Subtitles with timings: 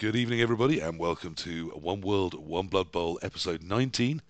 [0.00, 4.22] Good evening, everybody, and welcome to One World, One Blood Bowl, episode 19.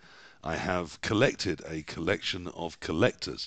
[0.43, 3.46] I have collected a collection of collectors,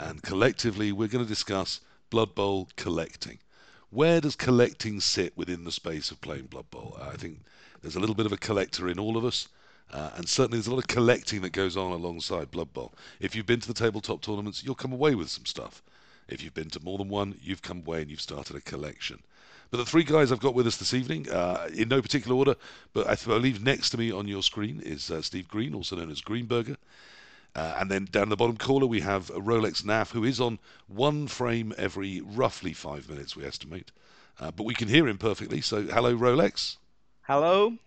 [0.00, 1.80] and collectively we're going to discuss
[2.10, 3.38] Blood Bowl collecting.
[3.90, 6.98] Where does collecting sit within the space of playing Blood Bowl?
[7.00, 7.44] I think
[7.80, 9.46] there's a little bit of a collector in all of us,
[9.92, 12.92] uh, and certainly there's a lot of collecting that goes on alongside Blood Bowl.
[13.20, 15.80] If you've been to the tabletop tournaments, you'll come away with some stuff.
[16.26, 19.22] If you've been to more than one, you've come away and you've started a collection.
[19.72, 22.56] But the three guys I've got with us this evening, uh, in no particular order,
[22.92, 26.10] but I believe next to me on your screen is uh, Steve Green, also known
[26.10, 26.76] as Greenburger.
[27.56, 30.58] Uh, and then down the bottom corner we have Rolex NAF, who is on
[30.88, 33.90] one frame every roughly five minutes, we estimate.
[34.38, 35.62] Uh, but we can hear him perfectly.
[35.62, 36.76] So, hello, Rolex.
[37.22, 37.78] Hello.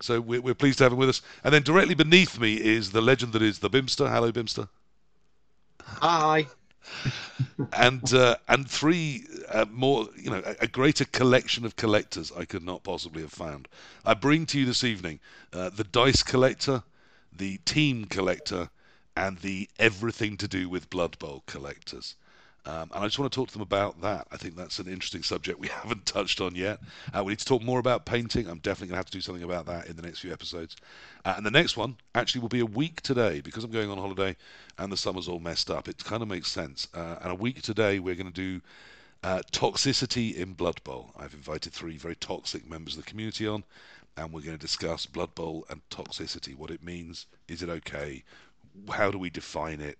[0.00, 1.20] So we're, we're pleased to have him with us.
[1.44, 4.10] And then directly beneath me is the legend that is the Bymster.
[4.10, 4.68] Hello, Bymster.
[5.82, 6.46] Hi
[7.72, 12.44] and uh, and three uh, more, you know, a, a, greater collection of collectors I
[12.44, 13.68] could not possibly have found.
[14.04, 15.20] I bring to you this evening
[15.52, 16.82] uh, the dice collector,
[17.36, 18.70] the team collector,
[19.16, 22.16] and the everything to do with Blood Bowl collectors.
[22.66, 24.26] Um, and I just want to talk to them about that.
[24.32, 26.80] I think that's an interesting subject we haven't touched on yet.
[27.12, 28.48] Uh, we need to talk more about painting.
[28.48, 30.76] I'm definitely going to have to do something about that in the next few episodes.
[31.24, 33.98] Uh, and the next one actually will be a week today because I'm going on
[33.98, 34.36] holiday
[34.78, 35.88] and the summer's all messed up.
[35.88, 36.88] It kind of makes sense.
[36.94, 38.60] Uh, and a week today, we're going to do
[39.22, 41.12] uh, toxicity in Blood Bowl.
[41.18, 43.64] I've invited three very toxic members of the community on,
[44.16, 48.22] and we're going to discuss Blood Bowl and toxicity what it means, is it okay,
[48.90, 49.98] how do we define it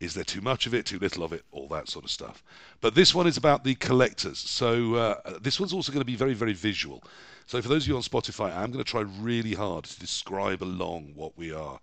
[0.00, 2.42] is there too much of it, too little of it, all that sort of stuff.
[2.80, 4.38] But this one is about the collectors.
[4.38, 7.04] So uh, this one's also going to be very, very visual.
[7.46, 10.62] So for those of you on Spotify, I'm going to try really hard to describe
[10.62, 11.78] along what we are,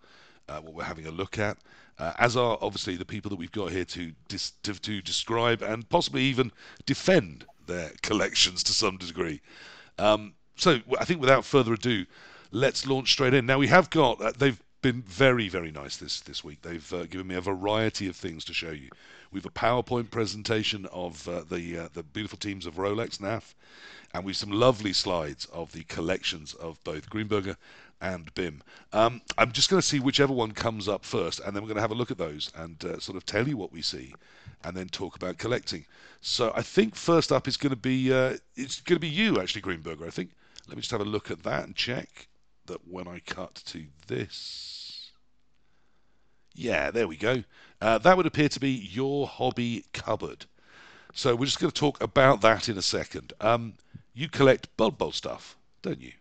[0.49, 1.57] uh, what we're having a look at.
[1.99, 5.61] Uh, as are obviously the people that we've got here to, dis- to, to describe
[5.61, 6.51] and possibly even
[6.85, 9.41] defend their collections to some degree.
[9.99, 12.05] Um, so I think without further ado,
[12.51, 13.45] let's launch straight in.
[13.45, 16.61] Now we have got uh, they've been very, very nice this, this week.
[16.61, 18.89] They've uh, given me a variety of things to show you.
[19.31, 23.55] We've a PowerPoint presentation of uh, the uh, the beautiful teams of Rolex NAF,
[24.13, 27.57] and we've some lovely slides of the collections of both Greenburger
[27.99, 28.61] and BIM.
[28.93, 31.75] Um, I'm just going to see whichever one comes up first, and then we're going
[31.75, 34.13] to have a look at those and uh, sort of tell you what we see,
[34.63, 35.85] and then talk about collecting.
[36.21, 39.41] So I think first up is going to be uh, it's going to be you
[39.41, 40.07] actually, Greenburger.
[40.07, 40.31] I think.
[40.67, 42.27] Let me just have a look at that and check
[42.67, 45.11] that when I cut to this.
[46.53, 47.43] Yeah, there we go.
[47.81, 50.45] Uh, that would appear to be your hobby cupboard.
[51.13, 53.33] So we're just going to talk about that in a second.
[53.41, 53.73] Um,
[54.13, 56.13] you collect Blood Bowl stuff, don't you?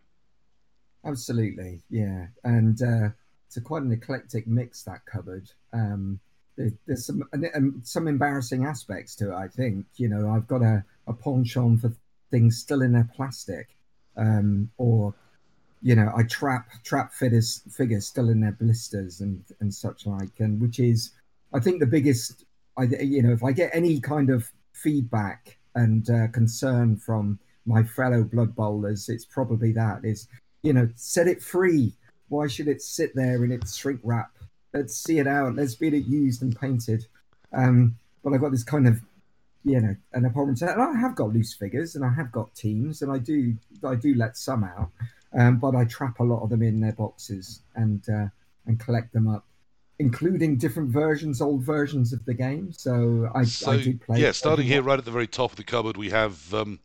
[1.05, 2.27] Absolutely, yeah.
[2.45, 3.09] And uh,
[3.47, 5.51] it's a quite an eclectic mix that cupboard.
[5.73, 6.21] Um,
[6.57, 7.23] there, there's some
[7.83, 9.35] some embarrassing aspects to it.
[9.35, 11.93] I think you know I've got a, a penchant for
[12.31, 13.69] things still in their plastic,
[14.17, 15.15] um, or
[15.83, 20.41] you know, I trap trap figures figures still in their blisters and and such like,
[20.41, 21.13] and which is,
[21.53, 22.45] I think, the biggest.
[22.77, 27.83] I you know, if I get any kind of feedback and uh, concern from my
[27.83, 30.29] fellow blood bowlers, it's probably that is,
[30.63, 31.93] you know, set it free.
[32.29, 34.31] Why should it sit there in its shrink wrap?
[34.75, 35.55] Let's see it out.
[35.55, 37.07] Let's be it used and painted.
[37.53, 39.01] Um, but I've got this kind of
[39.67, 43.03] you know an apartment and I have got loose figures and I have got teams
[43.03, 43.55] and I do
[43.85, 44.91] I do let some out
[45.33, 48.27] um, but I trap a lot of them in their boxes and uh,
[48.67, 49.45] and collect them up,
[49.99, 52.73] including different versions, old versions of the game.
[52.73, 54.21] So I, so, I do play.
[54.21, 56.81] Yeah, starting here right at the very top of the cupboard, we have um,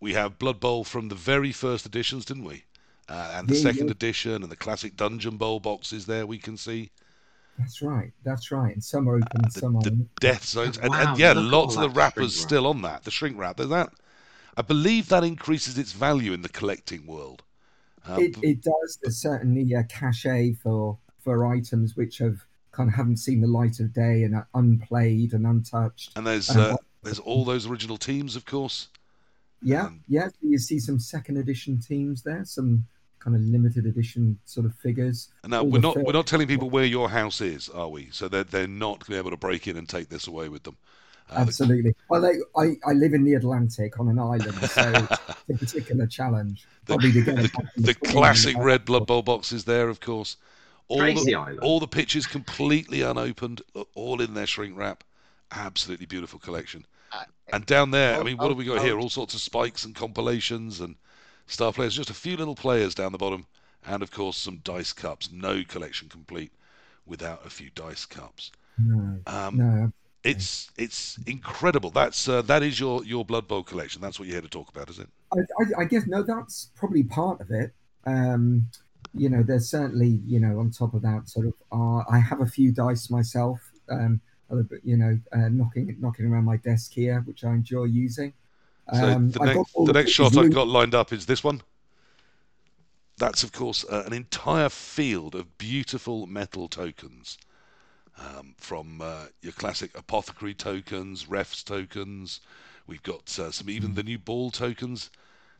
[0.00, 2.64] we have Blood Bowl from the very first editions, didn't we?
[3.08, 3.92] Uh, and the yeah, second yeah.
[3.92, 6.90] edition and the classic Dungeon Bowl boxes there we can see.
[7.58, 8.12] That's right.
[8.24, 8.72] That's right.
[8.72, 11.74] And some are open, uh, the, some the death zones, and, wow, and yeah, lots
[11.76, 13.02] of the wrappers still on that.
[13.02, 13.56] The shrink wrap.
[13.56, 13.92] There's that.
[14.56, 17.42] I believe that increases its value in the collecting world.
[18.06, 18.98] Um, it, it does.
[19.02, 22.38] There's certainly a cachet for for items which have
[22.72, 26.12] kind of haven't seen the light of day and are unplayed and untouched.
[26.16, 28.88] And there's uh, there's all those original teams, of course.
[29.62, 30.28] Yeah, um, yeah.
[30.40, 32.84] You see some second edition teams there, some
[33.18, 35.28] kind of limited edition sort of figures.
[35.46, 38.08] Now we're not we're not telling people where your house is, are we?
[38.10, 40.48] So they're they're not going to be able to break in and take this away
[40.48, 40.76] with them.
[41.32, 41.94] Absolutely.
[42.08, 44.92] Well, they, I, I live in the Atlantic on an island, so
[45.48, 46.66] it's a particular challenge.
[46.86, 47.20] Probably the,
[47.76, 50.36] the, the classic red blood bowl boxes there, of course.
[50.88, 51.60] All Crazy the, island.
[51.60, 53.62] All the pictures completely unopened,
[53.94, 55.04] all in their shrink wrap.
[55.52, 56.84] Absolutely beautiful collection.
[57.12, 58.98] Uh, and down there, I mean, what have we got here?
[58.98, 60.96] All sorts of spikes and compilations and
[61.46, 61.94] star players.
[61.94, 63.46] Just a few little players down the bottom,
[63.86, 65.30] and of course some dice cups.
[65.32, 66.52] No collection complete
[67.06, 68.52] without a few dice cups.
[68.78, 71.90] No, um, no It's it's incredible.
[71.90, 74.02] That's uh, that is your your Blood Bowl collection.
[74.02, 75.08] That's what you're here to talk about, is it?
[75.32, 77.72] I, I, I guess no, that's probably part of it.
[78.04, 78.66] Um,
[79.14, 81.54] you know, there's certainly you know on top of that sort of.
[81.72, 83.60] Uh, I have a few dice myself.
[83.88, 84.20] Um,
[84.84, 88.34] you know, uh, knocking knocking around my desk here, which I enjoy using.
[88.88, 91.62] Um, so the next, the next shot I've got lined up is this one.
[93.16, 97.38] That's of course uh, an entire field of beautiful metal tokens
[98.20, 102.40] um, from uh, your classic apothecary tokens, refs tokens.
[102.86, 105.10] We've got uh, some even the new ball tokens.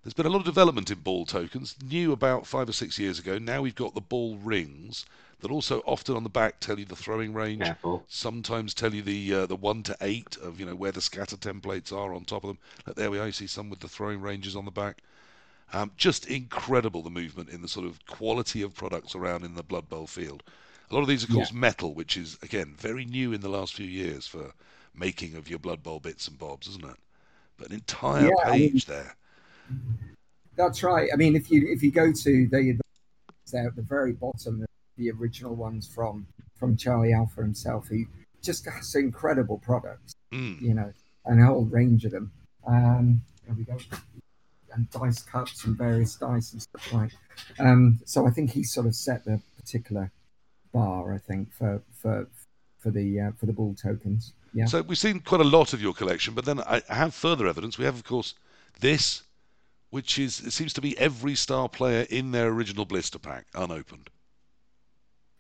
[0.03, 3.19] There's been a lot of development in ball tokens, new about five or six years
[3.19, 3.39] ago.
[3.39, 5.05] Now we've got the ball rings
[5.41, 7.63] that also often on the back tell you the throwing range.
[7.63, 8.05] Careful.
[8.09, 11.37] Sometimes tell you the uh, the one to eight of you know where the scatter
[11.37, 12.59] templates are on top of them.
[12.87, 13.27] Like there we are.
[13.27, 15.03] You see some with the throwing ranges on the back.
[15.73, 19.63] Um, just incredible the movement in the sort of quality of products around in the
[19.63, 20.43] Blood Bowl field.
[20.91, 21.59] A lot of these, of course, yeah.
[21.59, 24.53] metal, which is again very new in the last few years for
[24.95, 26.97] making of your Blood Bowl bits and bobs, isn't it?
[27.57, 29.17] But an entire yeah, page I mean, there.
[30.57, 31.09] That's right.
[31.13, 32.79] I mean, if you if you go to the
[33.53, 34.65] there at the very bottom,
[34.97, 36.27] the original ones from
[36.59, 38.07] from Charlie Alpha himself, he
[38.43, 40.13] just has incredible products.
[40.33, 40.61] Mm.
[40.61, 40.93] You know,
[41.25, 42.33] and a whole range of them.
[42.67, 43.79] Um, there we go.
[44.73, 47.13] And dice cups and various dice and stuff like.
[47.59, 50.11] Um, so I think he sort of set the particular
[50.73, 52.29] bar, I think, for for
[52.79, 54.33] for the uh, for the ball tokens.
[54.53, 54.65] Yeah.
[54.67, 57.79] So we've seen quite a lot of your collection, but then I have further evidence.
[57.79, 58.35] We have, of course,
[58.81, 59.23] this,
[59.91, 64.11] which is it seems to be every star player in their original blister pack unopened.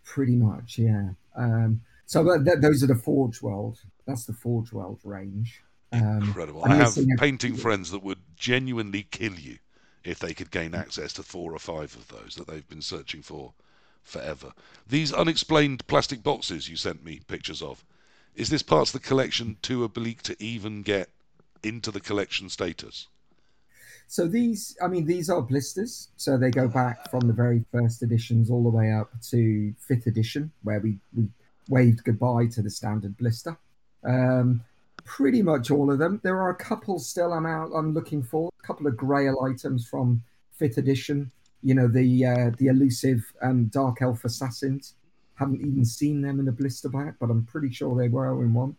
[0.04, 1.10] Pretty much, yeah.
[1.36, 3.78] Um, so th- those are the Forge World.
[4.06, 5.62] That's the Forge World range.
[5.92, 6.64] Um, Incredible.
[6.64, 9.58] I have painting friends that would genuinely kill you
[10.04, 13.22] if they could gain access to four or five of those that they've been searching
[13.22, 13.52] for
[14.02, 14.52] forever.
[14.88, 17.84] These unexplained plastic boxes you sent me pictures of,
[18.34, 21.10] is this part of the collection too oblique to even get
[21.62, 23.08] into the collection status?
[24.06, 26.08] So these, I mean, these are blisters.
[26.16, 30.06] So they go back from the very first editions all the way up to fifth
[30.06, 31.28] edition, where we, we
[31.68, 33.56] waved goodbye to the standard blister.
[34.02, 34.64] Um,
[35.04, 36.20] pretty much all of them.
[36.24, 37.70] There are a couple still I'm out.
[37.74, 40.22] I'm looking for a couple of Grail items from
[40.56, 41.30] fifth edition
[41.62, 44.94] you know the uh, the elusive um, dark elf assassins.
[45.34, 48.52] Haven't even seen them in a blister pack, but I'm pretty sure they were in
[48.52, 48.76] one.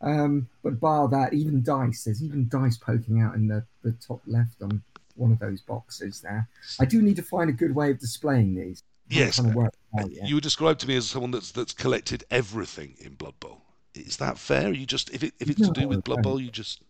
[0.00, 2.04] Um, but bar that, even dice.
[2.04, 4.82] There's even dice poking out in the, the top left on
[5.14, 6.48] one of those boxes there.
[6.80, 8.82] I do need to find a good way of displaying these.
[9.08, 9.64] Yes, kind of
[9.98, 10.24] out, yeah.
[10.24, 13.62] you were described to me as someone that's that's collected everything in Blood Bowl.
[13.94, 14.72] Is that fair?
[14.72, 16.82] You just if it if it's no, to do with Blood Bowl, you just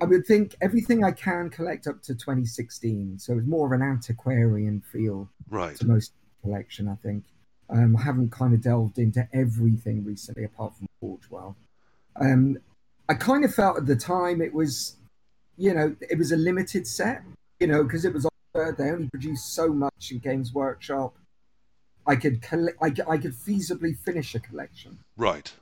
[0.00, 3.18] I would think everything I can collect up to 2016.
[3.18, 5.76] So it's more of an antiquarian feel right.
[5.76, 6.12] to most
[6.42, 7.24] collection, I think.
[7.70, 11.54] Um, I haven't kind of delved into everything recently apart from Forge World.
[12.20, 12.58] Um,
[13.08, 14.96] I kind of felt at the time it was,
[15.56, 17.22] you know, it was a limited set,
[17.60, 21.16] you know, because it was they only produced so much in Games Workshop.
[22.06, 24.98] I could collect, I, I could feasibly finish a collection.
[25.16, 25.52] Right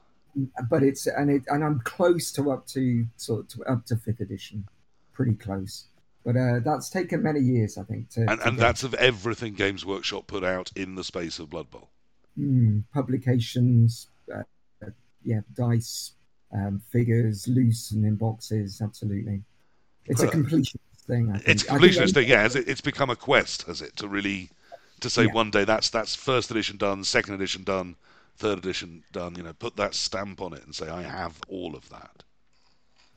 [0.68, 4.20] but it's and it and I'm close to up to sort of up to fifth
[4.20, 4.66] edition,
[5.12, 5.86] pretty close.
[6.24, 8.10] But uh, that's taken many years, I think.
[8.10, 11.50] To, and to and that's of everything Games Workshop put out in the space of
[11.50, 11.90] Blood Bowl.
[12.38, 14.42] Mm, publications, uh,
[15.24, 16.12] yeah, dice,
[16.54, 18.80] um, figures, loose and in boxes.
[18.80, 19.42] Absolutely,
[20.06, 21.40] it's a completion thing.
[21.44, 22.46] It's a completionist thing, yeah.
[22.46, 24.50] It, it's become a quest, has it, to really
[25.00, 25.32] to say yeah.
[25.32, 27.96] one day that's that's first edition done, second edition done,
[28.36, 31.74] third edition done, you know, put that stamp on it and say, I have all
[31.76, 32.22] of that.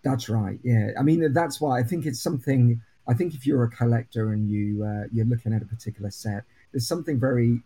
[0.04, 0.60] That's right.
[0.64, 0.92] Yeah.
[1.00, 2.80] I mean, that's why I think it's something.
[3.08, 6.44] I think if you're a collector and you uh, you're looking at a particular set,
[6.72, 7.62] there's something very.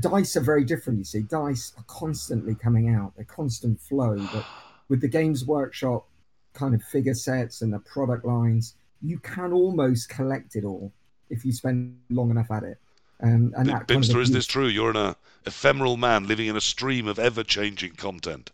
[0.00, 0.98] Dice are very different.
[0.98, 3.12] You see, dice are constantly coming out.
[3.16, 4.16] They're constant flow.
[4.32, 4.44] But
[4.88, 6.06] with the Games Workshop
[6.54, 10.92] kind of figure sets and the product lines, you can almost collect it all
[11.30, 12.78] if you spend long enough at it.
[13.20, 14.66] Um, and that Bymster, is this true?
[14.66, 15.14] You're an
[15.46, 18.50] ephemeral man living in a stream of ever-changing content.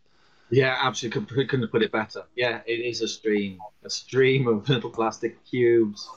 [0.50, 1.46] Yeah, absolutely.
[1.46, 2.24] Couldn't have put it better.
[2.36, 6.08] Yeah, it is a stream, a stream of little plastic cubes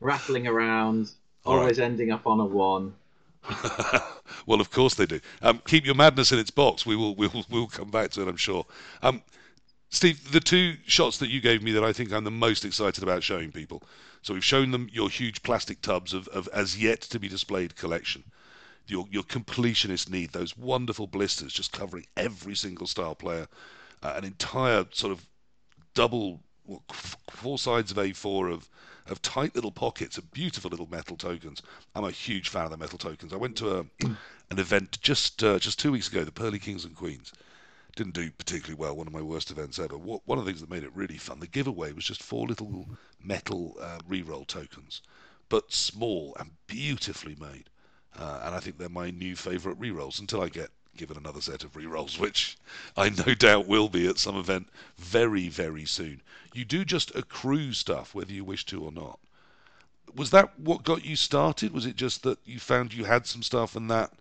[0.00, 1.12] rattling around,
[1.44, 1.84] All always right.
[1.84, 2.94] ending up on a one.
[4.46, 5.20] well, of course they do.
[5.42, 6.86] Um, keep your madness in its box.
[6.86, 8.28] We will, we will, we will come back to it.
[8.28, 8.64] I'm sure.
[9.02, 9.22] Um,
[9.90, 13.02] Steve, the two shots that you gave me that I think I'm the most excited
[13.02, 13.82] about showing people
[14.24, 17.76] so we've shown them your huge plastic tubs of, of as yet to be displayed
[17.76, 18.24] collection.
[18.86, 23.46] Your, your completionist need, those wonderful blisters just covering every single style player,
[24.02, 25.26] uh, an entire sort of
[25.92, 26.40] double,
[27.28, 28.70] four sides of A4 of,
[29.08, 31.60] of tight little pockets of beautiful little metal tokens.
[31.94, 33.34] I'm a huge fan of the metal tokens.
[33.34, 33.84] I went to a,
[34.50, 37.30] an event just uh, just two weeks ago, the Pearly Kings and Queens,
[37.94, 38.96] didn't do particularly well.
[38.96, 39.96] One of my worst events ever.
[39.96, 42.46] What, one of the things that made it really fun, the giveaway was just four
[42.46, 42.88] little
[43.22, 45.02] metal uh, re-roll tokens,
[45.48, 47.70] but small and beautifully made.
[48.18, 51.64] Uh, and I think they're my new favourite re-rolls until I get given another set
[51.64, 52.56] of re-rolls, which
[52.96, 56.22] I no doubt will be at some event very, very soon.
[56.52, 59.18] You do just accrue stuff whether you wish to or not.
[60.14, 61.72] Was that what got you started?
[61.72, 64.12] Was it just that you found you had some stuff and that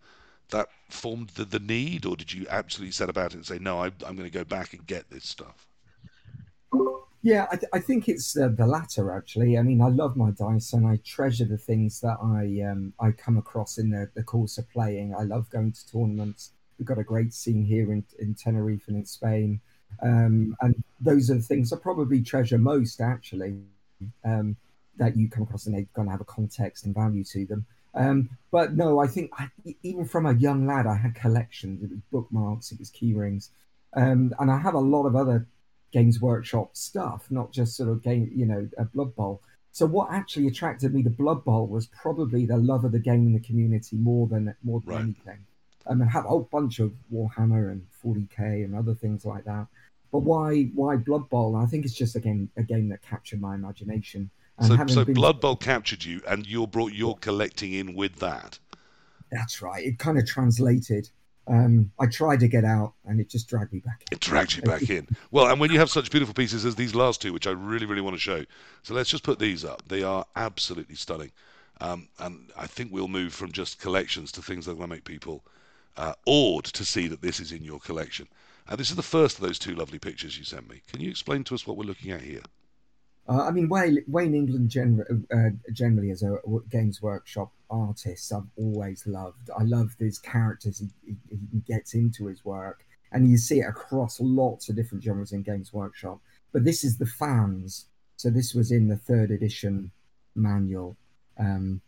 [0.50, 3.80] that formed the, the need, or did you absolutely set about it and say, no,
[3.82, 5.68] I, I'm going to go back and get this stuff?
[7.26, 9.58] Yeah, I, I think it's uh, the latter actually.
[9.58, 13.12] I mean, I love my dice and I treasure the things that I um, I
[13.12, 15.16] come across in the, the course of playing.
[15.16, 16.52] I love going to tournaments.
[16.78, 19.62] We've got a great scene here in, in Tenerife and in Spain.
[20.02, 23.62] Um, and those are the things I probably treasure most actually
[24.26, 24.58] um,
[24.98, 27.66] that you come across and they're going to have a context and value to them.
[27.96, 29.50] Um, but no, I think I,
[29.84, 31.84] even from a young lad, I had collections.
[31.84, 33.50] It was bookmarks, it was keyrings,
[33.96, 35.48] um, and I have a lot of other
[35.92, 39.42] Games Workshop stuff, not just sort of game, you know, a Blood Bowl.
[39.72, 43.26] So what actually attracted me to Blood Bowl was probably the love of the game
[43.26, 45.02] and the community more than more than right.
[45.02, 45.46] anything.
[45.86, 49.68] Um, I have a whole bunch of Warhammer and 40k and other things like that.
[50.12, 51.56] But why why Blood Bowl?
[51.56, 54.30] I think it's just a game a game that captured my imagination.
[54.62, 55.14] So, so been...
[55.14, 58.60] Blood Bowl captured you, and you're brought your collecting in with that.
[59.32, 59.84] That's right.
[59.84, 61.10] It kind of translated.
[61.48, 64.04] Um, I tried to get out, and it just dragged me back.
[64.04, 64.16] In.
[64.16, 65.08] It dragged you back in.
[65.32, 67.86] Well, and when you have such beautiful pieces as these last two, which I really,
[67.86, 68.46] really want to show,
[68.84, 69.82] so let's just put these up.
[69.88, 71.32] They are absolutely stunning,
[71.82, 74.96] um, and I think we'll move from just collections to things that are going to
[74.96, 75.44] make people
[75.98, 78.28] uh, awed to see that this is in your collection.
[78.70, 80.82] And this is the first of those two lovely pictures you sent me.
[80.88, 82.42] Can you explain to us what we're looking at here?
[83.28, 86.38] Uh, I mean, Wayne, Wayne England gen- uh, generally as a
[86.70, 89.50] Games Workshop artist, I've always loved.
[89.58, 93.68] I love these characters he, he, he, gets into his work, and you see it
[93.68, 96.20] across lots of different genres in Games Workshop.
[96.52, 97.86] But this is the fans,
[98.18, 99.92] so this was in the third edition
[100.36, 100.98] manual,
[101.40, 101.80] um,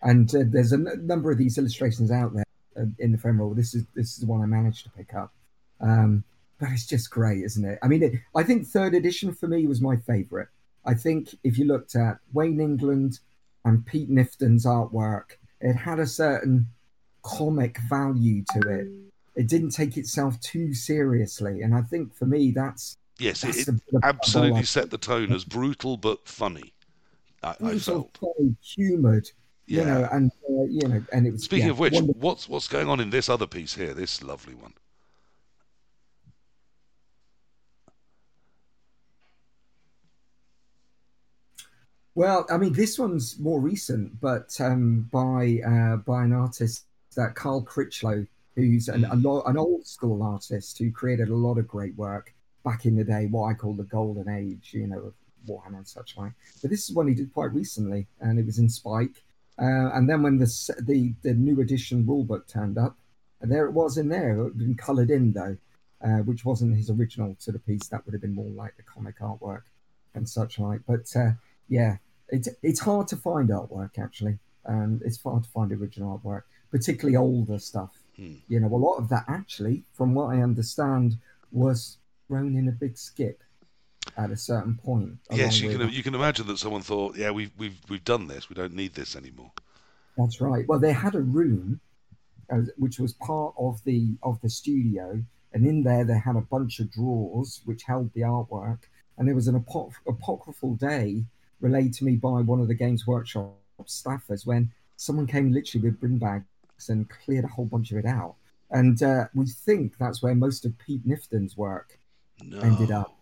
[0.00, 2.44] and uh, there's a n- number of these illustrations out there
[2.76, 3.52] uh, in the ephemeral.
[3.52, 5.32] This is this is the one I managed to pick up.
[5.80, 6.22] Um,
[6.60, 7.80] but it's just great, isn't it?
[7.82, 10.46] I mean, it, I think third edition for me was my favourite.
[10.86, 13.20] I think if you looked at Wayne England
[13.64, 16.66] and Pete Knifton's artwork, it had a certain
[17.22, 18.88] comic value to it.
[19.36, 23.74] It didn't take itself too seriously, and I think for me that's yes, that's it,
[24.02, 26.72] absolutely set the tone as brutal but funny.
[27.42, 28.16] I, I felt
[28.62, 29.28] humoured,
[29.66, 29.80] yeah.
[29.80, 31.44] you know, and uh, you know, and it was.
[31.44, 32.20] Speaking yeah, of which, wonderful.
[32.20, 33.92] what's what's going on in this other piece here?
[33.92, 34.74] This lovely one.
[42.14, 47.34] Well, I mean, this one's more recent, but um, by uh, by an artist that
[47.34, 51.66] Carl Critchlow, who's an, a lo- an old school artist who created a lot of
[51.66, 52.32] great work
[52.64, 55.14] back in the day, what I call the golden age, you know, of
[55.46, 56.32] Warhammer and such like.
[56.62, 59.22] But this is one he did quite recently, and it was in Spike.
[59.58, 60.46] Uh, and then when the
[60.86, 62.96] the the new edition rulebook turned up,
[63.40, 64.38] and there it was in there.
[64.38, 65.56] It had been coloured in though,
[66.04, 67.88] uh, which wasn't his original sort of piece.
[67.88, 69.62] That would have been more like the comic artwork
[70.14, 70.80] and such like.
[70.86, 71.32] But uh,
[71.68, 71.96] yeah,
[72.28, 77.16] it's it's hard to find artwork actually, and it's hard to find original artwork, particularly
[77.16, 77.90] older stuff.
[78.16, 78.36] Hmm.
[78.48, 81.18] You know, a lot of that actually, from what I understand,
[81.52, 83.42] was thrown in a big skip
[84.16, 85.18] at a certain point.
[85.30, 88.48] Yes, you can you can imagine that someone thought, yeah, we've we've we've done this.
[88.48, 89.52] We don't need this anymore.
[90.16, 90.66] That's right.
[90.68, 91.80] Well, they had a room,
[92.50, 96.40] uh, which was part of the of the studio, and in there they had a
[96.40, 98.80] bunch of drawers which held the artwork.
[99.16, 101.24] And there was an apoc- apocryphal day
[101.60, 106.00] relayed to me by one of the Games Workshop staffers when someone came literally with
[106.00, 106.44] bin bags
[106.88, 108.34] and cleared a whole bunch of it out.
[108.70, 111.98] And uh, we think that's where most of Pete Knifton's work
[112.42, 112.60] no.
[112.60, 113.16] ended up.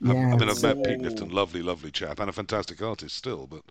[0.00, 0.74] Yeah, I mean, I've so...
[0.74, 3.62] met Pete Knifton, lovely, lovely chap, and a fantastic artist still, but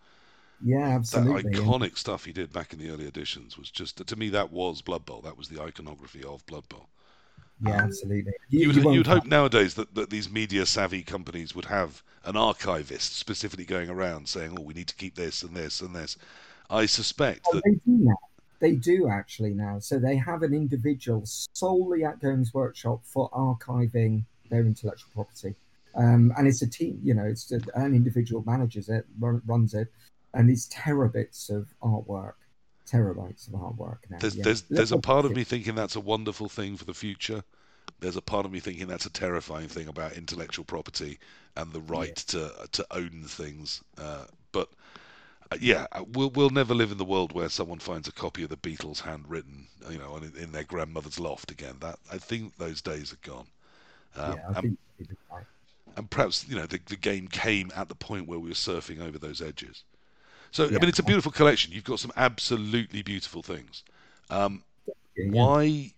[0.64, 1.44] yeah, absolutely.
[1.44, 4.52] That iconic stuff he did back in the early editions was just to me that
[4.52, 5.22] was Blood Bowl.
[5.22, 6.90] That was the iconography of Blood Bowl.
[7.62, 8.34] Yeah, absolutely.
[8.50, 13.16] You, you, would, hope nowadays that, that these media savvy companies would have an archivist
[13.16, 16.18] specifically going around saying, "Oh, we need to keep this and this and this."
[16.70, 18.18] I suspect oh, that they do now.
[18.60, 19.80] They do actually now.
[19.80, 25.56] So they have an individual solely at Games Workshop for archiving their intellectual property,
[25.96, 27.00] um, and it's a team.
[27.04, 29.88] You know, it's an individual manages it, run, runs it,
[30.34, 32.34] and it's terabits of artwork
[32.86, 34.18] terabytes of artwork now.
[34.20, 34.44] There's, yeah.
[34.44, 37.44] there's, there's a part of me thinking that's a wonderful thing for the future.
[38.00, 41.20] There's a part of me thinking that's a terrifying thing about intellectual property
[41.56, 42.40] and the right yeah.
[42.40, 43.82] to to own things.
[43.98, 44.70] Uh, but
[45.52, 48.44] uh, yeah, uh, we'll we'll never live in the world where someone finds a copy
[48.44, 51.76] of the Beatles handwritten, you know, in, in their grandmother's loft again.
[51.80, 53.48] That I think those days are gone.
[54.16, 54.78] Um, yeah, I and,
[55.98, 59.02] and perhaps you know the, the game came at the point where we were surfing
[59.02, 59.84] over those edges.
[60.56, 60.78] So yeah.
[60.78, 61.74] I mean, it's a beautiful collection.
[61.74, 63.84] You've got some absolutely beautiful things.
[64.30, 64.64] Um,
[65.18, 65.92] yeah, why?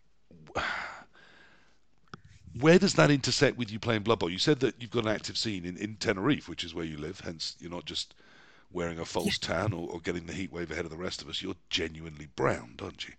[2.60, 4.32] Where does that intersect with you playing Blood Bowl?
[4.32, 6.98] You said that you've got an active scene in, in Tenerife, which is where you
[6.98, 7.20] live.
[7.20, 8.16] Hence, you're not just
[8.72, 11.30] wearing a false tan or, or, getting the heat wave ahead of the rest of
[11.30, 11.40] us.
[11.40, 13.14] You're genuinely brown, aren't you?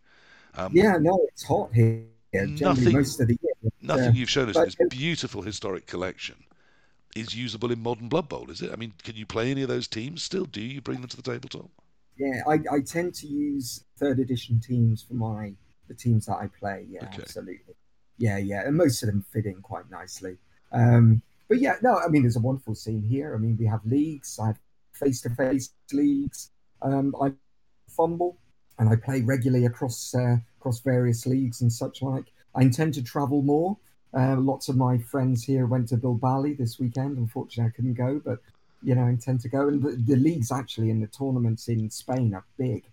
[0.56, 2.02] Um, yeah, no, it's hot here.
[2.32, 3.72] Nothing, most of the year.
[3.80, 6.34] nothing uh, you've shown us in this beautiful historic collection
[7.18, 8.72] is usable in modern Blood Bowl, is it?
[8.72, 10.44] I mean, can you play any of those teams still?
[10.44, 11.70] Do you bring them to the tabletop?
[12.16, 15.54] Yeah, I, I tend to use third edition teams for my
[15.88, 16.86] the teams that I play.
[16.88, 17.22] Yeah, okay.
[17.22, 17.74] absolutely.
[18.18, 20.36] Yeah, yeah, and most of them fit in quite nicely.
[20.72, 23.34] Um, but yeah, no, I mean, there's a wonderful scene here.
[23.34, 24.38] I mean, we have leagues.
[24.38, 24.58] I have
[24.92, 26.50] face to face leagues.
[26.82, 27.32] Um, I
[27.88, 28.38] fumble
[28.78, 32.26] and I play regularly across uh, across various leagues and such like.
[32.54, 33.76] I intend to travel more.
[34.14, 37.18] Uh, lots of my friends here went to Bilbali this weekend.
[37.18, 38.38] Unfortunately, I couldn't go, but
[38.82, 39.68] you know, intend to go.
[39.68, 42.84] And the, the leagues actually and the tournaments in Spain are big.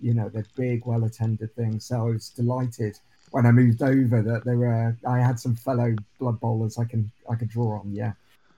[0.00, 1.86] You know, they're big, well attended things.
[1.86, 2.98] So I was delighted
[3.30, 7.10] when I moved over that there were I had some fellow blood bowlers I can
[7.30, 7.92] I could draw on.
[7.92, 8.12] Yeah,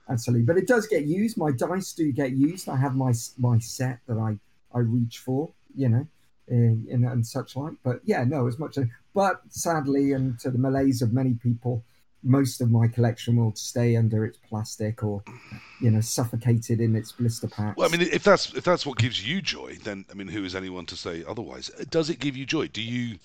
[0.09, 0.45] absolutely.
[0.45, 1.37] But it does get used.
[1.37, 2.69] My dice do get used.
[2.69, 4.37] I have my my set that I
[4.73, 5.49] I reach for.
[5.77, 6.07] You know,
[6.47, 7.73] in, in, and such like.
[7.83, 8.77] But yeah, no, as much.
[9.13, 11.83] But sadly, and to the malaise of many people,
[12.25, 15.23] most of my collection will stay under its plastic or,
[15.79, 17.77] you know, suffocated in its blister packs.
[17.77, 20.43] Well, I mean, if that's if that's what gives you joy, then I mean, who
[20.43, 21.69] is anyone to say otherwise?
[21.89, 22.67] Does it give you joy?
[22.67, 23.19] Do you?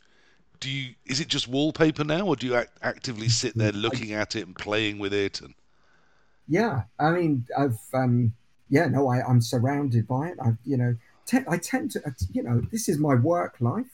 [0.61, 0.95] Do you?
[1.07, 4.47] Is it just wallpaper now, or do you act, actively sit there looking at it
[4.47, 5.41] and playing with it?
[5.41, 5.55] And
[6.47, 8.35] yeah, I mean, I've um,
[8.69, 10.39] yeah, no, I, I'm surrounded by it.
[10.45, 13.87] I've you know, te- I tend to, uh, you know, this is my work life.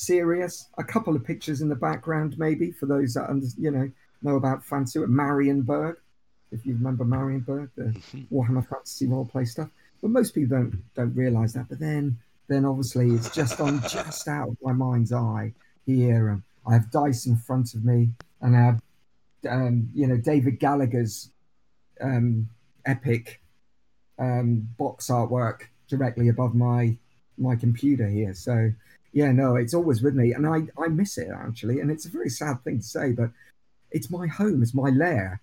[0.00, 0.70] Serious.
[0.78, 3.90] A couple of pictures in the background, maybe for those that under, you know
[4.22, 4.98] know about fantasy.
[5.00, 5.96] Marienburg,
[6.50, 8.34] if you remember Marienburg, the mm-hmm.
[8.34, 9.68] Warhammer Fantasy roleplay stuff.
[10.00, 11.68] But most people don't don't realise that.
[11.68, 12.16] But then
[12.48, 15.52] then obviously it's just on just out of my mind's eye
[15.84, 16.30] here.
[16.30, 18.08] And I have dice in front of me,
[18.40, 18.82] and I have
[19.50, 21.30] um, you know David Gallagher's
[22.00, 22.48] um,
[22.86, 23.42] epic
[24.18, 26.96] um, box artwork directly above my
[27.36, 28.32] my computer here.
[28.32, 28.72] So
[29.12, 32.10] yeah, no, it's always with me, and I I miss it actually, and it's a
[32.10, 33.30] very sad thing to say, but
[33.90, 35.40] it's my home, it's my lair.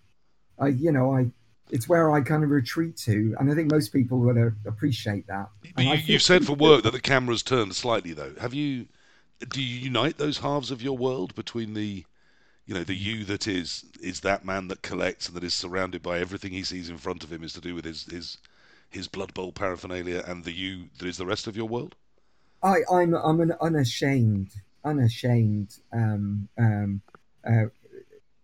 [0.59, 1.31] I you know I
[1.69, 5.49] it's where I kind of retreat to, and I think most people would appreciate that.
[5.75, 8.33] But you, you've said for work that the camera's turned slightly, though.
[8.39, 8.87] Have you?
[9.49, 12.05] Do you unite those halves of your world between the,
[12.65, 16.01] you know, the you that is is that man that collects and that is surrounded
[16.01, 18.37] by everything he sees in front of him is to do with his his
[18.89, 21.95] his Blood Bowl paraphernalia and the you that is the rest of your world?
[22.63, 24.51] I, I'm I'm an unashamed,
[24.83, 27.01] unashamed, um, um,
[27.47, 27.65] uh,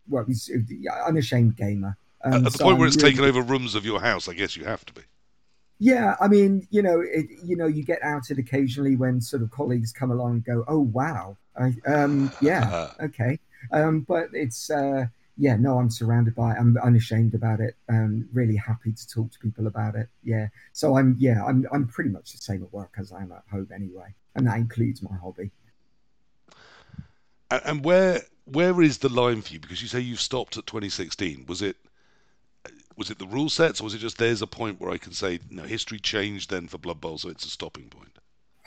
[0.07, 0.25] well,
[1.05, 1.97] unashamed gamer.
[2.23, 4.33] Um, At the so point where it's really, taken over rooms of your house, I
[4.33, 5.01] guess you have to be.
[5.79, 9.51] Yeah, I mean, you know, it, you know, you get outed occasionally when sort of
[9.51, 13.39] colleagues come along and go, "Oh, wow, I, um, yeah, okay,"
[13.71, 14.69] um, but it's.
[14.69, 16.57] Uh, yeah, no, I'm surrounded by it.
[16.59, 17.75] I'm unashamed about it.
[17.89, 20.07] I'm really happy to talk to people about it.
[20.23, 20.49] Yeah.
[20.73, 23.43] So I'm, yeah, I'm, I'm pretty much the same at work as I am at
[23.51, 24.13] home anyway.
[24.35, 25.51] And that includes my hobby.
[27.49, 29.59] And where, where is the line for you?
[29.59, 31.45] Because you say you've stopped at 2016.
[31.47, 31.77] Was it,
[32.95, 35.13] was it the rule sets or was it just there's a point where I can
[35.13, 38.17] say, no, history changed then for Blood Bowl, so it's a stopping point?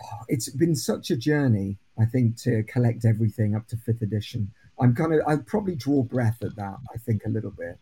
[0.02, 4.52] Oh, it's been such a journey, I think, to collect everything up to fifth edition.
[4.80, 6.76] I'm kind of I'd probably draw breath at that.
[6.94, 7.78] I think a little bit,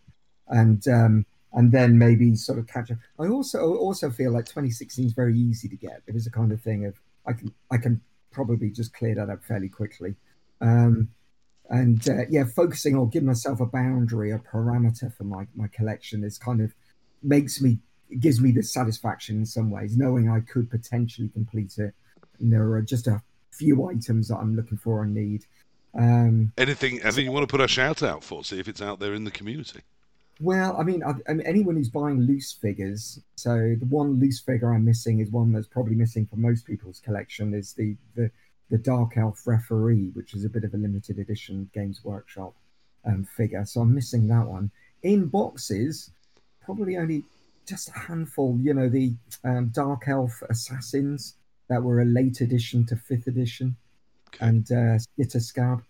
[0.49, 2.99] and um, and then maybe sort of catch up.
[3.19, 6.03] I also also feel like 2016 is very easy to get.
[6.07, 6.95] It was a kind of thing of
[7.27, 10.15] I can I can probably just clear that up fairly quickly.
[10.61, 11.09] Um,
[11.71, 16.25] and uh, yeah, focusing or giving myself a boundary, a parameter for my my collection
[16.25, 16.75] is kind of
[17.23, 17.79] makes me
[18.21, 21.95] gives me the satisfaction in some ways, knowing I could potentially complete it.
[22.39, 25.47] And there are just a few items that I'm looking for and need.
[25.97, 28.45] Um, anything, anything you want to put a shout out for?
[28.45, 29.81] See if it's out there in the community.
[30.41, 33.21] Well, I mean, I, I mean, anyone who's buying loose figures.
[33.37, 37.01] So the one loose figure I'm missing is one that's probably missing for most people's
[37.01, 37.55] collection.
[37.55, 38.31] Is the the
[38.71, 42.55] the Dark Elf referee, which is a bit of a limited edition Games Workshop
[43.05, 43.65] um, figure.
[43.65, 44.71] So I'm missing that one.
[45.03, 46.11] In boxes,
[46.65, 47.23] probably only
[47.67, 48.59] just a handful.
[48.61, 51.35] You know, the um, Dark Elf Assassins
[51.69, 53.77] that were a late addition to fifth edition
[54.35, 54.47] okay.
[54.47, 55.83] and uh, Skitter Scab.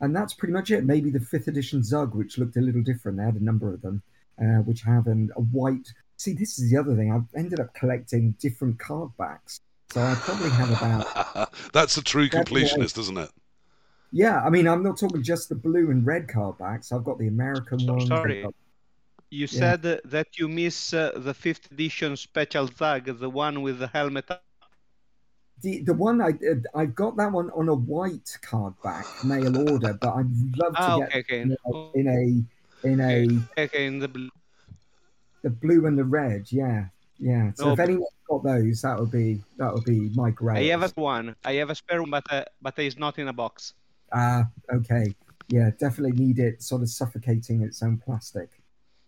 [0.00, 0.84] And that's pretty much it.
[0.84, 3.16] Maybe the fifth edition Zug, which looked a little different.
[3.18, 4.02] They had a number of them,
[4.40, 5.88] uh, which have an, a white.
[6.16, 7.12] See, this is the other thing.
[7.12, 9.60] I've ended up collecting different card backs.
[9.92, 11.52] So I probably have about.
[11.72, 13.30] that's a true completionist, isn't it?
[14.12, 16.92] Yeah, I mean, I'm not talking just the blue and red card backs.
[16.92, 18.02] I've got the American So- ones.
[18.04, 18.42] I've sorry.
[18.42, 18.54] got-
[19.30, 19.60] You Yeah.
[19.60, 23.88] said uh, that you miss uh, the fifth edition special tag, the one with the
[23.88, 24.30] helmet.
[25.62, 29.56] The the one I uh, I've got that one on a white card back mail
[29.70, 31.40] order, but I'd love to Ah, get okay, okay.
[31.42, 34.28] in a in a in a Okay, in the blue.
[35.42, 36.50] the blue and the red.
[36.50, 36.86] Yeah,
[37.18, 37.52] yeah.
[37.54, 40.58] So No, if anyone's got those, that would be that would be my great.
[40.58, 41.34] I have a one.
[41.44, 43.74] I have a spare one, but uh, but it's not in a box.
[44.12, 45.14] Ah, okay.
[45.48, 48.48] Yeah, definitely need it sort of suffocating its own plastic.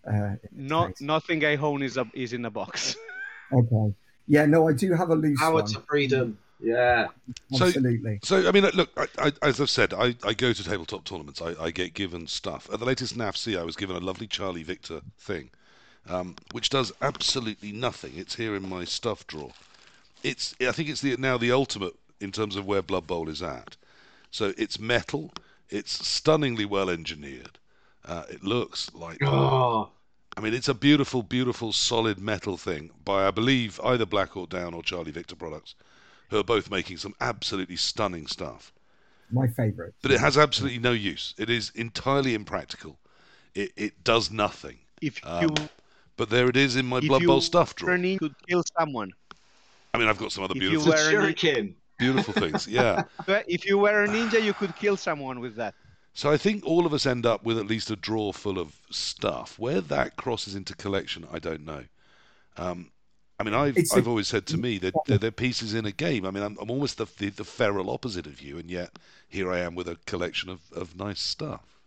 [0.06, 2.96] Uh, its nothing I own is a, is in a box.
[3.52, 3.94] Okay.
[4.26, 5.66] Yeah, no, I do have a loose Power one.
[5.66, 6.38] to freedom.
[6.60, 7.08] Yeah.
[7.52, 8.18] So- Absolutely.
[8.22, 11.42] So I mean, look, I, I, as I've said, I, I go to tabletop tournaments.
[11.42, 12.68] I, I get given stuff.
[12.72, 15.50] At the latest NAFC, I was given a lovely Charlie Victor thing,
[16.08, 18.12] um, which does absolutely nothing.
[18.16, 19.52] It's here in my stuff drawer.
[20.22, 23.42] It's I think it's the, now the ultimate in terms of where Blood Bowl is
[23.42, 23.76] at.
[24.30, 25.32] So it's metal.
[25.68, 27.58] It's stunningly well engineered.
[28.04, 29.90] Uh, it looks like Oh,
[30.36, 34.50] I mean, it's a beautiful, beautiful, solid metal thing by, I believe, either Black Hawk
[34.50, 35.74] Down or Charlie Victor products,
[36.30, 38.72] who are both making some absolutely stunning stuff.
[39.30, 39.94] My favorite.
[40.02, 41.34] But it has absolutely no use.
[41.38, 42.98] It is entirely impractical.
[43.54, 44.78] It, it does nothing.
[45.00, 45.54] If Um, you
[46.16, 47.92] But there it is in my Blood Bowl stuff drawer.
[47.92, 49.12] an ninja, could kill someone.
[49.94, 51.74] I mean, I've got some other if you beautiful, it's were a shuriken.
[51.98, 52.68] beautiful things.
[52.68, 53.04] Yeah.
[53.48, 55.74] If you were a ninja, you could kill someone with that.
[56.16, 58.80] So I think all of us end up with at least a drawer full of
[58.90, 59.56] stuff.
[59.56, 61.84] Where that crosses into collection, I don't know.
[62.56, 62.92] Um,
[63.40, 65.86] I mean, I've It's a- I've always said to me that they're, they're pieces in
[65.86, 66.26] a game.
[66.26, 68.98] I mean, I'm, I'm almost the, the the feral opposite of you, and yet
[69.28, 71.80] here I am with a collection of, of nice stuff.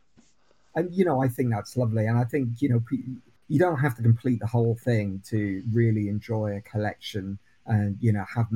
[0.76, 2.82] and you know i think that's lovely and i think you know
[3.48, 8.12] you don't have to complete the whole thing to really enjoy a collection and you
[8.12, 8.48] know have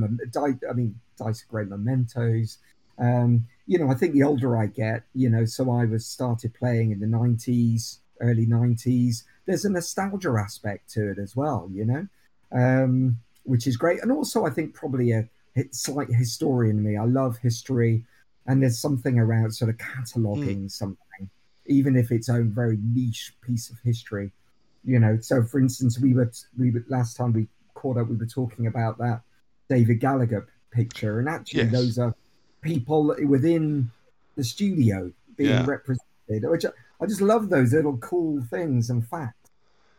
[0.69, 2.59] i mean dice are great mementos
[2.99, 6.53] um you know i think the older i get you know so i was started
[6.53, 11.85] playing in the 90s early 90s there's a nostalgia aspect to it as well you
[11.85, 12.07] know
[12.51, 15.27] um which is great and also i think probably a
[15.71, 18.03] slight historian in me i love history
[18.47, 21.29] and there's something around sort of cataloging something
[21.67, 24.31] even if it's own very niche piece of history.
[24.83, 28.17] You know, so for instance, we were we were last time we caught up, we
[28.17, 29.21] were talking about that
[29.69, 31.71] David Gallagher picture, and actually Yes.
[31.71, 32.13] those are
[32.63, 33.91] people within
[34.35, 35.65] the studio being Yeah.
[35.65, 36.03] represented.
[36.49, 36.69] Which I,
[37.01, 39.51] I just love those little cool things and facts.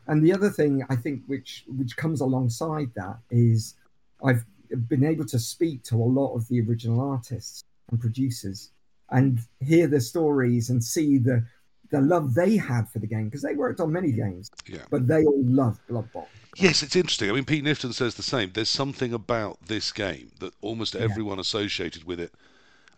[0.06, 3.74] And the other thing I think which which comes alongside that is
[4.22, 4.44] I've
[4.88, 8.70] been able to speak to a lot of the original artists and producers
[9.10, 11.44] and hear their stories and see the
[11.90, 14.78] the love they had for the game because they worked on many games, Yeah.
[14.90, 16.28] but they all loved Blood Bowl.
[16.56, 17.30] Yes, it's interesting.
[17.30, 18.50] I mean, Pete Knifton says the same.
[18.52, 21.02] There's something about this game that almost Yeah.
[21.02, 22.32] everyone associated with it.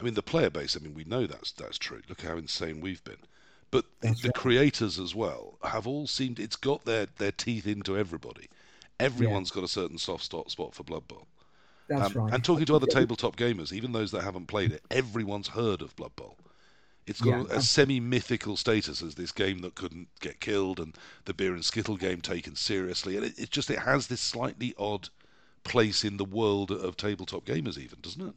[0.01, 0.77] I mean, the player base.
[0.77, 2.03] I mean, we know that's that's true.
[2.09, 3.19] Look how insane we've been.
[3.71, 4.33] But That's the right.
[4.33, 6.39] creators as well have all seemed.
[6.41, 8.49] It's got their their teeth into everybody.
[9.01, 11.27] Everyone's got a certain soft spot spot for Blood Bowl.
[11.89, 12.33] That's Um, right.
[12.33, 15.97] And talking to other tabletop gamers, even those that haven't played it, everyone's heard of
[15.97, 16.39] Blood Bowl.
[17.07, 17.45] It's got Yeah.
[17.51, 21.97] a semi-mythical status as this game that couldn't get killed, and the beer and skittle
[21.97, 25.09] game taken seriously, and it, it just it has this slightly odd
[25.65, 28.35] place in the world of tabletop gamers, even doesn't it?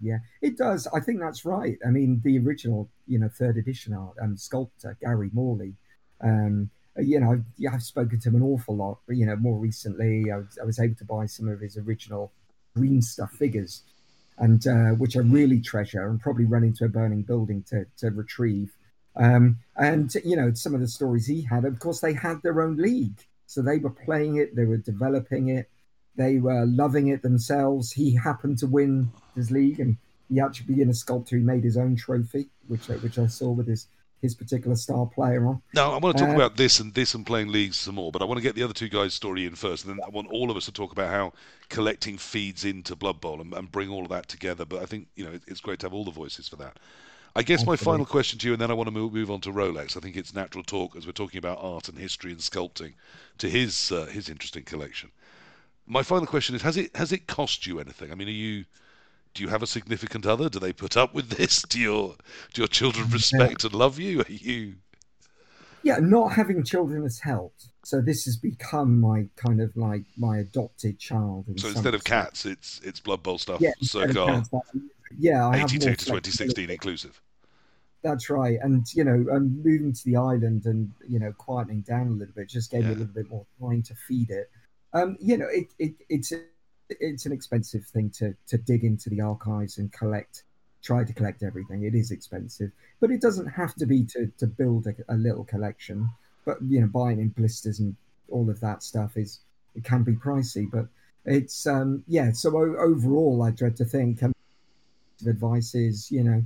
[0.00, 0.86] Yeah, it does.
[0.94, 1.78] I think that's right.
[1.86, 5.74] I mean, the original, you know, third edition art um, sculptor Gary Morley.
[6.20, 8.98] Um, uh, you know, yeah, I've spoken to him an awful lot.
[9.08, 12.32] You know, more recently, I was, I was able to buy some of his original
[12.76, 13.82] green stuff figures,
[14.38, 18.10] and uh, which I really treasure, and probably run into a burning building to to
[18.10, 18.72] retrieve.
[19.16, 22.62] Um, and you know, some of the stories he had, of course, they had their
[22.62, 25.68] own league, so they were playing it, they were developing it,
[26.18, 27.92] they were loving it themselves.
[27.92, 29.96] He happened to win his league, and
[30.28, 33.50] he actually being a sculptor, he made his own trophy, which I- which I saw
[33.50, 33.86] with his
[34.20, 35.62] his particular star player on.
[35.74, 38.10] Now, I want to talk Uh, about this and this and playing leagues some more,
[38.10, 40.08] but I want to get the other two guys' story in first, and then I
[40.10, 41.32] want all of us to talk about how
[41.68, 44.64] collecting feeds into Blood Bowl and, and bring all of that together.
[44.64, 46.80] But I think you know it- it's great to have all the voices for that.
[47.36, 49.40] I guess my final question to you, and then I want to move, move on
[49.42, 49.96] to Rolex.
[49.96, 52.94] I think it's natural talk as we're talking about art and history and sculpting
[53.38, 55.12] to his uh, his interesting collection.
[55.88, 58.12] My final question is: Has it has it cost you anything?
[58.12, 58.64] I mean, are you
[59.34, 60.48] do you have a significant other?
[60.48, 61.62] Do they put up with this?
[61.68, 62.16] Do your
[62.54, 64.20] do your children respect and love you?
[64.20, 64.76] Are you
[65.82, 67.68] Yeah, not having children has helped.
[67.84, 71.46] So this has become my kind of like my adopted child.
[71.48, 72.04] in So instead of respect.
[72.04, 74.50] cats, it's it's Blood Bowl stuff, yeah, of cats,
[75.18, 77.20] yeah, I 82 more to 2016 inclusive.
[78.02, 82.08] That's right, and you know, um, moving to the island and you know, quietening down
[82.08, 84.50] a little bit just gave me a little bit more time to feed it.
[84.92, 86.32] Um, you know, it, it it's
[86.88, 90.44] it's an expensive thing to to dig into the archives and collect
[90.82, 91.84] try to collect everything.
[91.84, 92.70] It is expensive,
[93.00, 96.08] but it doesn't have to be to to build a, a little collection.
[96.44, 97.94] But you know, buying in blisters and
[98.30, 99.40] all of that stuff is
[99.74, 100.86] it can be pricey, but
[101.24, 102.32] it's um yeah.
[102.32, 104.22] So o- overall, I dread to think.
[104.22, 104.32] Um,
[105.26, 106.42] advice is you know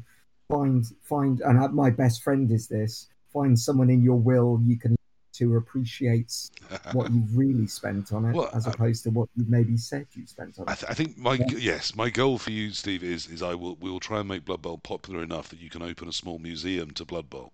[0.49, 4.97] find find and my best friend is this find someone in your will you can
[5.43, 6.51] to appreciates
[6.93, 10.07] what you've really spent on it Well, as I- opposed to what you maybe said
[10.13, 10.85] you spent on I, it.
[10.89, 11.47] I think my Yeah.
[11.59, 14.45] yes, my goal for you, Steve, is is I will we will try and make
[14.45, 17.53] Blood Bowl popular enough that you can open a small museum to Blood Bowl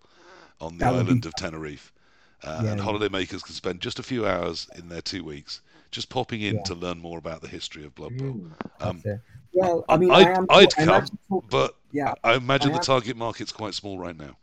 [0.61, 1.93] on the That island of Tenerife,
[2.43, 6.09] uh, Yeah, and holidaymakers can spend just a few hours in their two weeks just
[6.11, 6.63] popping in Yeah.
[6.65, 8.35] to learn more about the history of Blood Bowl.
[8.35, 8.87] Mm.
[8.87, 9.03] Um,
[9.53, 10.47] well, I mean, I'd- I am.
[10.51, 14.17] I'd come, actually but yeah, I imagine I the am- target market's quite small right
[14.17, 14.37] now.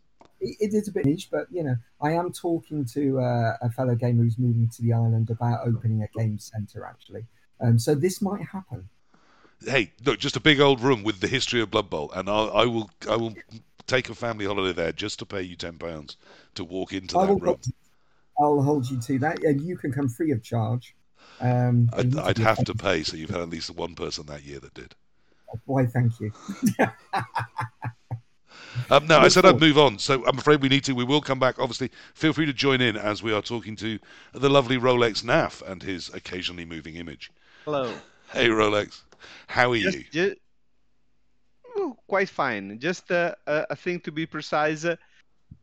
[0.59, 3.95] It, is a bit niche, but you know, I am talking to uh, a fellow
[3.95, 7.25] gamer who's moving to the island about opening a game center actually.
[7.61, 8.89] Um, so this might happen.
[9.65, 12.51] Hey, look, just a big old room with the history of Blood Bowl, and I'll,
[12.51, 13.35] I will I will
[13.87, 16.17] take a family holiday there just to pay you ten pounds
[16.55, 17.59] to walk into I that room.
[18.37, 20.95] I'll hold you to that, and you can come free of charge.
[21.39, 24.59] Um, I'd, I'd have to pay, so you've had at least one person that year
[24.59, 24.95] that did.
[25.65, 25.85] Why?
[25.85, 26.31] Thank you.
[28.89, 30.93] Um, no, I said I'd move on, so I'm afraid we need to.
[30.93, 31.59] We will come back.
[31.59, 33.99] Obviously, feel free to join in as we are talking to
[34.33, 37.31] the lovely Rolex Naf and his occasionally moving image.
[37.63, 37.93] Hello.
[38.31, 39.01] Hey, Rolex,
[39.47, 40.03] how are Just, you?
[40.11, 40.35] ju-
[41.77, 42.77] oh, quite fine.
[42.79, 44.83] Just uh, a, a thing to be precise.
[44.85, 44.95] uh,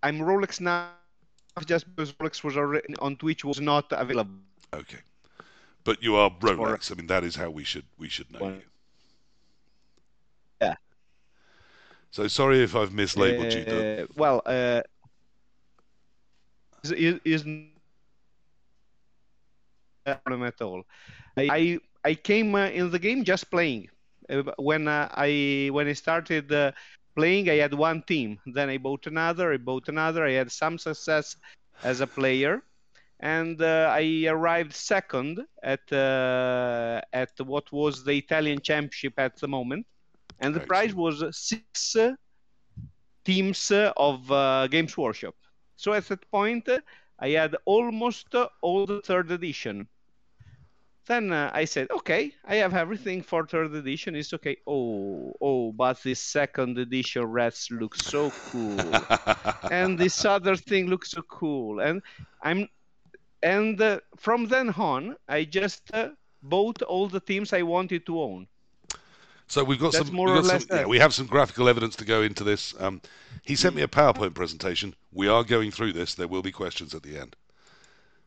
[0.02, 0.88] I'm Rolex now,
[1.66, 4.30] just because Rolex was already on Twitch was not available.
[4.74, 4.98] Okay,
[5.84, 6.90] but you are Rolex.
[6.90, 8.62] I mean, that is how we should we should know Well, you.
[10.62, 10.74] yeah.
[12.12, 13.64] So sorry if I've mislabeled you.
[13.72, 14.82] Uh, well, uh,
[16.84, 17.44] is, is
[20.04, 20.82] problem at all.
[21.38, 23.88] I I, came uh, in the game just playing.
[24.28, 26.74] Uh, when I when I started
[27.16, 28.38] playing, I had one team.
[28.44, 29.54] Then I bought another.
[29.54, 30.26] I bought another.
[30.26, 31.36] I had some success
[31.82, 32.62] as a player,
[33.20, 39.48] and uh, I arrived second at uh, at what was the Italian championship at the
[39.48, 39.86] moment,
[40.42, 41.96] and the prize was six
[43.24, 45.34] teams of uh, Games Workshop.
[45.76, 46.68] So at that point,
[47.18, 49.88] I had almost all the third edition.
[51.06, 54.14] Then uh, I said, okay, I have everything for third edition.
[54.14, 54.56] It's okay.
[54.66, 58.78] Oh, oh, but this second edition rats looks so cool,
[59.70, 61.80] and this other thing looks so cool.
[61.80, 62.02] And
[62.40, 62.68] I'm,
[63.42, 66.10] and uh, from then on, I just uh,
[66.42, 68.46] bought all the teams I wanted to own.
[69.52, 70.16] So we've got That's some.
[70.16, 72.74] more we've or got some yeah, we have some graphical evidence to go into this.
[72.80, 73.02] Um,
[73.42, 74.94] he sent me a PowerPoint presentation.
[75.12, 76.14] We are going through this.
[76.14, 77.36] There will be questions at the end.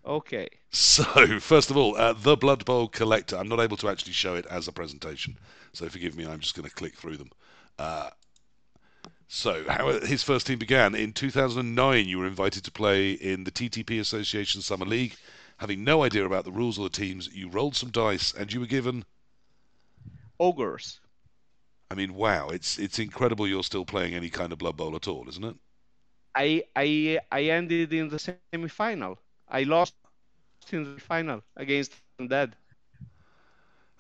[0.06, 0.48] Okay.
[0.70, 1.04] So
[1.40, 3.38] first of all, uh, the Blood Bowl Collector.
[3.38, 5.40] I'm not able to actually show it as a presentation,
[5.74, 6.28] so forgive me.
[6.28, 7.32] I'm just going to click through them.
[7.80, 8.12] Uh,
[9.28, 12.08] so how his first team began in 2009.
[12.08, 15.16] You were invited to play in the TTP Association Summer League.
[15.58, 18.60] Having no idea about the rules or the teams, you rolled some dice and you
[18.60, 19.06] were given
[20.40, 21.00] Ogres.
[21.90, 22.50] I mean, wow!
[22.50, 25.56] It's it's incredible you're still playing any kind of Blood Bowl at all, isn't it?
[26.36, 29.20] I I I ended in the semi-final.
[29.48, 29.96] I lost
[30.72, 32.54] in the final against Undead.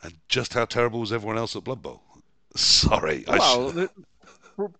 [0.02, 2.02] And just how terrible was everyone else at Blood Bowl?
[2.56, 3.78] Sorry, I Well, sh-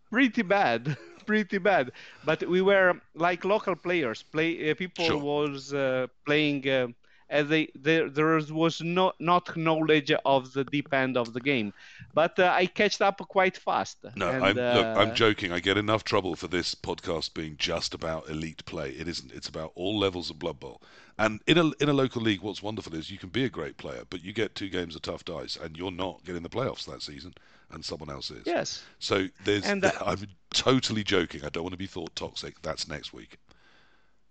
[0.10, 1.92] pretty bad, pretty bad.
[2.24, 4.24] But we were like local players.
[4.24, 5.18] Play uh, people Sure.
[5.20, 6.68] was uh, playing.
[6.68, 6.88] Uh,
[7.30, 11.74] as they there there was no not knowledge of the deep end of the game,
[12.14, 13.98] but uh, I catched up quite fast.
[14.16, 15.52] no, and, I'm look, I'm uh, joking.
[15.52, 18.92] I get enough trouble for this podcast being just about elite play.
[18.92, 19.32] It isn't.
[19.32, 20.82] It's about all levels of Blood Bowl.
[21.18, 23.78] And in a in a local league, what's wonderful is you can be a great
[23.78, 26.86] player, but you get two games of tough dice, and you're not getting the playoffs
[26.86, 27.34] that season,
[27.72, 28.44] and someone else is.
[28.46, 28.84] Yes.
[29.00, 29.66] So there's.
[29.66, 31.46] And, uh, I'm totally joking.
[31.46, 32.62] I don't want to be thought toxic.
[32.62, 33.38] That's next week.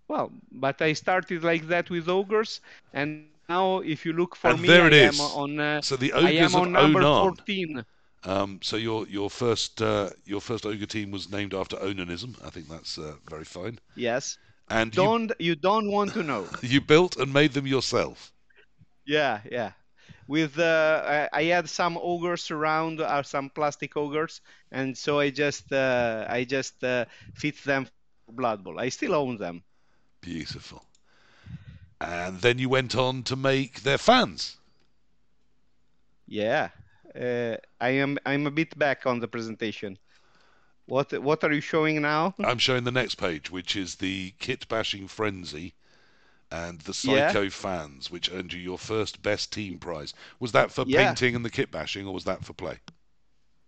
[0.07, 2.61] Well, but I started like that with ogres,
[2.93, 5.19] and now if you look for And me, there I it am is.
[5.21, 5.59] on.
[5.59, 7.05] Uh, So the ogres I am on number Onan.
[7.05, 7.85] 14.
[8.23, 12.35] Um, so your your first uh, your first ogre team was named after Onanism.
[12.45, 13.79] I think that's uh, very fine.
[13.95, 14.37] Yes.
[14.69, 16.49] And you, Don't you don't want to know?
[16.61, 18.33] you built and made them yourself.
[19.05, 19.71] yeah, yeah.
[20.27, 24.41] With uh, I, I had some ogres around, uh, some plastic ogres,
[24.71, 28.79] and so I just uh, I just uh, fit them for Blood Bowl.
[28.79, 29.63] I still own them.
[30.25, 30.83] Beautiful.
[32.01, 34.57] And then you went on to make their fans.
[36.27, 36.69] Yeah.
[37.15, 39.97] Uh, I am I'm a bit back on the presentation.
[40.87, 42.33] What what are you showing now?
[42.43, 45.73] I'm showing the next page, which is the kit bashing frenzy
[46.51, 47.27] and the Yeah.
[47.31, 50.13] psycho fans, which earned you your first best team prize.
[50.39, 51.05] Was that for Yeah.
[51.07, 52.79] painting and the kit bashing, or was that for play?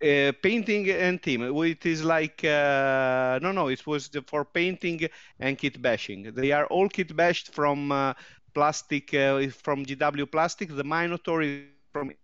[0.03, 1.41] Uh, painting and team.
[1.43, 3.67] It is like uh, no, no.
[3.67, 5.07] It was the, for painting
[5.39, 6.33] and kit bashing.
[6.33, 8.13] They are all kit bashed from uh,
[8.53, 10.69] plastic, uh, from GW Plastic.
[10.75, 11.79] The Minotaur is from
[12.11, 12.17] Impact.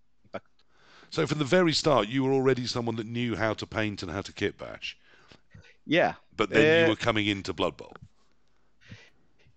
[1.09, 4.11] So from the very start, you were already someone that knew how to paint and
[4.11, 4.97] how to kit bash.
[5.85, 6.15] Yeah.
[6.35, 7.95] But then you Uh, were coming into Blood Bowl.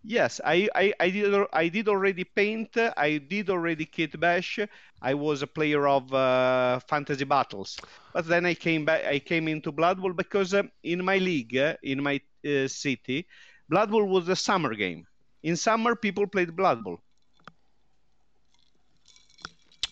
[0.02, 2.76] Yes, I, I, I did I did already paint.
[2.96, 4.59] I did already kit bash.
[5.02, 7.78] I was a player of uh, fantasy battles,
[8.12, 9.04] but then I came back.
[9.04, 13.26] I came into Blood Bowl because uh, in my league, uh, in my uh, city,
[13.68, 15.06] Blood Bowl was a summer game.
[15.42, 17.00] In summer, people played Blood Bowl.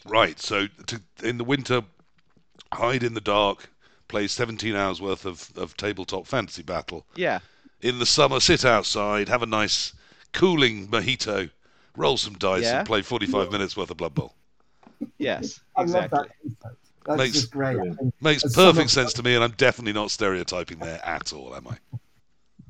[0.07, 0.38] Right.
[0.40, 1.83] So to, in the winter,
[2.73, 3.71] hide in the dark,
[4.09, 7.07] play 17 hours worth of, of tabletop fantasy battle.
[7.17, 7.40] Yeah,
[7.81, 9.93] In the summer, sit outside, have a nice
[10.33, 11.51] cooling mojito,
[11.97, 12.79] roll some dice, Yeah.
[12.79, 14.35] and play 45 minutes worth of Blood Bowl.
[15.19, 16.19] Yes, I exactly.
[16.19, 16.31] love
[16.63, 16.77] that.
[17.07, 17.77] That's Makes- just great.
[18.23, 21.55] Makes As perfect someone- sense to me, and I'm definitely not stereotyping there at all,
[21.55, 21.77] am I?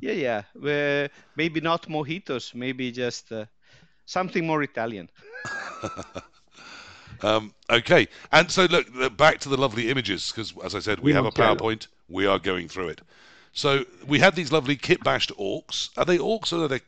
[0.01, 1.05] Yeah, yeah.
[1.05, 2.55] Uh, maybe not mojitos.
[2.55, 3.45] Maybe just uh,
[4.07, 5.09] something more Italian.
[7.23, 11.05] Um, okay, and so look back to the lovely images because, as I said, we
[11.07, 11.55] We have a must go.
[11.55, 11.87] PowerPoint.
[12.09, 13.01] We are going through it.
[13.53, 15.89] So we had these lovely kit bashed orcs.
[15.97, 16.81] Are they orcs or are they?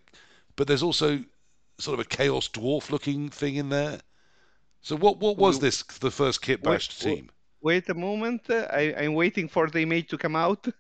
[0.57, 1.21] But there's also
[1.79, 4.01] sort of a chaos dwarf looking thing in there.
[4.81, 5.83] So what what was this?
[5.83, 7.17] The first kit bashed wait.
[7.17, 7.31] team.
[7.61, 8.49] Wait a moment.
[8.49, 10.67] uh, I, I'm waiting for the image to come out.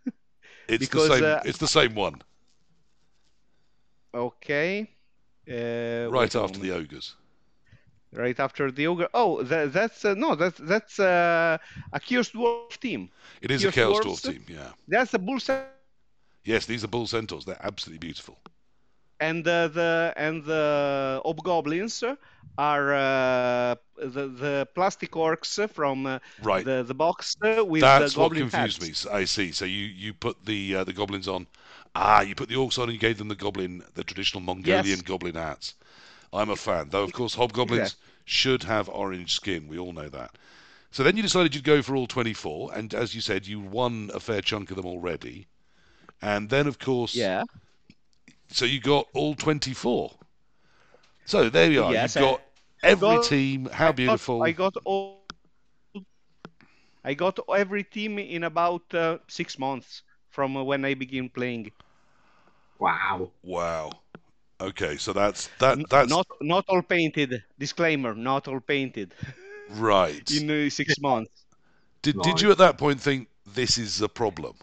[0.68, 1.24] It's because, the same.
[1.24, 2.22] uh, it's the same one.
[4.12, 4.90] Okay.
[5.48, 7.14] Uh, Right after the ogres.
[8.12, 9.09] right after the ogre.
[9.14, 11.59] Oh, that, that's uh, no, that's that's uh,
[11.92, 13.11] a Chaos Dwarf team.
[13.40, 14.44] It is a Chaos dwarf team.
[14.48, 14.70] Yeah.
[14.88, 15.76] That's a bull set,
[16.44, 17.44] Yes, these are bull centaurs.
[17.44, 18.38] They're absolutely beautiful.
[19.20, 22.02] And uh, the and the hobgoblins
[22.59, 26.68] are uh, the the plastic orcs from uh, Right.
[26.68, 28.83] the the box with That's the what confused hats.
[28.83, 28.94] me.
[29.11, 29.52] I see.
[29.52, 31.46] So you, you put the uh, the goblins on.
[31.94, 35.00] Ah, you put the orcs on and you gave them the goblin, the traditional Mongolian
[35.00, 35.02] Yes.
[35.02, 35.74] goblin hats.
[36.33, 37.02] I'm a fan, though.
[37.05, 39.68] Of course, hobgoblins should have orange skin.
[39.68, 40.37] We all know that.
[40.90, 44.11] So then you decided you'd go for all 24, and as you said, you won
[44.14, 45.46] a fair chunk of them already.
[46.22, 47.44] And then, of course, Yeah.
[48.48, 50.11] So you got all 24.
[51.24, 51.92] So there you are.
[51.92, 52.40] Yes, You've I- got
[52.82, 53.68] every got- team.
[53.72, 54.42] How I got- beautiful.
[54.42, 55.22] I got all.
[57.04, 61.70] I got every team in about uh, six months from uh, when I began playing.
[62.80, 63.30] Wow.
[63.42, 63.92] Wow.
[64.61, 65.78] Okay, so that's that.
[65.88, 67.42] That's not not all painted.
[67.59, 69.14] Disclaimer: not all painted
[69.70, 70.28] right.
[70.30, 71.44] in uh, six months.
[72.02, 74.54] Did did you at that point think this is a problem?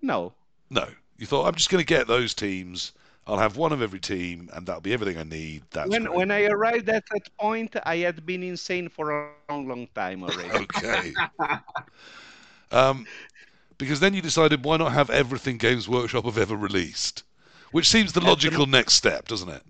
[0.00, 0.32] No,
[0.70, 0.86] No.
[1.22, 2.90] You thought I'm just going to get those teams.
[3.28, 5.62] I'll have one of every team, and that'll be everything I need.
[5.70, 6.16] That's when great.
[6.16, 10.24] when I arrived at that point, I had been insane for a long, long time
[10.24, 10.66] already.
[10.78, 11.12] okay.
[12.72, 13.06] um,
[13.78, 17.22] because then you decided why not have everything Games Workshop have ever released,
[17.70, 19.62] which seems the logical next step, doesn't it?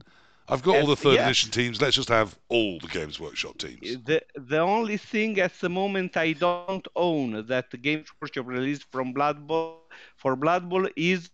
[0.49, 1.27] I've got all the third yeah.
[1.27, 1.83] edition teams.
[1.83, 4.03] Let's just have all the Games Workshop teams.
[4.07, 8.85] the the only thing at the moment I don't own that the Games Workshop released
[8.91, 9.83] from Blood Bowl
[10.17, 11.29] for Blood Bowl is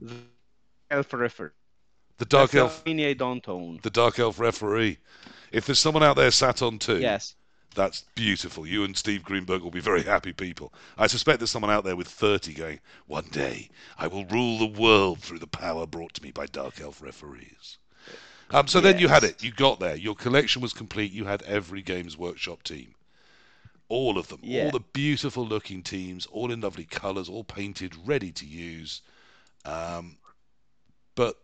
[0.00, 0.14] the
[0.90, 1.52] Elf Refer.
[2.18, 3.78] The Dark Elf, the only don't own.
[3.82, 4.98] the Dark Elf referee.
[5.52, 7.34] If there's someone out there sat on two, Yes.
[7.74, 8.66] That's beautiful.
[8.66, 10.72] You and Steve Greenburger will be very happy people.
[10.96, 14.80] I suspect there's someone out there with 30 going, One day I will rule the
[14.80, 17.78] world through the power brought to me by Dark Elf referees.
[18.50, 19.44] Um, so then you had it.
[19.44, 19.94] You got there.
[19.94, 21.12] Your collection was complete.
[21.12, 22.94] You had every Games Workshop team.
[23.88, 24.40] All of them.
[24.42, 24.64] Yeah.
[24.64, 29.02] All the beautiful looking teams, all in lovely colours, all painted, ready to use.
[29.64, 30.16] Um,
[31.14, 31.36] but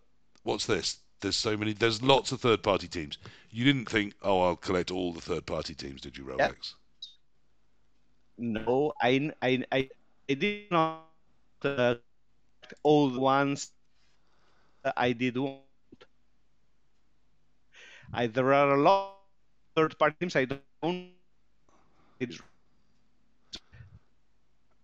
[0.42, 0.98] what's this?
[1.20, 1.72] There's so many.
[1.72, 3.18] There's lots of third party teams.
[3.50, 6.24] You didn't think, oh, I'll collect all the third party teams, did you.
[6.24, 6.74] Rolex?
[8.36, 9.88] No, I I I,
[10.28, 11.04] I did not
[11.62, 11.94] uh,
[12.82, 13.72] all the ones
[14.96, 15.60] I did want.
[18.12, 21.10] I, there are a lot of third party teams I don't.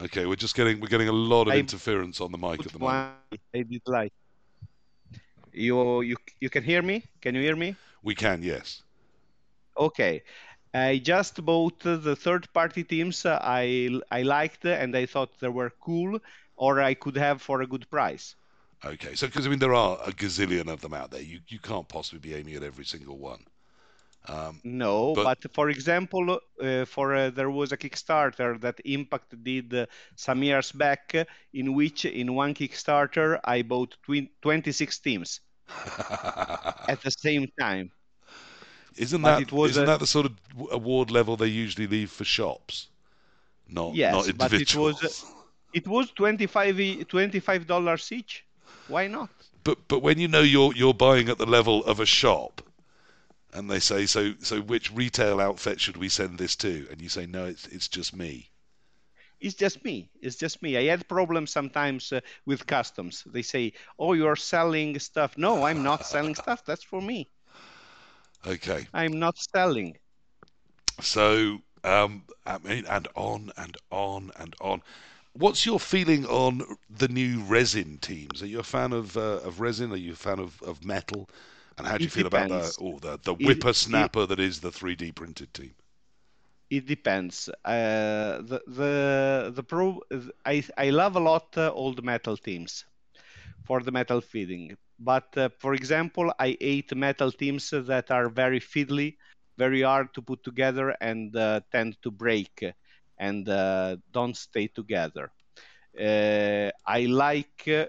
[0.03, 2.79] Okay, we're just getting we're getting a lot of interference on the mic at the
[2.79, 3.15] moment.
[3.55, 4.13] I did like.
[5.53, 7.05] You you you can hear me?
[7.21, 7.77] Can you hear me?
[8.03, 8.83] We can, yes.
[9.77, 10.23] Okay.
[10.73, 15.49] I just bought the third party teams uh, I I liked and I thought they
[15.49, 16.21] were cool
[16.57, 18.37] or I could have for a good price.
[18.85, 21.59] Okay, so because I mean there are a gazillion of them out there, you you
[21.59, 23.45] can't possibly be aiming at every single one.
[24.29, 29.43] Um, No, But- but, for example, uh, for uh, there was a Kickstarter that Impact
[29.43, 31.15] did uh, some years back,
[31.53, 35.41] in which in one Kickstarter I bought twin 26 teams
[36.89, 37.91] at the same time.
[38.97, 40.33] Isn't But that it was isn't a- that the sort of
[40.71, 42.89] award level they usually leave for shops,
[43.69, 45.25] not Yes, not but it was- individuals?
[45.73, 48.45] It was 25 e- 25 dollars each.
[48.89, 49.31] Why not?
[49.63, 52.61] But but when you know you're you're buying at the level of a shop,
[53.53, 56.87] and they say so so which retail outfit should we send this to?
[56.91, 58.51] And you say no, it's it's just me.
[59.41, 60.11] It's just me.
[60.21, 60.77] It's just me.
[60.77, 63.25] I had problems sometimes uh, with customs.
[63.27, 66.65] They say, "Oh, you're selling stuff." No, I'm not selling stuff.
[66.65, 67.29] That's for me.
[68.47, 69.97] Okay, I'm not selling.
[71.01, 74.83] so um, I mean, and on and on and on.
[75.33, 78.43] What's your feeling on the new resin teams?
[78.43, 79.93] Are you a fan of uh, of resin?
[79.93, 81.29] Are you a fan of, of metal?
[81.81, 84.61] And how do you It feel about the oh the the It- whippersnapper that is
[84.61, 85.75] the 3D printed team?
[86.71, 87.49] It depends.
[87.65, 90.01] Uh, the the the pro.
[90.45, 92.85] I I love a lot uh, old metal teams
[93.65, 94.77] for the metal feeding.
[94.99, 99.17] But uh, for example, I hate metal teams that are very fiddly,
[99.59, 102.65] very hard to put together, and uh, tend to break
[103.19, 105.33] and uh, don't stay together.
[105.99, 107.87] Uh, I like uh,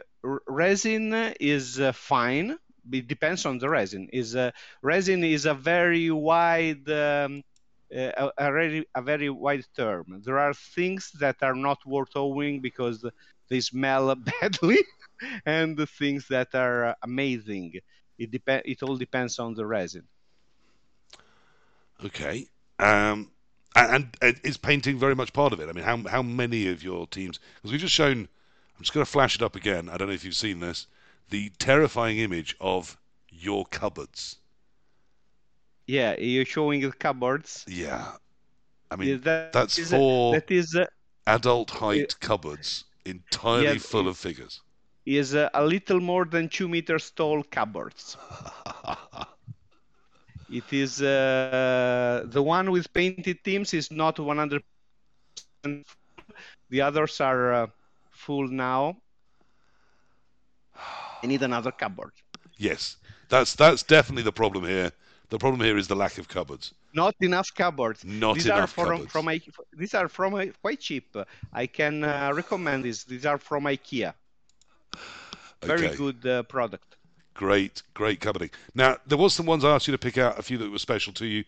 [0.47, 2.57] resin is uh, fine.
[2.93, 4.09] It depends on the resin.
[4.13, 6.89] Is uh, resin is a very wide.
[6.89, 7.43] Um,
[7.95, 10.21] uh, a, very, a very wide term.
[10.23, 13.05] There are things that are not worth owning because
[13.49, 14.79] they smell badly,
[15.45, 17.73] and the things that are uh, amazing.
[18.17, 20.07] It dep- It all depends on the resin.
[22.05, 22.47] Okay.
[22.79, 23.31] Um,
[23.75, 25.69] and, and is painting very much part of it?
[25.69, 27.39] I mean, how how many of your teams?
[27.55, 28.27] Because we've just shown.
[28.77, 29.89] I'm just going to flash it up again.
[29.89, 30.87] I don't know if you've seen this.
[31.31, 32.95] The terrifying image of
[33.27, 34.37] your cupboards.
[35.85, 37.67] Yeah, you're showing the cupboards.
[37.67, 38.17] Yeah.
[38.91, 40.85] I Yeah, mean, that that's is, four that is uh,
[41.27, 44.61] adult height cupboards entirely Yeah, full of figures.
[45.05, 48.17] is uh, a little more than two meters tall cupboards.
[50.47, 54.63] It is uh, the one with painted teams is not 100.
[56.69, 57.67] The others are uh,
[58.11, 59.01] full now.
[61.23, 62.11] I need another cupboard.
[62.57, 62.97] yes,
[63.29, 64.91] that's that's definitely the problem here.
[65.29, 66.73] The problem here is the lack of cupboards.
[66.93, 68.03] Not enough cupboards.
[68.03, 69.11] Not these are enough from cupboards.
[69.11, 69.41] from I-
[69.77, 71.15] these are from uh, quite cheap.
[71.53, 73.05] I can uh, recommend these.
[73.05, 74.13] These are from IKEA.
[75.63, 75.95] Very Okay.
[75.95, 76.97] good uh, product.
[77.33, 78.51] Great, great cupboarding.
[78.75, 80.77] Now, there was some ones I asked you to pick out, a few that were
[80.79, 81.43] special to you.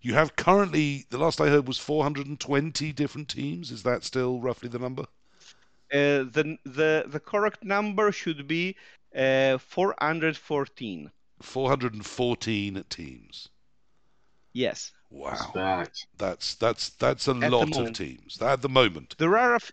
[0.00, 3.70] You have currently, the last I heard was 420 different teams.
[3.70, 5.02] Is that still roughly the number?
[5.92, 8.74] Uh, the the the correct number should be
[9.14, 11.10] uh, 414.
[11.40, 13.48] 414 teams.
[14.52, 14.92] Yes.
[15.10, 16.06] Wow, Respect.
[16.18, 18.40] that's that's that's a the lot of teams.
[18.40, 19.72] At the moment, There are a f-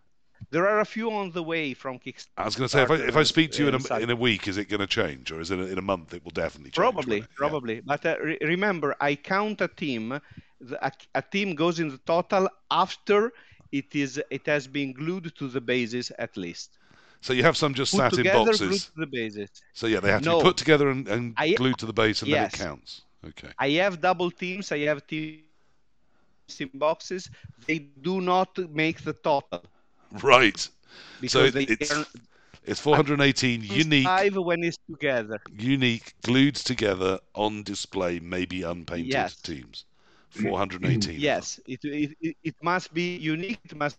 [0.49, 2.29] there are a few on the way from Kickstarter.
[2.37, 4.09] I was going to say, if I if I speak to you in a in
[4.09, 6.13] a week, is it going to change, or is it in a month?
[6.13, 6.75] It will definitely change.
[6.75, 7.29] Probably, won't?
[7.31, 7.37] Yeah.
[7.37, 7.81] probably.
[7.81, 10.19] But uh, re- remember, I count a team.
[10.59, 13.31] The, a, a team goes in the total after
[13.71, 16.77] it is it has been glued to the bases at least.
[17.21, 18.59] So you have some just Put sat in boxes.
[18.59, 19.49] glued to the bases.
[19.73, 20.37] So yeah, they have to No.
[20.39, 22.51] be put together and, and I- glued to the base, and Yes.
[22.57, 23.01] then it counts.
[23.29, 23.49] Okay.
[23.59, 24.71] I have double teams.
[24.71, 25.43] I have teams
[26.59, 27.29] in boxes.
[27.67, 29.63] They do not make the total
[30.23, 30.67] Right.
[31.21, 32.05] because they it's earn
[32.63, 35.39] It's 418 unique, five when it's together.
[35.57, 39.35] unique, glued together on display, maybe unpainted Yes.
[39.35, 39.85] teams.
[40.29, 41.19] 418.
[41.19, 43.59] Yes, it, it it- it must be unique.
[43.65, 43.97] It must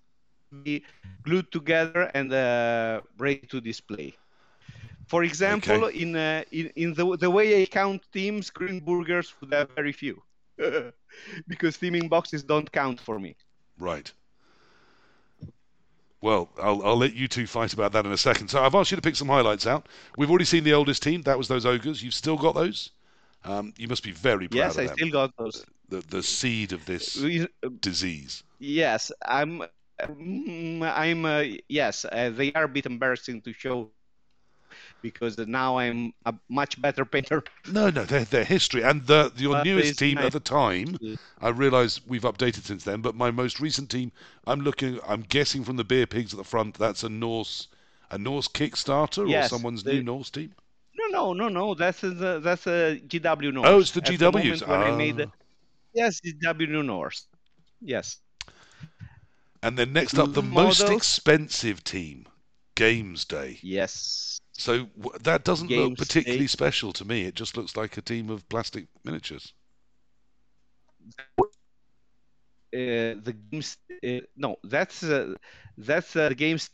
[0.63, 0.85] be
[1.23, 4.15] glued together and uh, ready to display.
[5.07, 9.53] For example, in, uh, in in the the way I count teams, green burgers would
[9.53, 10.23] have very few,
[11.49, 13.37] because teaming boxes don't count for me.
[13.79, 14.13] Right.
[16.23, 18.49] Well, I'll, I'll let you two fight about that in a second.
[18.49, 19.89] So I've asked you to pick some highlights out.
[20.17, 21.23] We've already seen the oldest team.
[21.23, 22.01] That was those ogres.
[22.03, 22.93] You've still got those.
[23.45, 24.59] Um, you must be very proud.
[24.59, 24.97] Yes, I them.
[24.97, 25.67] still got those.
[25.89, 27.23] The, the seed of this
[27.81, 28.45] disease.
[28.61, 29.65] Yes, I'm.
[30.01, 31.25] Mm, I'm.
[31.25, 33.91] Uh, yes, uh, they are a bit embarrassing to show
[35.03, 37.43] because now I'm a much better painter.
[37.71, 38.83] No, no, they're, they're history.
[38.83, 40.97] And the, your But newest team at the time,
[41.41, 44.13] I realise we've updated since then, but my most recent team,
[44.47, 47.69] I'm looking, I'm guessing from the beer pigs at the front, that's a Norse,
[48.11, 50.55] a Norse Kickstarter or someone's they- new Norse team.
[50.95, 51.75] No, no, no, no.
[51.75, 53.67] That's a, that's a GW Norse.
[53.69, 54.33] Oh, it's the At GWs.
[54.33, 55.27] moment when I made Ah.
[55.95, 57.27] yes, GW Norse.
[57.81, 58.19] Yes.
[59.63, 62.27] And then next up, the most expensive team,
[62.75, 63.59] Games Day.
[63.63, 64.41] Yes.
[64.55, 66.49] So w- that doesn't look particularly Day.
[66.49, 67.23] special to me.
[67.23, 69.53] It just looks like a team of plastic miniatures.
[72.75, 73.77] Uh, the games.
[74.03, 75.35] Uh, no, that's uh,
[75.77, 76.71] that's uh, the games.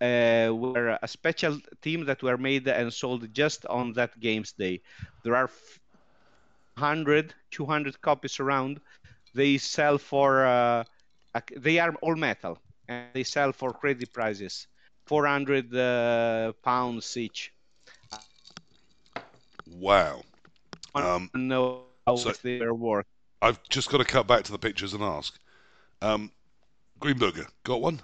[0.00, 4.80] Uh, were a special team that were made and sold just on that games day.
[5.24, 5.80] There are f-
[6.76, 8.80] 100, 200 copies around.
[9.34, 10.84] They sell for, uh,
[11.56, 12.58] they are all metal
[12.88, 14.66] and they sell for crazy prices
[15.06, 17.52] 400 uh, pounds each.
[19.78, 20.22] Wow.
[20.94, 23.06] Um, know how so they work.
[23.42, 25.38] I've just got to cut back to the pictures and ask.
[26.00, 26.30] Um,
[27.00, 28.00] Greenburger, got one?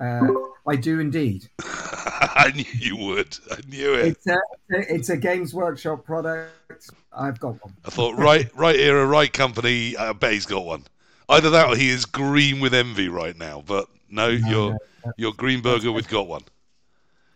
[0.00, 0.20] Uh,
[0.66, 1.48] I do indeed.
[2.06, 3.36] I knew you would.
[3.50, 4.06] I knew it.
[4.06, 4.38] It's a,
[4.68, 6.90] it's a Games Workshop product.
[7.16, 7.74] I've got one.
[7.84, 9.96] I thought, right, right era, right company.
[9.96, 10.84] I bet he's got one.
[11.28, 13.62] Either that or he is green with envy right now.
[13.66, 16.42] But no, no you're no, you're Greenburger with got one.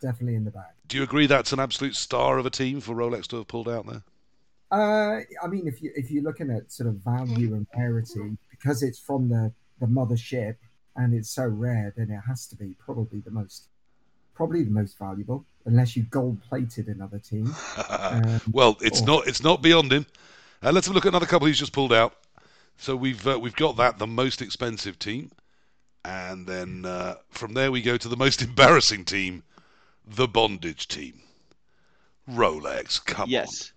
[0.01, 0.75] Definitely in the back.
[0.87, 3.69] Do you agree that's an absolute star of a team for Rolex to have pulled
[3.69, 4.03] out there?
[4.71, 8.83] Uh, I mean, if you if you're looking at sort of value and parity, because
[8.83, 10.57] it's from the the mothership
[10.97, 13.69] and it's so rare, then it has to be probably the most
[14.39, 17.53] probably the most valuable, unless you gold plated another team.
[17.91, 19.07] Um, well, it's or...
[19.07, 20.07] not it's not beyond him.
[20.63, 22.15] Uh, let's have a look at another couple he's just pulled out.
[22.77, 25.31] So we've uh, we've got that the most expensive team,
[26.05, 29.43] and then uh, from there we go to the most embarrassing team,
[30.07, 31.21] the bondage team.
[32.31, 33.73] Rolex, come yes.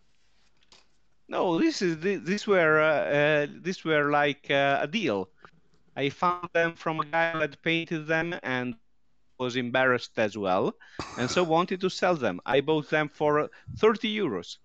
[1.30, 1.38] on.
[1.38, 5.30] No, this is this were uh, uh, this were like uh, a deal.
[5.96, 8.76] I found them from a guy who had painted them and
[9.42, 10.76] was embarrassed as well,
[11.18, 12.40] and so wanted to sell them.
[12.46, 14.58] I bought them for 30 euros,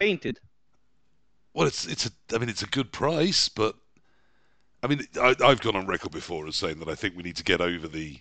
[0.00, 0.40] painted.
[1.52, 3.76] Well, it's it's a I mean it's a good price, but
[4.82, 7.36] I mean I, have gone on record before as saying that I think we need
[7.36, 8.20] to get over the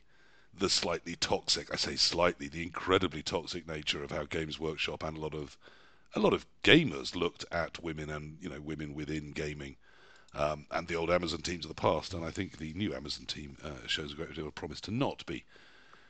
[0.57, 5.17] the slightly toxic I say slightly the incredibly toxic nature of how Games Workshop and
[5.17, 5.57] a lot of
[6.13, 9.77] a lot of gamers looked at women and you know women within gaming.
[10.33, 13.25] Um, and the old Amazon teams of the past, and I think the new Amazon
[13.25, 15.45] team uh, shows a great deal of promise to not be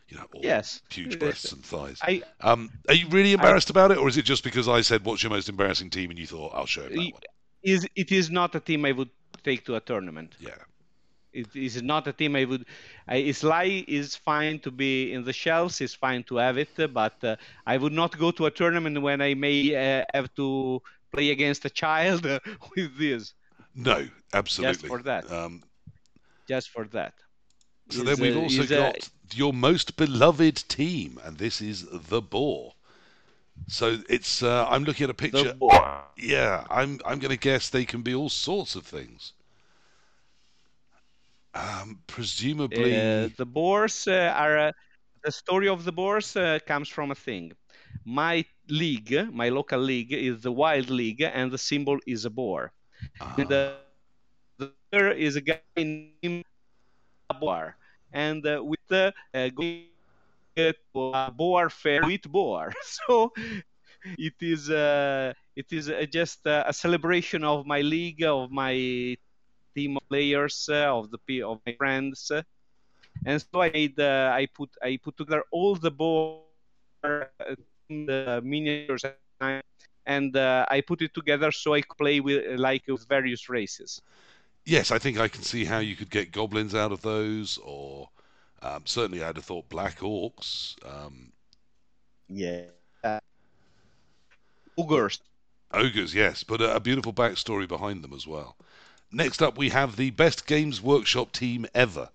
[0.08, 2.00] you know, yes, huge breasts and thighs.
[2.02, 4.82] I, um, are you really embarrassed I, about it, or is it just because I
[4.82, 7.22] said what's your most embarrassing team and you thought I'll show him that one?
[7.64, 9.10] Is it is not a team I would
[9.46, 10.36] take to a tournament.
[10.40, 10.64] Yeah.
[11.32, 12.66] It is not a team I would.
[13.08, 15.82] I, Sly is fine to be in the shelves.
[15.82, 17.36] It's fine to have it, but uh,
[17.66, 20.82] I would not go to a tournament when I may uh, have to
[21.14, 22.40] play against a child uh,
[22.76, 23.34] with this.
[23.76, 24.74] No, absolutely.
[24.74, 25.32] Just for that.
[25.32, 25.64] Um,
[26.48, 27.14] Just for that.
[27.90, 32.74] So is, then we've also got your most beloved team, and this is the Boar.
[33.68, 35.54] So it's uh, I'm looking at a picture.
[36.18, 39.34] Yeah, I'm I'm going to guess they can be all sorts of things.
[41.54, 44.72] Um, presumably, uh, the boars uh, are uh,
[45.24, 47.54] the story of the boars uh, comes from a thing.
[48.04, 52.74] My league, my local league, is the Wild League, and the symbol is a boar.
[53.22, 53.34] Ah.
[53.38, 53.76] And the,
[54.92, 56.44] there is a guy named
[57.40, 57.76] Boar
[58.16, 58.44] and
[58.92, 59.86] uh, uh, going
[60.58, 62.74] a boar fair with boar.
[63.08, 63.32] So
[64.18, 68.74] it is uh, it is uh, just uh, a celebration of my league, of my
[69.76, 72.32] team of players, uh, of the of my friends,
[73.26, 76.44] and so I made I put I put together all the boar
[77.90, 79.06] the miniatures
[80.06, 84.02] and I put it together so I could play with like with various races.
[84.66, 88.10] Yes, I think I can see how you could get goblins out of those, or
[88.66, 90.76] um, certainly I'd have thought black orcs.
[90.86, 91.32] Um,
[92.28, 92.64] yeah.
[93.04, 93.20] Uh,
[94.78, 95.20] ogres.
[95.72, 98.56] Ogres, yes, but a, a beautiful backstory behind them as well.
[99.12, 102.10] Next up, we have the best Games Workshop team ever.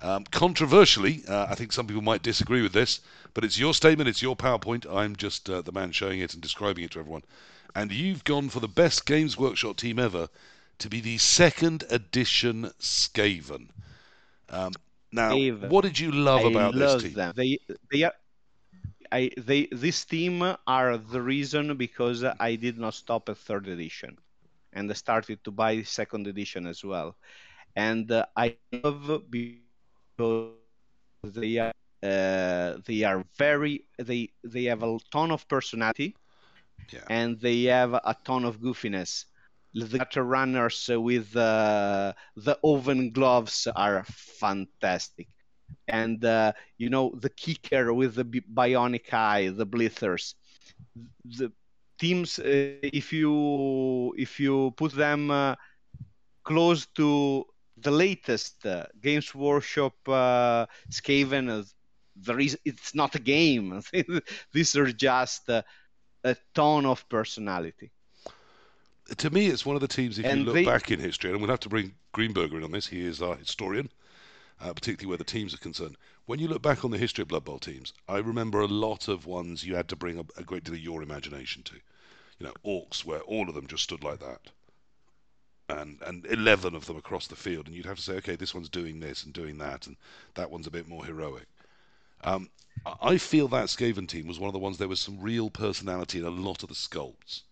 [0.00, 3.00] Um, controversially, uh, I think some people might disagree with this,
[3.34, 4.86] but it's your statement, it's your PowerPoint.
[4.90, 7.22] I'm just uh, the man showing it and describing it to everyone.
[7.74, 10.28] And you've gone for the best Games Workshop team ever
[10.78, 13.68] to be the second edition Skaven.
[14.48, 14.72] Um,
[15.12, 15.68] now, Skaven.
[15.68, 17.12] what did you love I about this team?
[17.14, 17.32] Them.
[17.36, 17.58] They,
[17.90, 18.12] they are,
[19.10, 24.18] I, they, this team are the reason because I did not stop at third edition,
[24.72, 27.16] and I started to buy second edition as well.
[27.76, 30.52] And uh, I love because
[31.24, 36.16] they are uh, they are very they they have a ton of personality,
[36.92, 37.00] yeah.
[37.08, 39.24] and they have a ton of goofiness
[39.74, 45.28] the gutter runners with uh, the oven gloves are fantastic.
[45.88, 50.34] And uh, you know the kicker with the bionic eye the blithers
[51.24, 51.52] the
[51.98, 52.44] teams uh,
[52.82, 55.54] if you if you put them uh,
[56.44, 57.44] close to
[57.76, 61.64] the latest uh, games workshop uh, skaven
[62.16, 63.82] there is it's not a game.
[64.52, 65.64] These are just a
[66.54, 67.92] ton of personality
[69.16, 70.18] to me, it's one of the teams.
[70.18, 70.64] If and you look they...
[70.64, 72.86] back in history, and we'll have to bring Greenburger in on this.
[72.86, 73.90] He is our historian.
[74.60, 75.96] uh, particularly where the teams are concerned.
[76.26, 79.08] When you look back on the history of Blood Bowl teams, I remember a lot
[79.08, 81.76] of ones you had to bring a, a great deal of your imagination to.
[82.38, 84.50] You know, Orcs, where all of them just stood like that
[85.68, 88.54] and and 11 of them across the field and you'd have to say okay this
[88.54, 89.96] one's doing this and doing that and
[90.34, 91.46] that one's a bit more heroic
[92.24, 92.50] um,
[93.00, 96.18] I feel that Skaven team was one of the ones there was some real personality
[96.18, 97.42] in a lot of the sculpts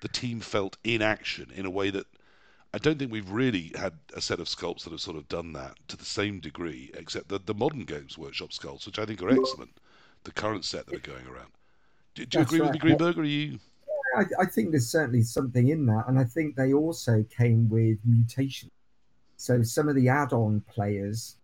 [0.00, 2.06] the team felt in action in a way that
[2.72, 5.52] I don't think we've really had a set of sculpts that have sort of done
[5.54, 9.22] that to the same degree, except the, the modern Games Workshop sculpts, which I think
[9.22, 9.76] are excellent.
[10.24, 11.50] The current set that are going around.
[12.14, 12.72] Do, do you agree right.
[12.72, 13.16] with me, Greenburger?
[13.16, 13.58] Or are you?
[14.16, 17.98] I, I, think there's certainly something in that, and I think they also came with
[18.04, 18.70] mutation.
[19.36, 21.36] So some of the add-on players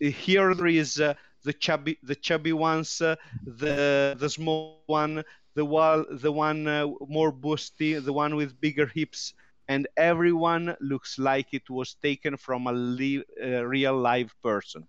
[0.00, 1.14] Here there is uh,
[1.44, 5.22] the chubby, the chubby ones, uh, the the small one,
[5.54, 9.34] the one, the one uh, more busty, the one with bigger hips,
[9.68, 13.24] and everyone looks like it was taken from a li-
[13.64, 14.86] real live person.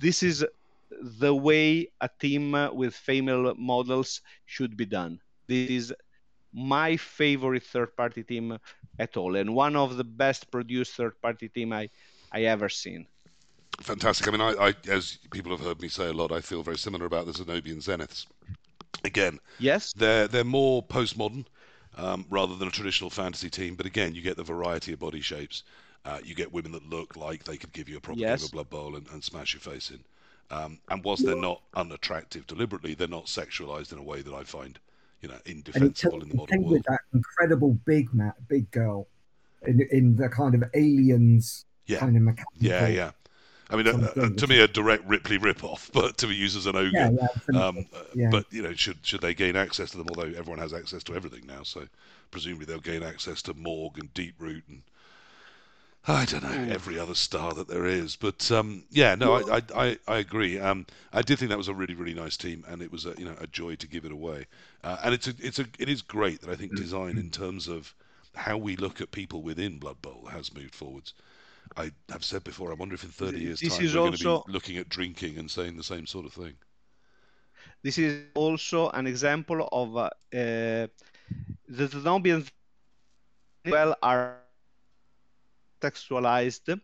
[0.00, 0.44] This is
[1.02, 5.20] the way a team with female models should be done.
[5.48, 5.92] This is
[6.56, 8.58] my favorite third party team
[8.98, 11.90] at all, and one of the best produced third party team I,
[12.32, 13.06] I ever seen.
[13.80, 14.26] Fantastic.
[14.26, 16.78] I mean, I, I, as people have heard me say a lot, I feel very
[16.78, 18.26] similar about the Zenobian Zeniths.
[19.04, 21.44] Again, yes, they're they're more postmodern
[21.98, 23.74] um, rather than a traditional fantasy team.
[23.74, 25.62] But again, you get the variety of body shapes.
[26.06, 28.40] Uh, you get women that look like they could give you a proper yes.
[28.40, 30.00] game of Blood Bowl and, and smash your face in.
[30.50, 34.44] Um, and whilst they're not unattractive deliberately, they're not sexualized in a way that I
[34.44, 34.78] find
[35.26, 36.72] you know, indefensible in the modern world.
[36.72, 39.08] With that incredible big mat, big girl,
[39.66, 41.98] in, in the kind of aliens yeah.
[41.98, 42.52] kind of mechanical.
[42.58, 43.10] Yeah, yeah.
[43.68, 46.66] I mean, uh, uh, to me, a direct Ripley rip-off, but to be used as
[46.66, 46.90] an ogre.
[46.92, 47.10] Yeah,
[47.50, 48.28] yeah, um, yeah.
[48.30, 50.06] But you know, should should they gain access to them?
[50.10, 51.88] Although everyone has access to everything now, so
[52.30, 54.82] presumably they'll gain access to Morg and Deeproot and
[56.08, 56.70] I don't know mm.
[56.70, 60.58] every other star that there is, but um, yeah, no, I, I, I, agree.
[60.58, 63.14] Um, I did think that was a really really nice team, and it was a
[63.18, 64.46] you know a joy to give it away.
[64.84, 67.66] Uh, and it's a, it's a it is great that I think design in terms
[67.66, 67.92] of
[68.36, 71.14] how we look at people within Blood Bowl has moved forwards.
[71.76, 74.24] I have said before, I wonder if in 30 years' this time we're also...
[74.24, 76.54] going to be looking at drinking and saying the same sort of thing.
[77.82, 82.48] This is also an example of uh, uh, the Zenobians
[83.66, 84.36] well are
[85.86, 86.80] sexualized,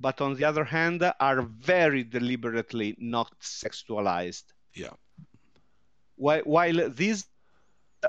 [0.00, 4.44] but on the other hand, are very deliberately not sexualized.
[4.74, 4.94] Yeah.
[6.16, 7.26] While, while these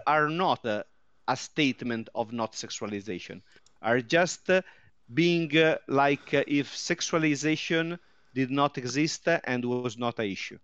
[0.06, 0.86] are not a,
[1.28, 3.42] a statement of not sexualization,
[3.82, 4.62] are just uh,
[5.14, 8.00] being uh, like uh, if sexualization
[8.34, 10.60] did not exist and was not an issue.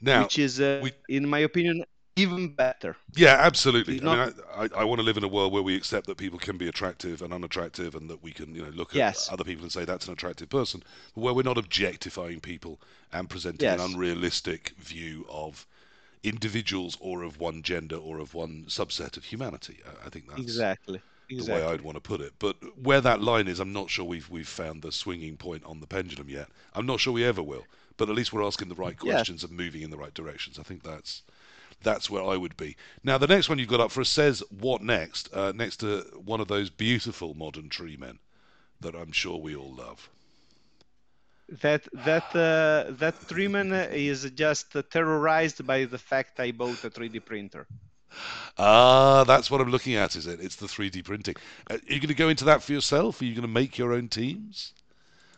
[0.00, 0.92] Now, which is, uh, we...
[1.08, 1.84] in my opinion,
[2.20, 2.96] even better.
[3.14, 4.00] Yeah, absolutely.
[4.00, 6.16] I, mean, I, I, I, want to live in a world where we accept that
[6.16, 9.28] people can be attractive and unattractive, and that we can, you know, look at yes.
[9.32, 10.82] other people and say that's an attractive person,
[11.14, 12.80] but where we're not objectifying people
[13.12, 13.80] and presenting yes.
[13.80, 15.66] an unrealistic view of
[16.22, 19.78] individuals or of one gender or of one subset of humanity.
[20.04, 21.00] I think that's exactly.
[21.30, 21.60] Exactly.
[21.60, 22.32] the way I'd want to put it.
[22.40, 25.78] But where that line is, I'm not sure we've we've found the swinging point on
[25.78, 26.48] the pendulum yet.
[26.74, 27.64] I'm not sure we ever will.
[27.96, 29.50] But at least we're asking the right questions yes.
[29.50, 30.58] and moving in the right directions.
[30.58, 31.22] I think that's
[31.82, 32.76] that's where I would be.
[33.02, 35.32] Now, the next one you've got up for us says, What next?
[35.32, 38.18] Uh, next to one of those beautiful modern tree men
[38.80, 40.10] that I'm sure we all love.
[41.62, 47.20] That that uh, that Treeman is just terrorized by the fact I bought a 3D
[47.20, 47.68] printer.
[48.58, 50.40] Ah, that's what I'm looking at, is it?
[50.40, 51.36] It's the 3D printing.
[51.70, 53.20] Uh, are you going to go into that for yourself?
[53.20, 54.72] Are you going to make your own teams?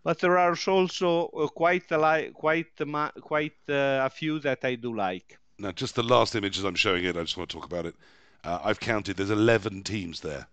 [0.04, 4.38] but there are also uh, quite a li- quite a ma- quite uh, a few
[4.40, 5.38] that I do like.
[5.58, 7.86] Now, just the last image as I'm showing it, I just want to talk about
[7.86, 7.94] it.
[8.44, 10.46] Uh, I've counted, there's 11 teams there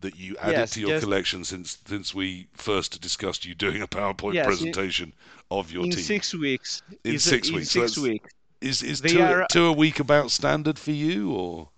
[0.00, 3.82] that you added Yes, to your just- collection since since we first discussed you doing
[3.82, 5.12] a PowerPoint Yes, in- presentation
[5.50, 5.92] of your team.
[5.92, 6.04] in team.
[6.04, 6.82] six weeks.
[7.04, 8.30] In Is- six in weeks, Six weeks.
[8.60, 11.68] Is is two, are- two a week about standard for you, or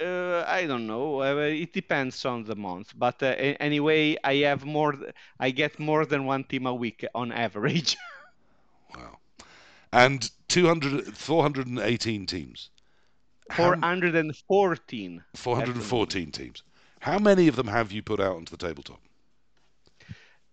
[0.00, 1.22] Uh, I don't know.
[1.22, 3.26] Uh, it depends on the month, but uh,
[3.60, 4.96] anyway, I have more.
[5.38, 7.96] I get more than one team a week on average.
[8.96, 9.18] wow?
[9.92, 12.70] And 200, 418 teams,
[13.50, 15.22] How- 414.
[15.34, 16.62] 414 teams.
[17.00, 19.00] How many of them have you put out onto the tabletop?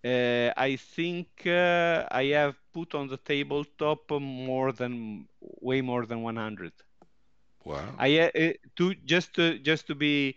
[0.03, 6.21] Uh, I think uh, I have put on the tabletop more than way more than
[6.23, 6.71] 100.
[7.65, 7.83] Wow.
[7.97, 10.35] I uh, uh, to just to just to be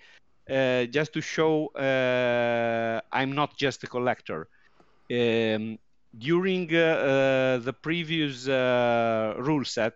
[0.50, 4.48] uh, just to show uh, I'm not just a collector.
[5.10, 5.78] Um,
[6.18, 9.94] during uh, uh, the previous uh, rule set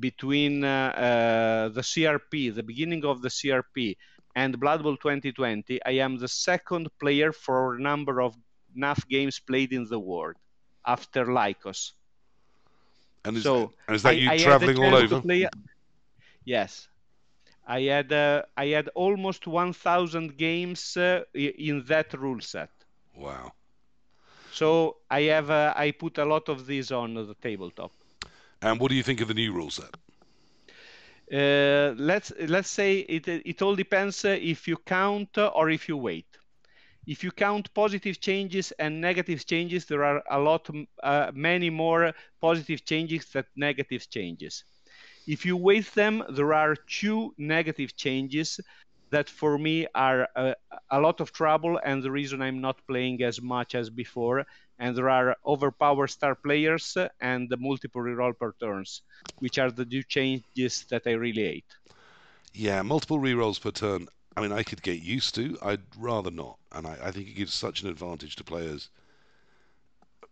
[0.00, 3.96] between the CRP, the beginning of the CRP,
[4.34, 8.34] and Blood Bowl 2020, I am the second player for number of
[8.76, 10.36] NAF games played in the world
[10.86, 11.92] after Lycos.
[13.24, 15.20] And is, So, and is that I- you I traveling all over?
[15.20, 15.48] play-
[16.44, 16.88] Yes,
[17.66, 22.70] I had uh, I had almost 1,000 games uh, in that rule set.
[23.14, 23.52] Wow.
[24.50, 27.92] So I have uh, I put a lot of these on the tabletop.
[28.62, 29.96] And what do you think of the new rule set?
[31.32, 35.88] Uh, let's let's say it it all depends uh, if you count uh, or if
[35.88, 36.26] you wait.
[37.06, 40.68] If you count positive changes and negative changes, there are a lot
[41.02, 44.64] uh, many more positive changes than negative changes.
[45.26, 48.60] If you weight them, there are two negative changes
[49.10, 50.54] that for me are a,
[50.90, 54.44] a lot of trouble and the reason I'm not playing as much as before.
[54.78, 59.02] And there are overpowered star players and the multiple reroll per turns,
[59.38, 61.76] which are the two changes that I really hate.
[62.54, 64.08] Yeah, multiple rerolls per turn.
[64.36, 65.58] I mean, I could get used to.
[65.62, 68.88] I'd rather not, and I, I think it gives such an advantage to players.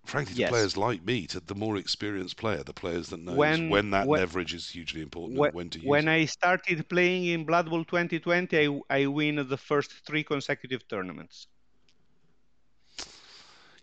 [0.05, 0.51] Frankly, to Yes.
[0.51, 4.07] players like me, to the more experienced player, the players that knows When- when, that
[4.07, 6.13] when- leverage is hugely important When, and when to use when it.
[6.13, 11.47] I started playing in Blood Bowl 2020, I, I win the first three consecutive tournaments.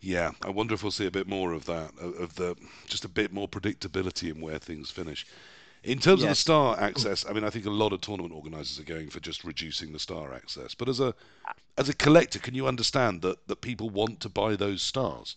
[0.02, 2.56] Yeah, I wonder if we'll see a bit more of that, of, the
[2.88, 5.26] just a bit more predictability in where things finish.
[5.84, 8.80] In terms of the star access, I mean, I think a lot of tournament organisers
[8.80, 10.76] are going for just reducing the star access.
[10.76, 11.16] But as a
[11.78, 15.36] as a collector, can you understand that, that people want to buy those stars?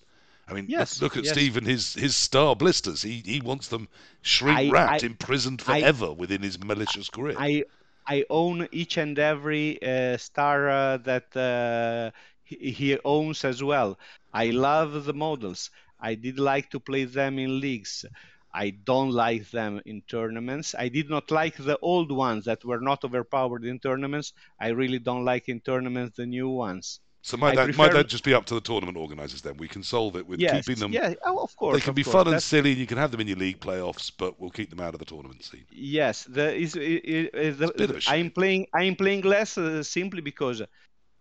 [0.51, 1.33] I mean, look- Yes, look, at yes.
[1.35, 3.03] Steve and his, his star blisters.
[3.03, 3.89] He he wants them
[4.23, 7.37] shrink I- wrapped, I- imprisoned I- forever within his malicious grip.
[7.39, 7.65] I
[8.07, 12.11] I own each and every uh, star uh, that uh,
[12.43, 13.99] he, he owns as well.
[14.33, 15.71] I love the models.
[16.01, 18.05] I did like to play them in leagues.
[18.53, 20.75] I don't like them in tournaments.
[20.77, 24.33] I did not like the old ones that were not overpowered in tournaments.
[24.59, 27.01] I really don't like in tournaments the new ones.
[27.23, 29.57] So might I that might that just be up to the tournament organisers then?
[29.59, 30.93] We can solve it with yes, keeping them.
[30.93, 31.77] yeah, oh, of course.
[31.77, 32.13] they can be course.
[32.13, 34.51] fun and That's- silly, and you can have them in your league playoffs, but we'll
[34.51, 35.65] keep them out of the tournament scene.
[35.71, 38.97] Yes, the is, i- i- i- the, It's a bit of a I'm playing I'm
[38.97, 40.63] playing less uh, simply because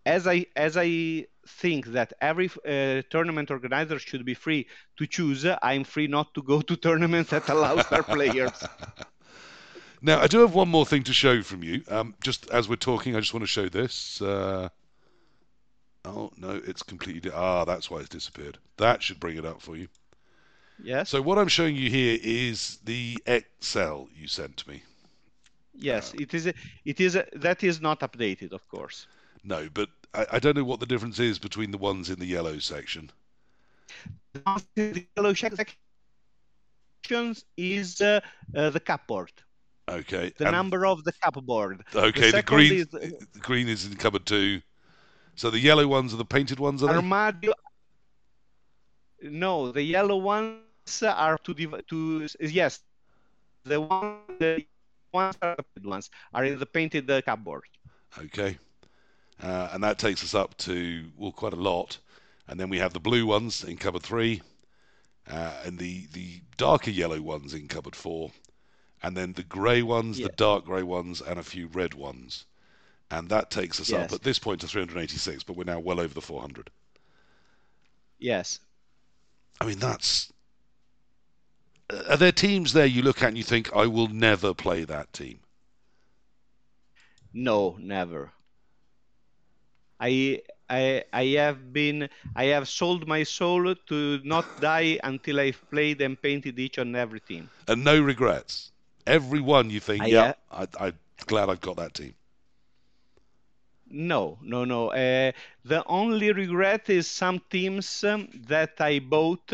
[0.06, 4.66] as I as I think that every uh, tournament organizer should be free
[4.98, 8.52] to choose, I'm free not to go to tournaments that allow star players.
[10.02, 11.82] Now, I do have one more thing to show from you.
[11.88, 14.22] Um, just as we're talking, I just want to show this.
[14.22, 14.70] Uh,
[16.04, 17.30] oh no, it's completely.
[17.34, 18.58] Ah, that's why it's disappeared.
[18.76, 19.88] That should bring it up for you.
[20.82, 24.82] Yes, So what I'm showing you here is the Excel you sent to me.
[25.74, 26.46] yes, it is.
[26.46, 26.54] a-
[26.86, 27.16] It is.
[27.16, 29.06] a- That is not updated, of course.
[29.44, 32.26] No, but I, I don't know what the difference is between the ones in the
[32.26, 33.10] yellow section.
[34.32, 35.34] The yellow
[37.04, 38.20] positions is uh,
[38.56, 39.32] uh, the cupboard,
[39.88, 40.32] Okay.
[40.38, 41.84] the number of the cupboard.
[41.94, 44.62] Okay, the, second green is- the green is in cupboard two.
[45.36, 47.00] So the yellow ones are the painted ones, are they?
[47.00, 47.52] Armadio.
[49.22, 52.80] No, the yellow ones are to div- to yes,
[53.64, 54.66] the one the
[55.12, 57.62] ones are the painted ones are in the painted uh, cupboard.
[58.18, 58.56] Okay.
[59.42, 61.98] Uh, and that takes us up to, well, quite a lot.
[62.48, 64.42] And then we have the blue ones in cupboard three,
[65.30, 68.32] uh, and the, the darker yellow ones in cupboard four,
[69.02, 70.26] and then the grey ones, Yeah.
[70.26, 72.44] the dark grey ones, and a few red ones.
[73.10, 76.14] And that takes us up at this point to 386, but we're now well over
[76.14, 76.70] the 400.
[78.18, 78.60] Yes.
[79.60, 80.32] I mean, that's.
[82.08, 85.12] Are there teams there you look at and you think, I will never play that
[85.12, 85.40] team?
[87.32, 88.32] No, never.
[89.98, 95.62] I I I have been I have sold my soul to not die until I've
[95.70, 97.50] played and painted each and every team.
[97.68, 98.72] And no regrets.
[99.06, 102.14] Every one you think, I, yeah, I, I'm glad I've got that team.
[103.90, 104.88] No, no, no.
[104.92, 105.32] Uh,
[105.64, 109.52] the only regret is some teams um, that I bought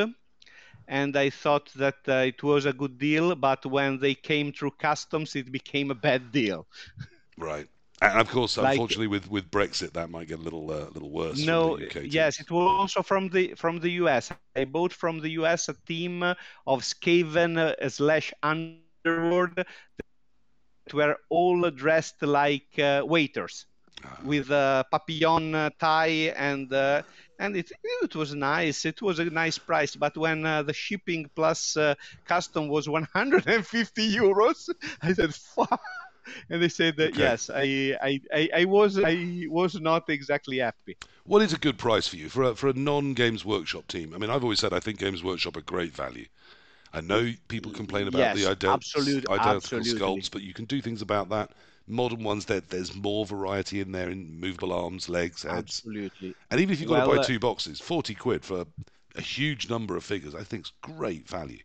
[0.89, 4.73] and I thought that uh, it was a good deal, but when they came through
[4.73, 6.67] customs, it became a bad deal.
[7.37, 7.69] Right.
[8.01, 11.11] And of course, Like- unfortunately, with, with Brexit, that might get a little uh, little
[11.11, 11.45] worse.
[11.45, 14.31] No, yes, it was also from the from the US.
[14.55, 21.71] I bought from the US a team of Skaven uh, slash Underworld that were all
[21.71, 23.67] dressed like uh, waiters
[24.23, 27.03] with a papillon uh, tie and uh,
[27.39, 27.71] and it
[28.03, 28.85] it was nice.
[28.85, 31.95] It was a nice price, but when uh, the shipping plus uh,
[32.27, 34.69] custom was 150 euros,
[35.03, 35.81] I said fuck.
[36.51, 37.17] And they said that Okay.
[37.17, 40.97] yes, I, I, I, I was I was not exactly happy.
[41.25, 44.15] What is a good price for you for a, for a non Games Workshop team?
[44.15, 46.27] I mean, I've always said I think Games Workshop are great value.
[46.93, 49.83] I know people complain about the Yes, ident- absolute- identical absolutely.
[49.83, 51.53] sculpts, but you can do things about that.
[51.89, 55.57] Modern ones, there, there's more variety in there in movable arms, legs, heads.
[55.59, 56.35] Absolutely.
[56.51, 58.65] And even if you've got to buy uh, two boxes, 40 quid for
[59.15, 61.61] a huge number of figures, I think is great value.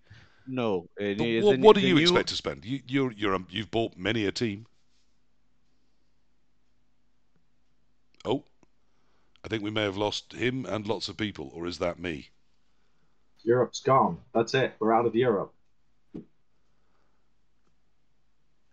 [0.48, 0.88] No.
[0.98, 2.66] But the- what, what do you new- expect to spend?
[2.66, 4.68] You, you're, you're, um, you've bought many a team.
[8.24, 8.44] Oh,
[9.44, 12.30] I think we may have lost him and lots of people, or is that me?
[13.44, 14.20] Europe's gone.
[14.36, 14.74] That's it.
[14.80, 15.52] We're out of Europe.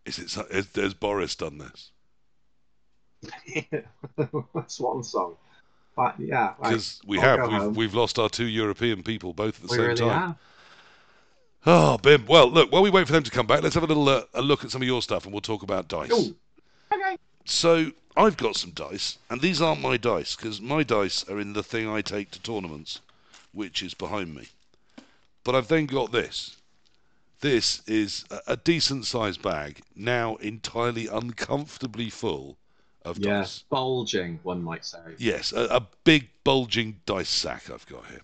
[0.09, 0.53] Is it?
[0.53, 1.91] Has, has Boris done this?
[4.55, 5.37] That's one song.
[5.95, 6.55] But yeah.
[6.63, 7.41] Because we I'll have.
[7.41, 7.75] We've, home.
[7.75, 10.21] we've lost our two European people both at the we same really time.
[10.21, 10.37] have.
[11.67, 12.25] Oh, Bim.
[12.27, 12.73] Well, look.
[12.73, 14.65] While we wait for them to come back, let's have a little uh, a look
[14.65, 16.13] at some of your stuff, and we'll talk about dice.
[16.13, 16.35] Ooh.
[16.95, 17.17] Okay.
[17.45, 21.53] So I've got some dice, and these aren't my dice because my dice are in
[21.53, 23.01] the thing I take to tournaments,
[23.53, 24.49] which is behind me.
[25.45, 26.57] But I've then got this.
[27.41, 32.57] This is a, a decent sized bag, now entirely uncomfortably full
[33.05, 33.65] of Yeah, dice.
[33.71, 34.99] bulging, one might say.
[35.19, 38.21] Yes, a, a big bulging dice sack I've got here.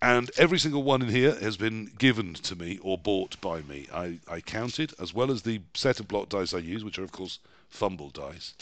[0.00, 3.88] And every single one in here has been given to me or bought by me.
[3.92, 7.04] I, I counted, as well as the set of block dice I use, which are,
[7.04, 8.54] of course, fumble dice.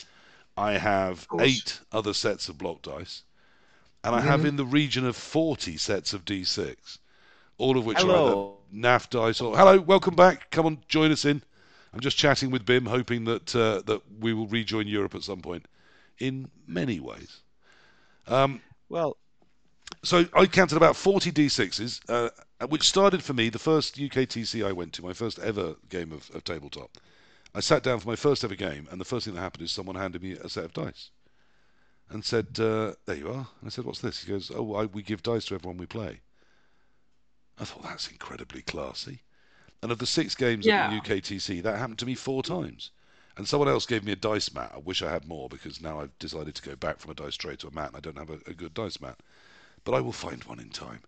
[0.57, 3.23] I have eight other sets of block dice.
[4.03, 4.49] And I have mm-hmm.
[4.49, 6.99] in the region of 40 sets of D6,
[7.59, 8.99] all of which are either Hello.
[8.99, 9.39] NAF dice.
[9.39, 10.51] Hello, welcome back.
[10.51, 11.43] Come on, join us in.
[11.93, 15.41] I'm just chatting with Bim, hoping that uh, that we will rejoin Europe at some
[15.41, 15.67] point.
[16.19, 17.41] In many ways.
[18.27, 19.17] Um, Well,
[20.03, 22.31] so I counted about 40 D6s, uh,
[22.69, 26.31] which started for me the first UKTC I went to, my first ever game of,
[26.35, 26.91] of tabletop.
[27.55, 29.73] I sat down for my first ever game, and the first thing that happened is
[29.73, 31.11] someone handed me a set of dice
[32.11, 34.87] and said, uh, "There you are." And I said, "What's this?" He goes, "Oh, I,
[34.87, 36.21] we give dice to everyone we play."
[37.59, 39.21] I thought that's incredibly classy.
[39.83, 42.91] And of the six games at the UKTC, that happened to me four times.
[43.37, 44.73] And someone else gave me a dice mat.
[44.75, 47.37] I wish I had more because now I've decided to go back from a dice
[47.37, 49.19] tray to a mat, and I don't have a, a good dice mat.
[49.85, 51.01] But I will find one in time.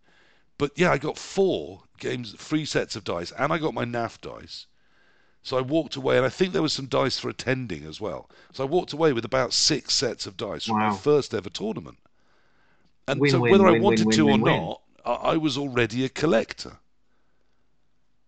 [0.58, 4.20] But yeah, I got four games, three sets of dice, and I got my NAF
[4.20, 4.66] dice.
[5.42, 8.28] So I walked away, and I think there was some dice for attending as well.
[8.52, 11.96] So I walked away with about six sets of dice from my first ever tournament.
[13.06, 14.62] And Win, so win, whether I wanted win, to win, or win, win.
[14.66, 16.76] not, I, I was already a collector.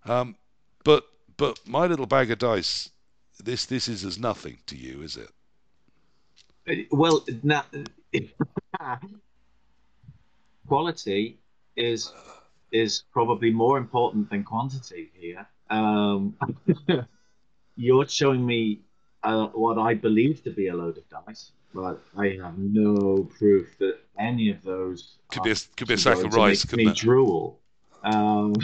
[0.04, 0.36] Um,
[0.82, 1.04] but
[1.36, 2.90] but my little bag of dice,
[3.38, 5.30] this this is as nothing to you, is it?
[6.90, 7.64] Well, now,
[10.66, 11.38] quality
[11.76, 12.12] is
[12.72, 15.46] is probably more important than quantity here.
[15.68, 16.36] Um,
[17.76, 18.80] you're showing me
[19.22, 23.76] uh, what I believe to be a load of dice, but I have no proof
[23.78, 26.90] that any of those Could be a could be a sack of rice, couldn't me
[26.90, 26.96] it?
[26.96, 27.60] drool.
[28.02, 28.54] Um,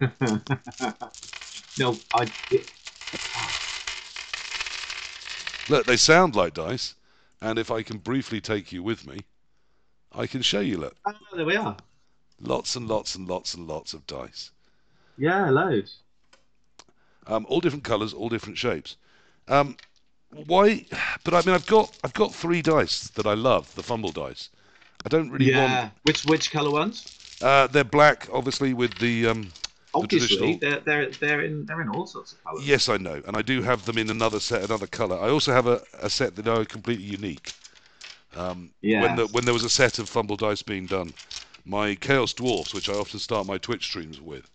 [1.76, 2.30] no, I.
[2.50, 2.70] It,
[5.68, 6.96] Look, they sound like dice,
[7.40, 9.24] and if I can briefly take you with me,
[10.12, 10.78] I can show you.
[10.78, 11.76] Look, oh, there we are.
[12.40, 14.50] lots and lots and lots and lots of dice.
[15.16, 16.02] Yeah, loads.
[17.26, 18.96] um, all different colours, all different shapes.
[19.48, 19.76] Um,
[20.46, 20.86] why?
[21.24, 24.50] But I mean, I've got I've got three dice that I love, the fumble dice.
[25.04, 25.82] I don't really Yeah.
[25.82, 25.92] want.
[26.04, 27.04] Which which color ones?
[27.40, 29.26] Uh, they're black, obviously, with the.
[29.28, 29.52] Um,
[29.92, 32.64] Obviously, traditional- they're they're they're in they're in all sorts of colors.
[32.64, 35.18] yes, I know, and I do have them in another set, another colour.
[35.18, 37.52] I also have a, a set that are completely unique.
[38.36, 39.02] Um, Yeah.
[39.02, 41.12] When the, when there was a set of fumble dice being done,
[41.64, 44.48] my Chaos Dwarfs, which I often start my Twitch streams with,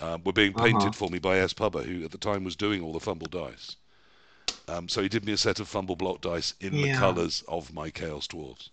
[0.00, 0.92] um, were being painted Uh-huh.
[0.92, 1.52] for me by S.
[1.52, 3.76] Pubba, who at the time was doing all the fumble dice.
[4.70, 7.72] Um, so he did me a set of fumble block dice in the colours of
[7.72, 8.70] my Chaos Dwarves.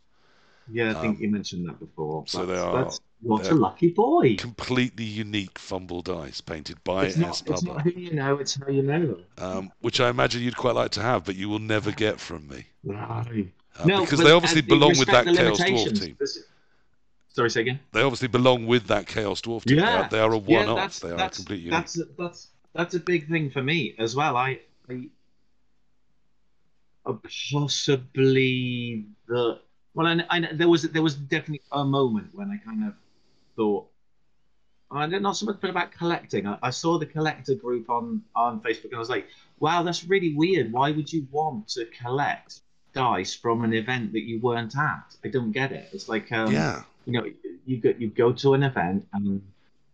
[0.71, 2.25] Yeah, I think Um, you mentioned that before.
[2.27, 4.35] so they That's- are- That's, what a lucky boy.
[4.35, 7.19] Completely unique fumble dice painted by It's S.
[7.21, 9.23] not, it's Pubba, not who you know, it's how you know them.
[9.39, 12.47] um, which I imagine you'd quite like to have, but you will never get from
[12.47, 12.65] me.
[12.83, 12.95] No.
[12.95, 13.23] Uh,
[13.85, 16.17] no, because they obviously belong with that Chaos Dwarf team.
[17.29, 17.79] Sorry, say again.
[17.93, 19.77] They obviously belong with that Chaos Dwarf team.
[19.77, 20.01] They Yeah.
[20.05, 20.75] are- They are a one-off.
[20.75, 21.79] that's they are that's completely unique.
[21.79, 24.35] that's that's that's a big thing for me as well.
[24.35, 25.09] I, I
[27.13, 29.59] possibly the
[29.93, 32.93] well, I, I there was there was definitely a moment when I kind of
[33.55, 33.89] thought.
[34.89, 36.47] I did not so much about collecting.
[36.47, 39.27] I, I saw the collector group on on Facebook, and I was like,
[39.59, 40.71] "Wow, that's really weird.
[40.71, 42.61] Why would you want to collect
[42.93, 45.15] dice from an event that you weren't at?
[45.25, 45.89] I don't get it.
[45.93, 46.83] It's like, um, yeah.
[47.05, 47.25] you know
[47.65, 49.41] you go you go to an event and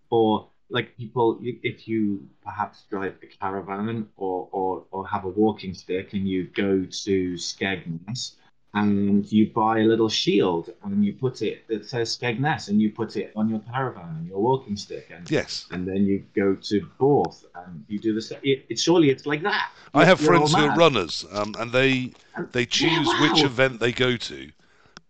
[0.10, 5.74] or like people if you perhaps drive a caravan or or, or have a walking
[5.74, 8.34] stick and you go to Skegness
[8.74, 12.90] and you buy a little shield and you put it that says Skegness and you
[12.92, 15.68] put it on your caravan and your walking stick and Yes.
[15.72, 18.40] and then you go to Borth and you do the same.
[18.44, 19.72] It, it surely it's like that.
[19.94, 22.14] I have You're friends who are runners, um, and they
[22.52, 23.46] they choose which wow.
[23.46, 24.50] event they go to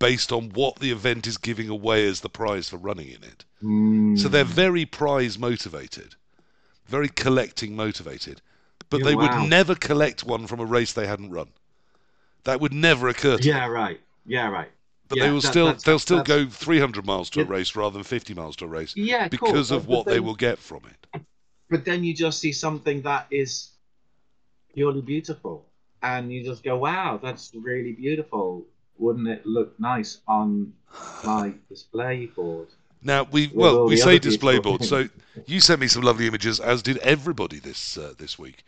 [0.03, 3.45] based on what the event is giving away as the prize for running in it.
[3.63, 4.19] Mm.
[4.19, 6.15] So they're very prize motivated,
[6.85, 8.41] very collecting motivated,
[8.89, 9.21] but Yeah, they wow.
[9.39, 11.47] would never collect one from a race they hadn't run.
[12.43, 13.47] That would never occur to them.
[13.55, 14.71] yeah right yeah right.
[15.07, 17.45] But yeah, they will that- still that's- they'll still that's- go 300 miles to a
[17.45, 19.29] race rather than 50 miles to a race Yeah, cool.
[19.29, 21.21] because of what they will get from it.
[21.69, 23.69] but then you just see something that is
[24.73, 25.65] purely beautiful
[26.01, 28.65] and you just go wow that's really beautiful
[28.97, 30.73] wouldn't it look nice on
[31.23, 32.67] my display board
[33.01, 34.83] Now we well we say display board.
[34.85, 35.09] So
[35.45, 38.63] you sent me some lovely images, as did everybody this uh, this week.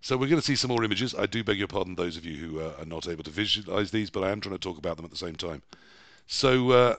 [0.00, 1.14] So we're going to see some more images.
[1.14, 3.90] I do beg your pardon, those of you who uh, are not able to visualize
[3.90, 5.60] these, but I am trying to talk about them at the same time.
[6.26, 6.96] So uh,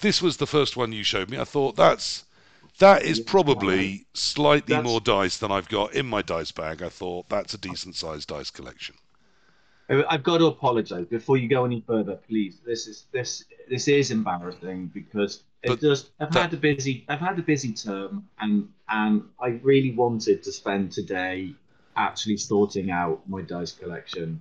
[0.00, 1.38] this was the first one you showed me.
[1.38, 2.24] I thought that's
[2.78, 6.82] that is probably slightly That's- more dice than I've got in my dice bag.
[6.82, 8.96] I thought that's a decent sized dice collection.
[9.88, 11.06] I've got to apologize.
[11.06, 15.80] Before you go any further please this is this this is embarrassing because it But
[15.80, 19.92] just I've that- had a busy I've had a busy term and and I really
[19.92, 21.54] wanted to spend today
[21.96, 24.40] actually sorting out my dice collection.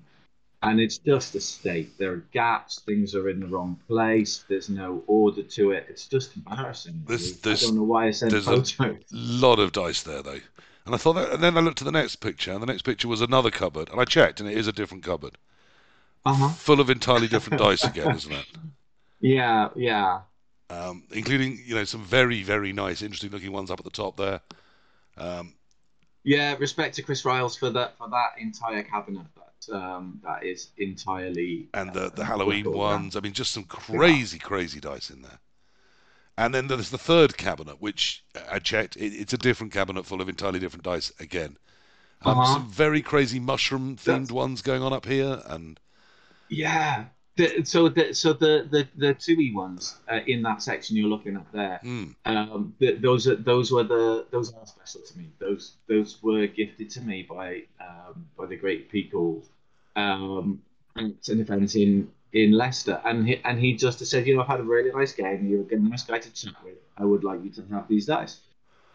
[0.63, 1.97] And it's just a state.
[1.97, 2.79] There are gaps.
[2.79, 4.45] Things are in the wrong place.
[4.47, 5.87] There's no order to it.
[5.89, 7.03] It's just embarrassing.
[7.05, 7.37] There's- really.
[7.43, 10.39] there's- I don't know why I sent there's a- lot of dice there though.
[10.85, 12.83] And I thought that, and then I looked at the next picture, and the next
[12.83, 15.37] picture was another cupboard, and I checked, and it is a different cupboard,
[16.25, 18.45] uh-huh full of entirely different dice again, isn't it?
[19.19, 20.21] yeah yeah
[20.69, 24.17] Um, including you know some very very nice, interesting looking ones up at the top
[24.17, 24.41] there.
[25.17, 25.53] Um,
[26.23, 29.25] Yeah, respect to Chris Riles for that for that entire cabinet.
[29.35, 33.15] That um, that is entirely and the the uh, Halloween ones.
[33.15, 35.39] I mean, just some crazy crazy dice in there.
[36.37, 38.95] And then there's the third cabinet, which I checked.
[38.97, 41.57] It, it's a different cabinet full of entirely different dice again.
[42.21, 42.45] Um, Uh-huh.
[42.45, 45.79] Some very crazy mushroom themed ones going on up here, and
[46.49, 47.05] Yeah.
[47.35, 51.07] The, so the so the the the two E ones uh, in that section you're
[51.09, 51.81] looking at there.
[51.83, 55.25] mm, Um, th those are those were the those are special to me.
[55.39, 59.43] Those those were gifted to me by um, by the great people
[59.95, 60.61] um,
[60.95, 64.47] at an event in in Leicester, and he and he just said, you know, I've
[64.47, 65.47] had a really nice game.
[65.47, 66.75] You're a nice guy to chat with.
[66.97, 68.39] I would like you to have these dice.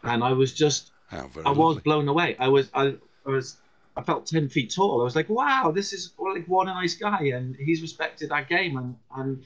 [0.02, 2.36] And I was just I was blown away.
[2.38, 3.56] I was I, I was
[3.96, 5.00] I felt ten feet tall.
[5.00, 8.44] I was like, wow, this is like what a nice guy, and he's respected our
[8.44, 9.44] game, and and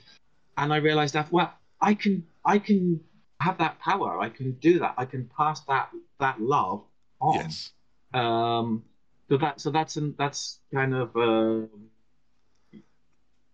[0.57, 3.01] and I realized that well, I can I can
[3.41, 4.21] have that power.
[4.21, 4.95] I can do that.
[4.97, 6.83] I can pass that that love
[7.21, 7.35] on.
[7.37, 7.71] Yes.
[8.15, 8.85] Um.
[9.29, 11.67] So that so that's an, that's kind of uh,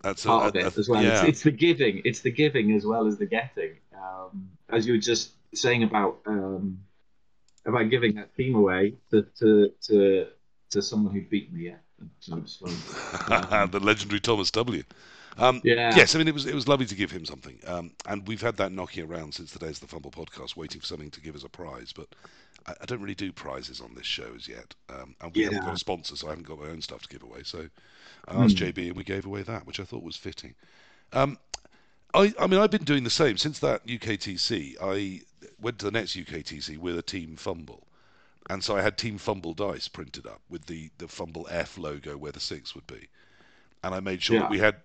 [0.08, 1.02] That's part a- of it a- as well.
[1.02, 1.20] Yeah.
[1.20, 2.02] It's, it's the giving.
[2.04, 3.72] It's the giving as well as the getting.
[3.94, 6.80] Um, as you were just saying about um,
[7.66, 10.26] about giving that team away to to to,
[10.70, 11.66] to someone who beat me.
[11.70, 11.76] Yeah,
[13.70, 14.82] the legendary Thomas W.
[15.40, 15.94] Um, yeah.
[15.96, 18.40] Yes, I mean it was it was lovely to give him something, um, and we've
[18.42, 21.20] had that knocking around since the days of the Fumble podcast, waiting for something to
[21.20, 21.92] give us a prize.
[21.92, 22.08] But
[22.66, 25.50] I, I don't really do prizes on this show as yet, um, and we Yeah.
[25.50, 27.42] haven't got a sponsor, so I haven't got my own stuff to give away.
[27.44, 27.68] So
[28.26, 28.64] I asked Hmm.
[28.64, 30.54] JB, and we gave away that, which I thought was fitting.
[31.12, 31.38] Um,
[32.14, 34.76] I, I mean, I've been doing the same since that UKTC.
[34.80, 35.22] I
[35.60, 37.86] went to the next UKTC with a Team Fumble,
[38.48, 42.16] and so I had Team Fumble dice printed up with the the Fumble F logo
[42.16, 43.08] where the six would be,
[43.84, 44.42] and I made sure Yeah.
[44.42, 44.76] that we had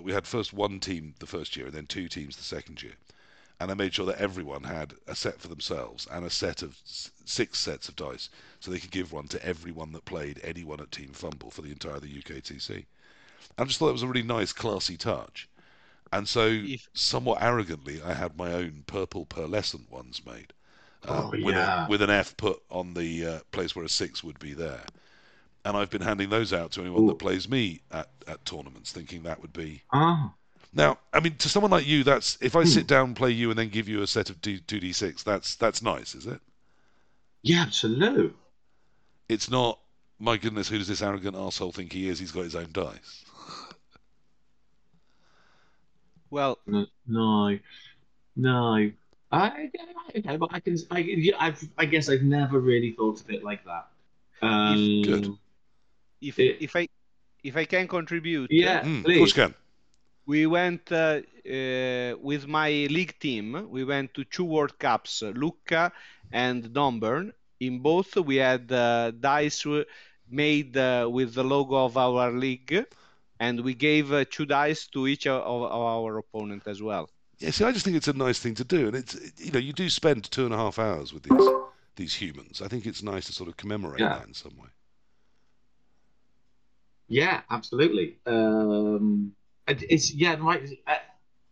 [0.00, 2.94] we had first one team the first year and then two teams the second year,
[3.60, 6.78] and I made sure that everyone had a set for themselves and a set of
[6.84, 8.28] six sets of dice,
[8.60, 11.70] so they could give one to everyone that played anyone at Team Fumble for the
[11.72, 12.86] entire of the UKTC.
[13.58, 15.48] I just thought it was a really nice, classy touch.
[16.12, 20.52] And so, If- somewhat arrogantly, I had my own purple pearlescent ones made.
[21.04, 24.24] uh, Oh, with, a, with an F put on the uh, place where a six
[24.24, 24.84] would be there.
[25.64, 27.06] And I've been handing those out to anyone Ooh.
[27.06, 29.82] that plays me at, at tournaments, thinking that would be.
[29.92, 30.36] Ah,
[30.74, 32.64] Now, I mean, to someone like you, that's if I Hmm.
[32.64, 35.22] sit down, play you, and then give you a set of two d six.
[35.22, 36.40] That's that's nice, is it?
[37.42, 38.36] yeah, absolute.
[39.28, 39.80] It's not.
[40.20, 42.20] My goodness, who does this arrogant asshole think he is?
[42.20, 43.24] He's got his own dice.
[46.30, 47.58] Well, No, no,
[48.36, 48.92] no.
[49.32, 49.70] I,
[50.16, 50.76] okay, but I can.
[50.90, 53.88] I, yeah, I've, I guess I've never really thought of it like that.
[54.42, 55.28] Um, Good.
[56.20, 56.88] if It- if I
[57.44, 59.18] if I can contribute, Yeah, Mm, of please.
[59.18, 59.54] course you can.
[60.26, 63.68] We went uh, uh, with my league team.
[63.70, 65.92] We went to two World Cups, Lucca
[66.32, 67.32] and Dornbirn.
[67.60, 69.66] In both, we had uh, dice
[70.30, 72.86] made uh, with the logo of our league,
[73.38, 77.10] and we gave uh, two dice to each of, of our opponent as well.
[77.38, 79.58] Yeah, see, I just think it's a nice thing to do, and it's you know
[79.58, 81.48] you do spend two and a half hours with these
[81.96, 82.62] these humans.
[82.62, 84.18] I think it's nice to sort of commemorate Yeah.
[84.18, 84.68] that in some way.
[87.08, 88.18] Yeah, absolutely.
[88.26, 90.68] Um, it- it's yeah, right.
[90.86, 90.94] Uh,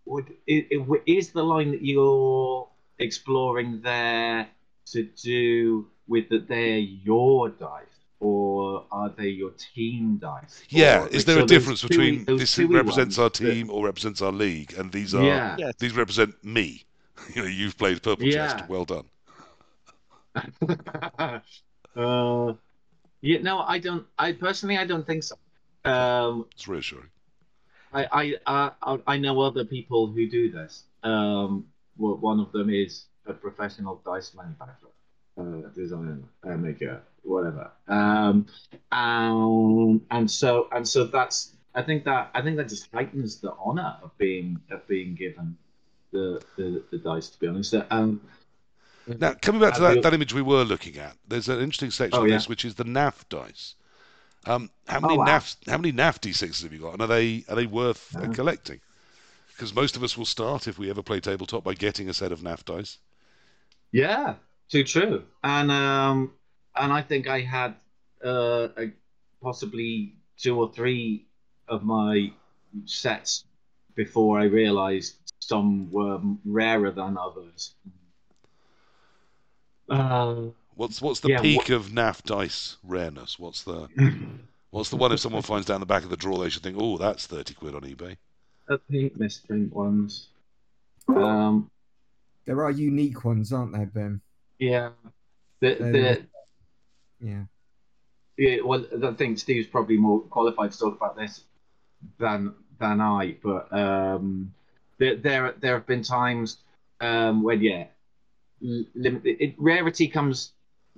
[0.07, 4.49] would, it, it, is the line that you're exploring there
[4.87, 7.87] to do with that they're your dice,
[8.19, 10.63] or are they your team dice?
[10.69, 13.55] Yeah, Or- is there so a difference two- between those this represents ones our that-
[13.55, 15.57] team or represents our league, and these are Yeah.
[15.59, 15.75] Yes.
[15.79, 16.85] these represent me?
[17.35, 18.49] You know, you've played Purple Yeah.
[18.55, 18.69] Chest.
[18.69, 19.05] Well done.
[21.97, 22.55] uh,
[23.21, 24.07] yeah, no, I don't.
[24.19, 25.37] I personally, I don't think so.
[25.85, 27.11] Um, It's reassuring.
[27.93, 30.85] I, I, I, I know other people who do this.
[31.03, 31.67] Um,
[31.99, 34.91] well, one of them is a professional dice manufacturer,
[35.39, 37.71] uh, designer, uh, maker, whatever.
[37.89, 38.47] Um,
[38.93, 41.53] um, and so, and so that's.
[41.75, 45.57] I think that I think that just heightens the honor of being of being given
[46.13, 47.29] the the, the dice.
[47.31, 48.21] To be honest, um,
[49.07, 52.19] Now, coming back to that, that image we were looking at, there's an interesting section
[52.19, 52.37] Oh, of yeah.
[52.37, 53.75] this, which is the NAF dice.
[54.47, 55.27] Um, how many Oh, wow.
[55.27, 58.27] NAF how many NAF d6s have you got, and are they are they worth uh,
[58.27, 58.29] Uh.
[58.29, 58.81] collecting?
[59.57, 62.33] Because most of us will start if we ever play tabletop by getting a set
[62.33, 62.99] of NAF dice.
[63.93, 64.37] Yeah,
[64.69, 65.25] too true.
[65.43, 66.35] And um,
[66.77, 67.75] and I think I had
[68.25, 68.93] uh, a,
[69.43, 71.27] possibly two or three
[71.69, 72.33] of my
[72.85, 73.45] sets
[73.95, 77.75] before I realised some were rarer than others.
[79.89, 83.39] Uh, What's what's the Yeah, peak of NAF dice rareness?
[83.39, 83.91] What's the
[84.71, 86.79] what's the one if someone finds down the back of the drawer they should think,
[86.81, 88.17] oh, that's thirty quid on eBay.
[88.67, 90.29] the pink misprint ones.
[91.09, 91.71] Um,
[92.47, 94.21] There are unique ones, aren't there, Ben?
[94.59, 94.91] yeah.
[95.61, 96.27] The, the,
[97.21, 97.45] Yeah.
[98.39, 101.45] Yeah, well, I think Steve's probably more qualified to talk about this
[102.19, 103.37] than than I.
[103.43, 104.55] But um,
[104.99, 106.59] there there there have been times
[107.01, 107.89] um, when yeah,
[108.65, 110.53] l- limit it, rarity comes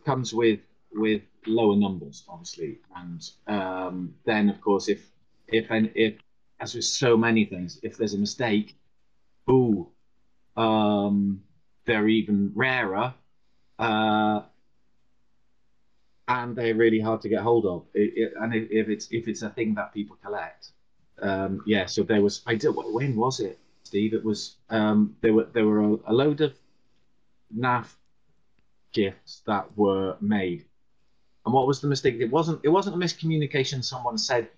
[0.04, 0.60] comes with
[0.92, 5.10] with lower numbers, obviously, and um, then of course if
[5.48, 6.14] if and if
[6.60, 8.76] as with so many things, if there's a mistake,
[9.50, 9.88] ooh,
[10.56, 11.42] um,
[11.86, 13.14] they're even rarer.
[13.78, 14.42] Uh,
[16.28, 17.84] and they're really hard to get hold of.
[17.94, 20.70] It, it, and if, it's if it's a thing that people collect,
[21.20, 21.86] um, yeah.
[21.86, 24.14] So there was I did when was it, Steve?
[24.14, 26.54] It was um, there were there were a, a load of
[27.56, 27.86] NAF
[28.92, 30.64] gifts that were made,
[31.44, 32.16] and what was the mistake?
[32.20, 33.84] It wasn't it wasn't a miscommunication.
[33.84, 34.48] Someone said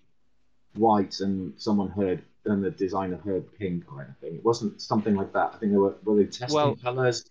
[0.77, 4.39] white and someone heard and the designer heard pink or anything.
[4.39, 5.53] It wasn't something like that.
[5.55, 7.25] I think they were were they testing Well- colors.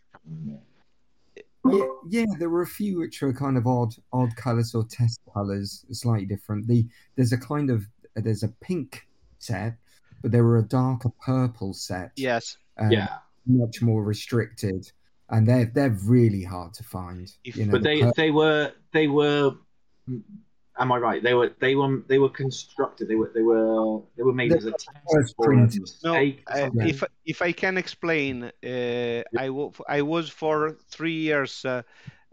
[1.66, 5.22] Yeah, yeah, there were a few which were kind of odd, odd colors or test
[5.34, 6.68] colors, slightly different.
[6.68, 6.86] The
[7.16, 7.86] there's a kind of
[8.16, 9.08] there's a pink
[9.40, 9.76] set,
[10.22, 12.12] but there were a darker purple set.
[12.18, 12.58] Yes.
[12.78, 13.18] um, Yeah.
[13.46, 14.92] much more restricted.
[15.30, 17.30] And they're they're really hard to find.
[17.44, 19.52] If- you know, but the they per- they were they were.
[20.80, 21.22] Am I right?
[21.22, 23.08] They were they were they were constructed.
[23.08, 25.88] They were they were they were made They as a test or a printed.
[26.04, 26.16] No,
[26.48, 31.84] uh, if if I can explain, uh, I wa- I was for three years uh,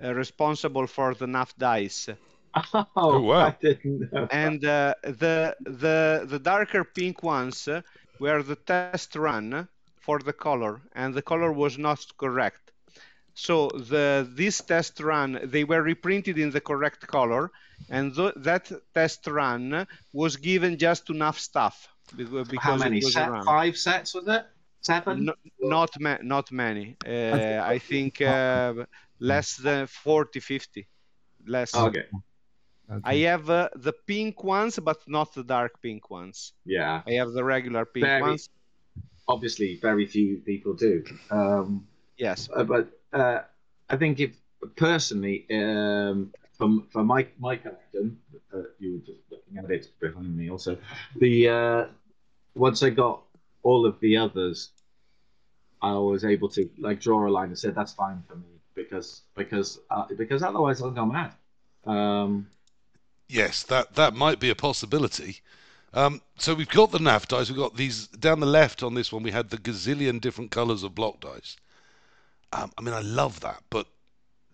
[0.03, 2.09] uh, responsible for the NAF dice,
[2.75, 3.47] oh, Oh, wow.
[3.49, 4.27] I didn't know.
[4.31, 7.83] and uh, the the the darker pink ones uh,
[8.19, 9.69] were the test run
[10.01, 12.70] for the color, and the color was not correct.
[13.35, 17.51] So the this test run they were reprinted in the correct color,
[17.89, 22.99] and th- that test run was given just enough stuff because How many?
[22.99, 23.45] it was Set, around.
[23.45, 24.45] five sets was it?
[24.83, 25.25] Seven?
[25.27, 26.97] No, not ma- not many.
[27.07, 28.87] Uh, I think uh,
[29.19, 30.89] less than 40, 50.
[31.47, 31.75] Less.
[31.75, 32.01] Okay.
[32.91, 33.01] okay.
[33.05, 36.53] I have uh, the pink ones, but not the dark pink ones.
[36.65, 37.03] Yeah.
[37.07, 38.49] I have the regular pink Very- ones.
[39.29, 41.05] Obviously, very few people do.
[41.31, 41.87] Um,
[42.17, 42.49] Yes.
[42.55, 43.41] uh, but uh,
[43.89, 44.37] I think if
[44.77, 48.19] personally, um, from for my my collection,
[48.55, 50.51] uh, you were just looking at it behind me.
[50.51, 50.77] Also,
[51.17, 51.85] the uh,
[52.55, 53.23] once I got
[53.63, 54.71] all of the others,
[55.83, 59.23] I was able to like draw a line and said that's fine for me because
[59.37, 61.33] because uh, because otherwise I'll go mad.
[61.87, 62.47] Um,
[63.31, 65.41] Yes, that that might be a possibility.
[65.95, 67.49] Um, so we've got the NAF dice.
[67.49, 69.23] We've got these down the left on this one.
[69.23, 71.57] We had the gazillion different colours of block dice.
[72.53, 73.63] Um, I mean, I love that.
[73.71, 73.87] But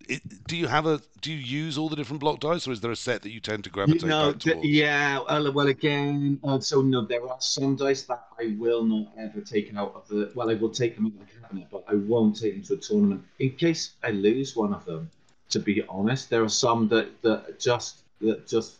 [0.08, 1.00] it, do you have a?
[1.20, 3.40] Do you use all the different block dice, or is there a set that you
[3.40, 4.64] tend to gravitate You know, back th- towards?
[4.64, 5.20] yeah.
[5.28, 9.40] Well, well, again, uh, so no, there are some dice that I will not ever
[9.40, 10.30] take out of the.
[10.34, 12.74] Well, I will take them out of the cabinet, but I won't take them to
[12.74, 15.10] a tournament in case I lose one of them.
[15.50, 18.74] To be honest, there are some that that just that just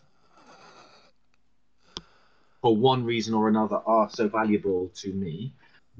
[2.61, 5.53] for one reason or another are so valuable to me.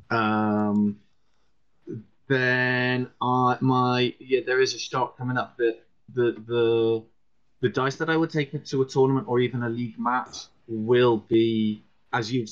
[0.10, 0.99] Um,
[2.27, 5.79] then I my yeah, there is a shot coming up that
[6.13, 7.03] the the
[7.61, 11.17] the dice that I would take to a tournament or even a league match will
[11.17, 11.83] be,
[12.13, 12.49] as you've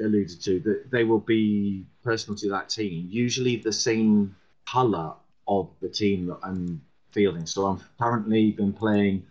[0.00, 3.08] alluded to, that they will be personal to that team.
[3.10, 4.34] Usually the same
[4.66, 5.12] color
[5.46, 6.80] of the team that I'm
[7.12, 7.46] fielding.
[7.46, 9.26] So I'm currently been playing.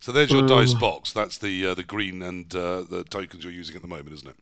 [0.00, 1.12] So there's your dice Uh, box.
[1.12, 4.28] That's the uh, the green and uh, the tokens you're using at the moment, isn't
[4.28, 4.36] it?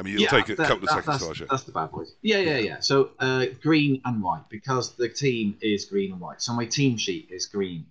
[0.00, 1.48] I mean, it'll Yeah, take a that- couple of seconds that's, to flash it.
[1.50, 2.14] That's the bad boys.
[2.22, 2.80] Yeah, yeah, yeah.
[2.80, 6.40] So uh, green and white because the team is green and white.
[6.40, 7.84] So my team sheet is green,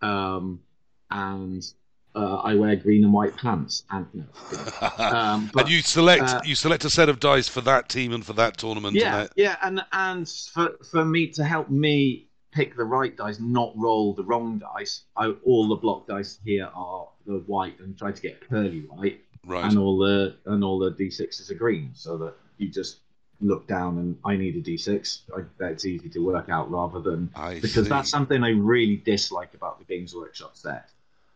[0.00, 0.60] um,
[1.10, 1.66] and
[2.14, 3.82] uh, I wear green and white pants.
[3.90, 4.24] And no,
[4.98, 8.12] um, but, and you select uh, you select a set of dice for that team
[8.12, 8.94] and for that tournament.
[8.96, 13.16] yeah, And that, yeah, and and for for me to help me pick the right
[13.16, 15.02] dice, not roll the wrong dice.
[15.16, 19.20] I, all the block dice here are the white, and try to get pearly white.
[19.46, 19.64] Right.
[19.64, 22.98] and all the and all the d6s are green, so that you just
[23.40, 25.20] look down and I need a d6.
[25.36, 27.90] I, that's easy to work out rather than I because see.
[27.90, 30.90] that's something I really dislike about the Games Workshop set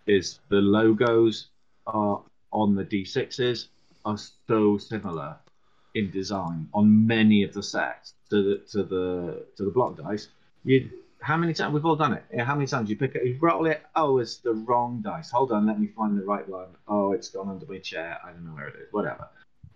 [0.07, 1.49] is the logos
[1.87, 2.23] are
[2.53, 3.67] on the d6s
[4.05, 5.37] are so similar
[5.95, 10.29] in design on many of the sets to the to the to the block dice.
[10.65, 12.25] You how many times we've all done it?
[12.33, 13.83] Yeah, how many times you pick it, you roll it?
[13.97, 15.31] Oh, it's the wrong dice.
[15.31, 16.69] Hold on, let me find the right one.
[16.87, 18.19] Oh, it's gone under my chair.
[18.25, 18.93] I don't know where it is.
[18.93, 19.29] Whatever.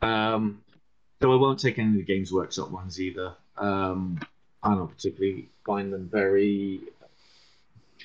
[0.03, 0.63] Um,
[1.21, 3.35] so I won't take any of the Games Workshop ones either.
[3.57, 4.21] Um,
[4.63, 6.81] I don't particularly find them very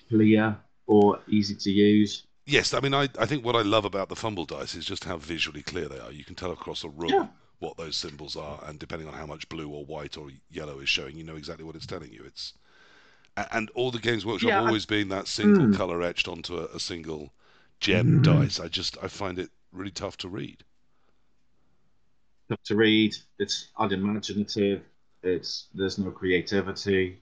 [0.09, 2.23] clear or easy to use.
[2.45, 5.03] Yes, I mean, I, I think what I love about the fumble dice is just
[5.03, 6.11] how visually clear they are.
[6.11, 7.27] You can tell across a room Yeah.
[7.59, 10.87] what those symbols are, and depending on how much blue or white or yellow is
[10.87, 12.23] showing, you know exactly what it's telling you.
[12.25, 12.53] It's
[13.51, 15.75] and all the Games Workshop Yeah, I- always being that single Mm.
[15.75, 17.33] color etched onto a, a single
[17.79, 18.23] gem Mhm.
[18.23, 18.59] dice.
[18.59, 20.63] I just I find it really tough to read.
[22.49, 23.15] Tough to read.
[23.39, 24.81] It's unimaginative.
[25.23, 27.17] It's there's no creativity.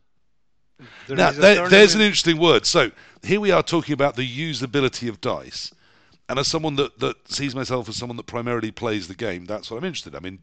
[1.07, 2.65] There Now, there, there's an interesting word.
[2.65, 2.91] So
[3.23, 5.73] here we are talking about the usability of dice,
[6.27, 9.71] and as someone that, that sees myself as someone that primarily plays the game, that's
[9.71, 10.13] what I'm interested.
[10.13, 10.17] in.
[10.17, 10.39] I mean,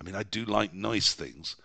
[0.00, 1.56] I mean, I do like nice things,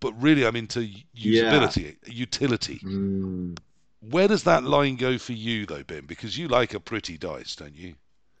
[0.00, 2.80] but really, I'm into usability, utility.
[2.84, 3.58] Mm.
[4.00, 6.06] Where does that line go for you, though, Ben?
[6.06, 7.94] Because you like a pretty dice, don't you?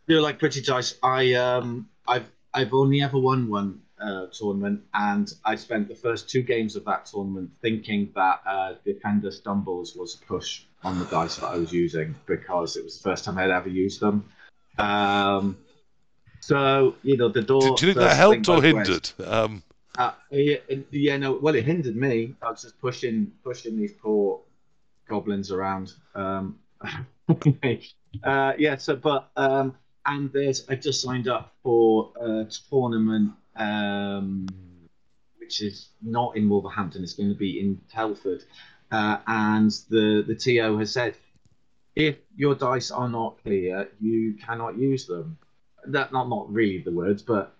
[0.06, 0.94] You like pretty dice.
[1.02, 6.30] I um I've I've only ever won one uh, tournament, and I spent the first
[6.30, 11.04] two games of that tournament thinking that uh, Defender Stumbles was a push on the
[11.06, 14.24] dice that I was using because it was the first time I'd ever used them.
[14.78, 15.58] Um,
[16.40, 17.60] so you know the door.
[17.60, 19.10] Do, do you think that helped or hindered?
[19.24, 19.62] Um,
[19.98, 20.56] Uh, yeah,
[20.92, 21.32] yeah, no.
[21.32, 22.34] Well, it hindered me.
[22.40, 24.40] I was just pushing, pushing these poor
[25.08, 25.92] goblins around.
[26.14, 26.60] Um,
[28.22, 28.76] uh, yeah.
[28.76, 29.74] So, but um,
[30.06, 33.32] and there's I just signed up for a tournament.
[33.56, 34.46] Um,
[35.40, 37.02] which is not in Wolverhampton.
[37.02, 38.44] It's going to be in Telford,
[38.92, 41.16] uh, and the the TO has said
[41.96, 45.38] if your dice are not clear, you cannot use them.
[45.86, 47.56] That not not really the words, but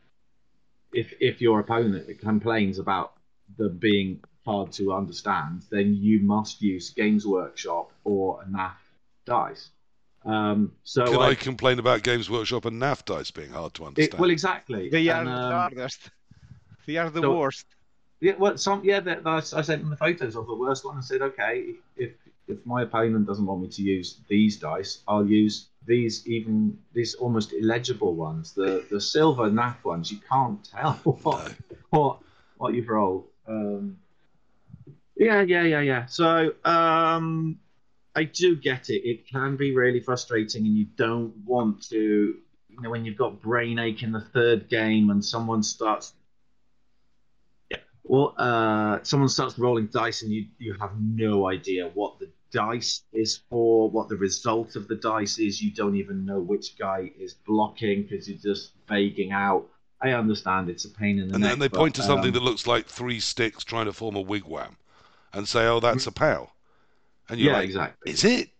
[0.92, 3.14] if if your opponent complains about
[3.56, 8.72] them being hard to understand, then you must use Games Workshop or a NAF
[9.24, 9.70] dice.
[10.24, 13.84] Um, so Can I, I complain about Games Workshop and NAF dice being hard to
[13.86, 14.14] understand?
[14.14, 14.88] it, well, exactly.
[14.90, 16.10] They are And, the um, hardest.
[16.86, 17.66] They are the so- worst.
[18.20, 18.98] Yeah, well, some yeah.
[18.98, 22.10] That, that's, I sent them the photos of the worst one and said, okay, if
[22.48, 27.14] if my opponent doesn't want me to use these dice, I'll use these even these
[27.16, 30.12] almost illegible ones, the the silver NAF ones.
[30.12, 30.94] You can't tell
[31.24, 31.54] what
[31.90, 32.20] what
[32.58, 33.26] what you've rolled.
[33.48, 33.98] Um,
[35.16, 36.06] yeah, yeah, yeah, yeah.
[36.06, 37.58] So um,
[38.14, 39.08] I do get it.
[39.08, 42.36] It can be really frustrating, and you don't want to.
[42.70, 46.12] You know, when you've got brain ache in the third game, and someone starts
[47.70, 47.78] Yeah.
[48.04, 53.02] well, uh, someone starts rolling dice and you, you have no idea what the dice
[53.12, 55.62] is for, what the result of the dice is.
[55.62, 59.66] You don't even know which guy is blocking because you're just vaguing out.
[60.00, 61.52] I understand it's a pain in the and neck.
[61.52, 63.92] And then they but, point to something um, that looks like three sticks trying to
[63.92, 64.76] form a wigwam,
[65.32, 66.52] and say, "Oh, that's a pal,"
[67.28, 68.12] and you're Yeah, like, exactly.
[68.12, 68.50] "Is it?"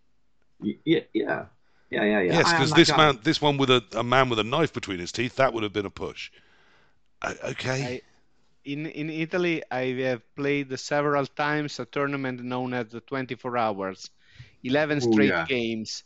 [0.61, 1.47] Y- Yeah, yeah,
[1.91, 2.21] yeah, yeah.
[2.21, 2.33] yeah.
[2.33, 2.97] Yes, because this guy.
[2.97, 5.63] man, this one with a, a man with a knife between his teeth, that would
[5.63, 6.31] have been a push.
[7.23, 8.03] Uh, okay.
[8.69, 13.57] I- In in Italy, I have played several times a tournament known as the 24
[13.57, 14.11] hours,
[14.63, 15.49] 11 Ooh, straight yeah.
[15.49, 16.05] games.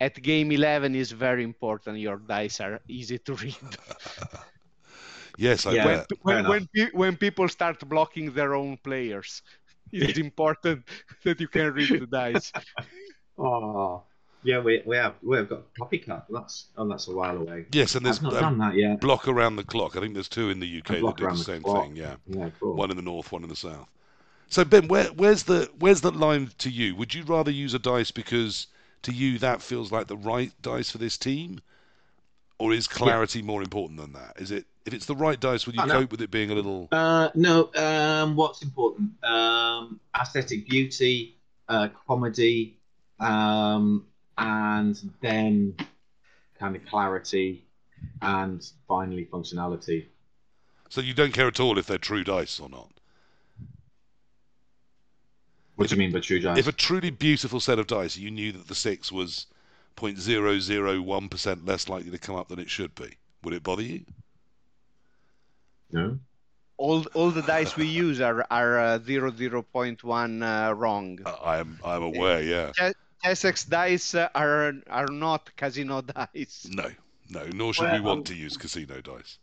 [0.00, 1.98] At game 11 is very important.
[1.98, 3.78] Your dice are easy to read.
[5.36, 5.76] yes, I Yeah.
[5.76, 6.06] bet.
[6.26, 9.42] Fair when when, pe- when people start blocking their own players,
[9.92, 10.86] it's important
[11.24, 12.52] that you can read the dice.
[13.38, 14.04] Oh,
[14.44, 16.24] yeah, we we have we have got copycat.
[16.30, 17.66] That's oh, that's a while away.
[17.72, 19.00] Yes, and there's I've not a done that yet.
[19.00, 19.96] block around the clock.
[19.96, 21.84] I think there's two in the UK that do the same clock.
[21.84, 21.96] thing.
[21.96, 22.74] Yeah, Yeah, cool.
[22.74, 23.88] one in the north, one in the south.
[24.48, 26.94] So Ben, where, where's the where's the line to you?
[26.96, 28.66] Would you rather use a dice because
[29.02, 31.60] to you that feels like the right dice for this team,
[32.58, 34.34] or is clarity more important than that?
[34.36, 35.94] Is it if it's the right dice, would you Oh, no.
[36.00, 36.88] cope with it being a little?
[36.92, 37.70] Uh, no.
[37.74, 39.12] Um, what's important?
[39.24, 41.36] Um, aesthetic beauty,
[41.68, 42.78] uh, comedy,
[43.20, 44.04] um,
[44.42, 45.76] and then
[46.58, 47.64] kind of clarity,
[48.20, 50.06] and finally functionality.
[50.88, 52.90] So you don't care at all if they're true dice or not.
[55.76, 56.58] What do you mean by true dice?
[56.58, 59.46] If a truly beautiful set of dice, you knew that the six was
[59.96, 64.04] 0.001 percent less likely to come up than it should be, would it bother you?
[65.90, 66.18] no.
[66.78, 71.18] All all the dice we use are are uh, 0.1 uh, wrong.
[71.24, 72.42] Uh, I am I am aware.
[72.42, 72.72] Yeah.
[73.22, 76.00] Essex dice uh, are are not casino
[76.34, 76.68] dice.
[76.70, 76.90] No,
[77.30, 77.46] no.
[77.54, 79.38] Nor should we want um, to use casino dice.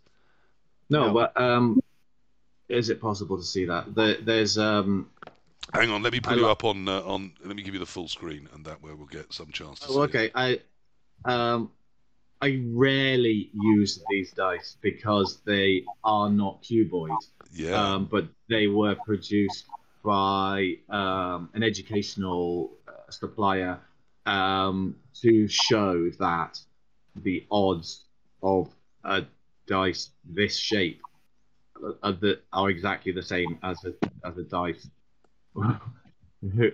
[0.89, 1.14] no, No.
[1.14, 1.80] but um,
[2.68, 3.95] is it possible to see that?
[3.95, 5.10] There, there's um.
[5.73, 7.31] Hang on, let me put I you lo- up on uh, on.
[7.45, 9.88] Let me give you the full screen, and that way we'll get some chance to
[9.89, 9.99] Oh, see.
[9.99, 10.03] it.
[10.03, 10.31] okay.
[10.35, 10.60] I
[11.26, 11.72] um
[12.41, 17.18] I rarely use these dice because they are not cuboid,
[17.53, 17.72] Yeah.
[17.95, 19.65] um, but they were produced
[20.03, 22.72] by um, an educational
[23.14, 23.80] supplier
[24.26, 26.60] um, to show that
[27.23, 28.06] the odds
[28.44, 28.69] of
[29.03, 29.23] a
[29.68, 31.02] dice this shape
[32.03, 33.94] are, the, are exactly the same as a,
[34.27, 34.88] as a dice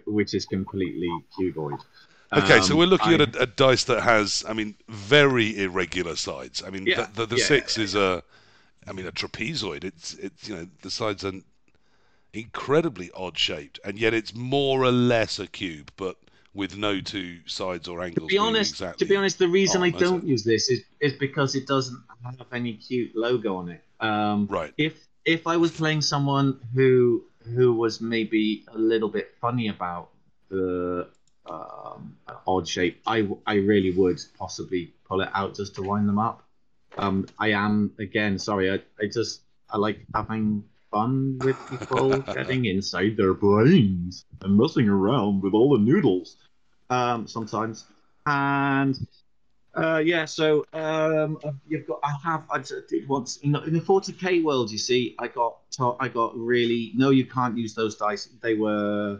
[0.06, 1.80] which is completely cuboid.
[2.34, 5.58] Okay, so Um, we're looking I- at a, a dice that has, I mean, very
[5.64, 6.64] irregular sides.
[6.66, 8.24] I mean, Yeah, the, the, the yeah, six yeah, is a,
[8.88, 9.84] I mean, a trapezoid.
[9.84, 11.34] It's, it's, you know, the sides are
[12.34, 16.18] incredibly odd shaped, and yet it's more or less a cube, but
[16.56, 18.30] with no two sides or angles.
[18.30, 20.82] To be honest, exactly to be honest, the reason on, I don't use this is
[21.00, 23.84] is because it doesn't have any cute logo on it.
[24.00, 24.74] Um, right.
[24.78, 27.24] if if I was playing someone who
[27.54, 30.10] who was maybe a little bit funny about
[30.50, 31.08] the
[31.46, 32.18] um,
[32.48, 36.44] odd shape, I I really would possibly pull it out just to wind them up.
[36.98, 38.72] Um, I am again sorry.
[38.72, 44.88] I, I just I like having fun with people getting inside their brains and messing
[44.88, 46.38] around with all the noodles.
[46.90, 47.86] Um, sometimes
[48.26, 49.08] and
[49.76, 51.38] uh, yeah, so um,
[51.68, 52.00] you've got.
[52.04, 52.44] I have.
[52.50, 54.72] I did once in the, in the 40k world.
[54.72, 55.58] You see, I got.
[56.00, 56.94] I got really.
[56.96, 58.30] No, you can't use those dice.
[58.42, 59.20] They were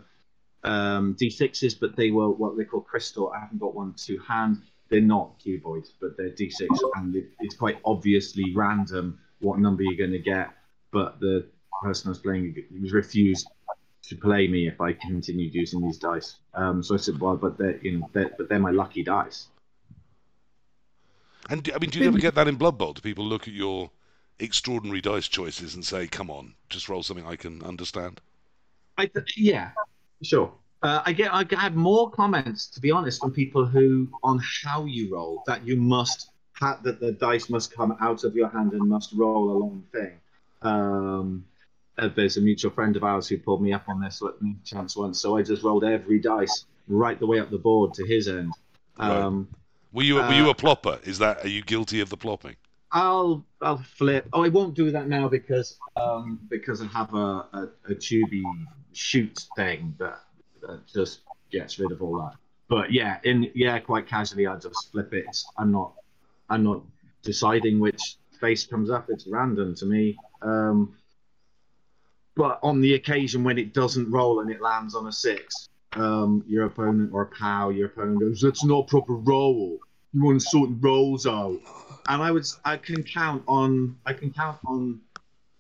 [0.64, 3.34] um, d6s, but they were what they call crystal.
[3.36, 4.62] I haven't got one to hand.
[4.90, 9.98] They're not cuboids, but they're d6, and it, it's quite obviously random what number you're
[9.98, 10.50] going to get.
[10.92, 11.48] But the
[11.84, 13.48] person I was playing was refused
[14.08, 16.36] to play me if I continued using these dice.
[16.54, 19.48] Um, so I said, well, but they're you know, they're, but they're my lucky dice.
[21.50, 22.94] And do- I mean, do you ever get that in Blood Bowl?
[22.94, 23.92] Do people look at your
[24.40, 28.22] extraordinary dice choices and say, "Come on, just roll something I can understand"?
[28.98, 29.72] I th- yeah,
[30.24, 30.52] sure.
[30.82, 34.86] Uh, I get I had more comments, to be honest, from people who on how
[34.86, 38.74] you roll that you must ha- that the dice must come out of your hand
[38.74, 40.14] and must roll a long thing.
[40.62, 41.46] Um,
[41.98, 44.22] uh, there's a mutual friend of ours who pulled me up on this
[44.64, 48.06] chance once, so I just rolled every dice right the way up the board to
[48.06, 48.54] his end.
[48.98, 49.50] Um,
[49.92, 51.06] Were you were you a plopper?
[51.08, 52.56] Is that are you guilty of the plopping?
[52.92, 54.28] I'll I'll flip.
[54.34, 58.44] Oh, I won't do that now because um because I have a a, a tubey
[58.94, 60.20] shoot thing that,
[60.62, 62.38] that just gets rid of all that.
[62.68, 65.38] But yeah, in yeah, quite casually, I just flip it.
[65.58, 65.94] I'm not
[66.50, 66.84] I'm not
[67.22, 69.10] deciding which face comes up.
[69.10, 70.18] It's random to me.
[70.42, 70.96] Um,
[72.36, 76.44] but on the occasion when it doesn't roll and it lands on a six, um,
[76.48, 79.80] your opponent or a pal, your opponent goes, "That's not proper roll.
[80.14, 81.60] You want to sort rolls out."
[82.08, 85.02] And I would, I can count on, I can count on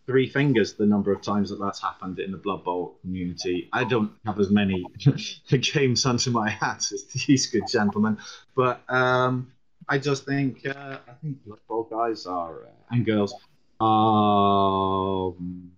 [0.05, 3.69] three fingers the number of times that that's happened in the Blood Bowl community.
[3.73, 4.85] I don't have as many
[5.49, 8.17] games under my hat as these good gentlemen,
[8.55, 9.51] but um,
[9.89, 13.33] I just think, uh, I think Blood Bowl guys are uh, and girls.
[13.79, 15.74] Um,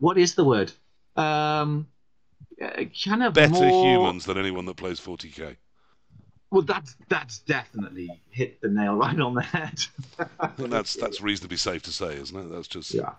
[0.00, 0.72] what is the word?
[1.16, 1.86] Um,
[2.60, 3.86] uh, kind of Better more...
[3.86, 5.56] humans than anyone that plays 40k.
[6.50, 9.80] Well, that's that's definitely hit the nail right on the head.
[10.58, 12.50] And that's that's reasonably safe to say, isn't it?
[12.50, 13.12] That's just yeah.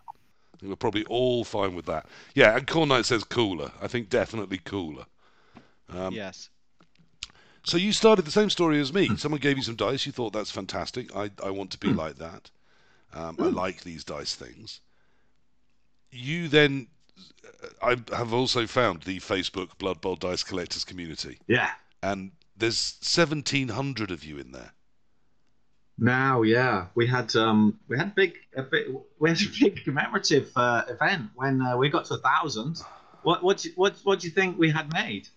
[0.62, 2.06] We're probably all fine with that.
[2.36, 3.72] Yeah, and Corn Knight says cooler.
[3.82, 5.06] I think definitely cooler.
[5.90, 6.50] Um, yes.
[7.64, 9.16] So you started the same story as me.
[9.18, 10.06] Someone gave you some dice.
[10.06, 11.16] You thought that's fantastic.
[11.16, 12.52] I I want to be like that.
[13.14, 14.82] Um, I like these dice things.
[16.12, 16.88] You then,
[17.82, 21.72] I have also found the Facebook Blood Bowl Dice Collectors community, Yeah.
[22.04, 24.72] and there's 1,700 of you in there.
[25.98, 28.88] Now, yeah, we had um we had big a big
[29.20, 32.82] we had a big commemorative uh, event when uh, we got to a thousand.
[33.22, 35.28] What what what what do you think we had made?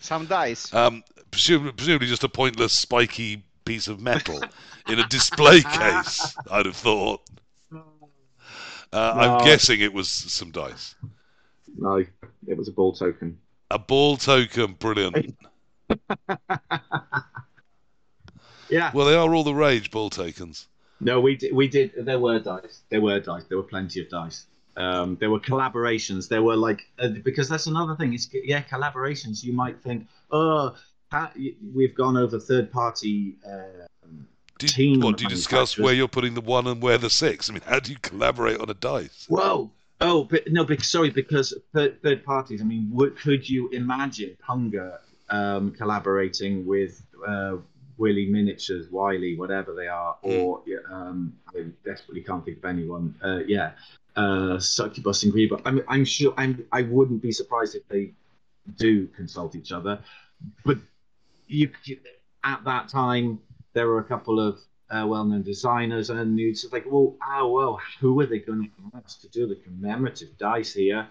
[0.00, 0.72] Some dice.
[0.72, 4.40] Um, presumably, presumably just a pointless spiky piece of metal
[4.88, 6.34] in a display case.
[6.50, 7.20] I'd have thought.
[8.96, 10.94] Uh, I'm guessing it was some dice.
[11.76, 11.96] No,
[12.46, 13.38] it was a ball token.
[13.70, 15.36] A ball token, brilliant.
[18.68, 18.90] Yeah.
[18.92, 20.66] Well, they are all the rage, ball tokens.
[21.00, 21.52] No, we did.
[21.52, 21.92] We did.
[21.96, 22.82] There were dice.
[22.88, 23.44] There were dice.
[23.44, 24.46] There were plenty of dice.
[24.76, 26.28] Um, there were collaborations.
[26.28, 28.14] There were like uh, because that's another thing.
[28.14, 29.44] It's yeah, collaborations.
[29.44, 30.74] You might think, oh,
[31.10, 31.30] how,
[31.74, 33.36] we've gone over third party.
[33.46, 33.86] Uh,
[34.58, 37.10] Do Team you, what, do you discuss where you're putting the one and where the
[37.10, 37.50] six?
[37.50, 39.26] I mean, how do you collaborate on a dice?
[39.28, 42.60] Well, Oh, but no, but sorry, because third, third parties.
[42.60, 44.98] I mean, would, could you imagine Punga
[45.30, 47.56] um, collaborating with uh,
[47.96, 53.14] Willy Miniatures, Wiley, whatever they are, or yeah, um, I desperately can't think of anyone.
[53.24, 53.72] Uh, yeah,
[54.16, 55.62] uh, Succubus and Greba.
[55.64, 56.34] I'm, I'm sure.
[56.36, 56.62] I'm.
[56.72, 58.12] I wouldn't be surprised if they
[58.76, 59.98] do consult each other,
[60.64, 60.76] but
[61.46, 62.00] you you-
[62.44, 63.40] at that time
[63.76, 64.58] there were a couple of
[64.90, 69.20] uh, well-known designers, and you'd like, well, oh well, who are they going to ask
[69.20, 71.06] to do the commemorative dice here?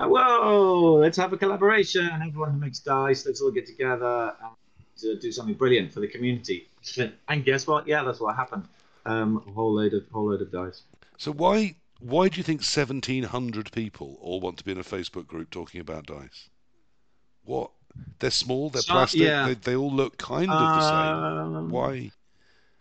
[0.00, 2.10] Uh, whoa, let's have a collaboration.
[2.26, 6.08] Everyone who makes dice, let's all get together and uh, do something brilliant for the
[6.08, 6.68] community.
[7.28, 7.86] And guess what?
[7.86, 8.66] Yeah, that's what happened.
[9.06, 10.82] Um, a whole load of whole load of dice.
[11.18, 15.26] So why why do you think 1,700 people all want to be in a Facebook
[15.26, 16.48] group talking about dice?
[17.44, 17.70] What?
[18.18, 18.70] They're small.
[18.70, 19.20] They're So- plastic.
[19.20, 19.46] yeah.
[19.46, 21.56] They, they all look kind of the same.
[21.56, 22.10] Um, Why?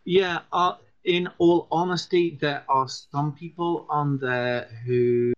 [0.04, 5.34] Yeah, uh, in all honesty, there are some people on there who,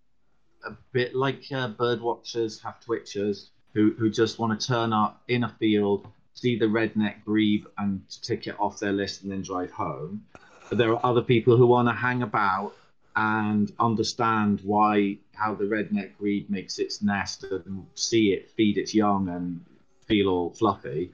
[0.66, 5.22] a bit like uh, bird watchers, have twitchers who, who just want to turn up
[5.28, 9.42] in a field, see the redneck grebe, and tick it off their list and then
[9.42, 10.24] drive home.
[10.70, 12.74] But there are other people who want to hang about
[13.16, 18.94] and understand why how the redneck grebe makes its nest and see it feed its
[18.94, 19.66] young and
[20.10, 21.12] feel all fluffy.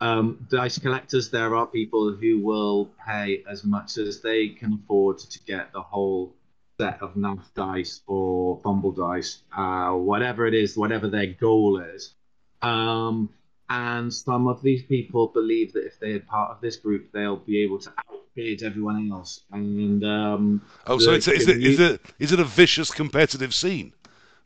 [0.00, 5.18] Um, dice collectors, there are people who will pay as much as they can afford
[5.18, 6.34] to get the whole
[6.80, 12.14] set of NAF dice or fumble dice, uh, whatever it is, whatever their goal is.
[12.62, 13.30] Um,
[13.68, 17.62] and some of these people believe that if they're part of this group, they'll be
[17.64, 19.40] able to outbid everyone else.
[19.50, 23.92] And um, Oh, so it's, is, it, is, it, is it a vicious competitive scene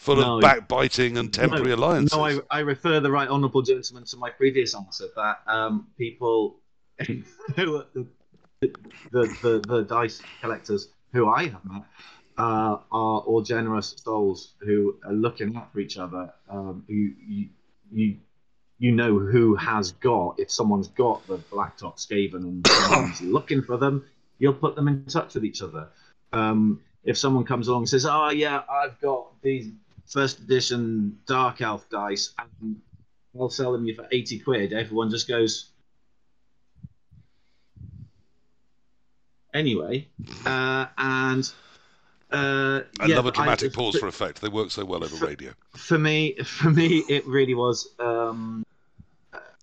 [0.02, 0.36] full No.
[0.36, 2.16] of backbiting and temporary no, alliances?
[2.16, 6.56] No, I, I refer the right honourable gentleman to my previous answer that um, people,
[7.56, 8.06] who are the,
[9.12, 11.84] the, the, the dice collectors who I have met,
[12.36, 16.32] uh, are all generous souls who are looking out for each other.
[16.50, 17.48] Um, who you,
[17.92, 18.16] you
[18.78, 23.76] you know who has got if someone's got the blacktop Skaven and someone's looking for
[23.76, 24.04] them,
[24.40, 25.88] you'll put them in touch with each other.
[26.32, 29.70] Um, if someone comes along and says, "Oh yeah, I've got these
[30.12, 32.80] first edition Dark Elf dice, and
[33.38, 35.70] I'll sell them you for eighty quid," everyone just goes.
[39.54, 40.08] Anyway,
[40.46, 41.52] uh, and
[42.32, 44.40] uh, I yeah, love a but I- dramatic pause for effect.
[44.40, 45.52] They work so well over For- radio.
[45.76, 48.64] for me for me it really was um,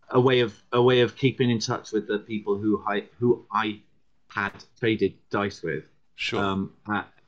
[0.09, 3.45] a way of a way of keeping in touch with the people who I who
[3.51, 3.81] I
[4.27, 5.85] had traded dice with
[6.15, 6.39] Sure.
[6.43, 6.73] um,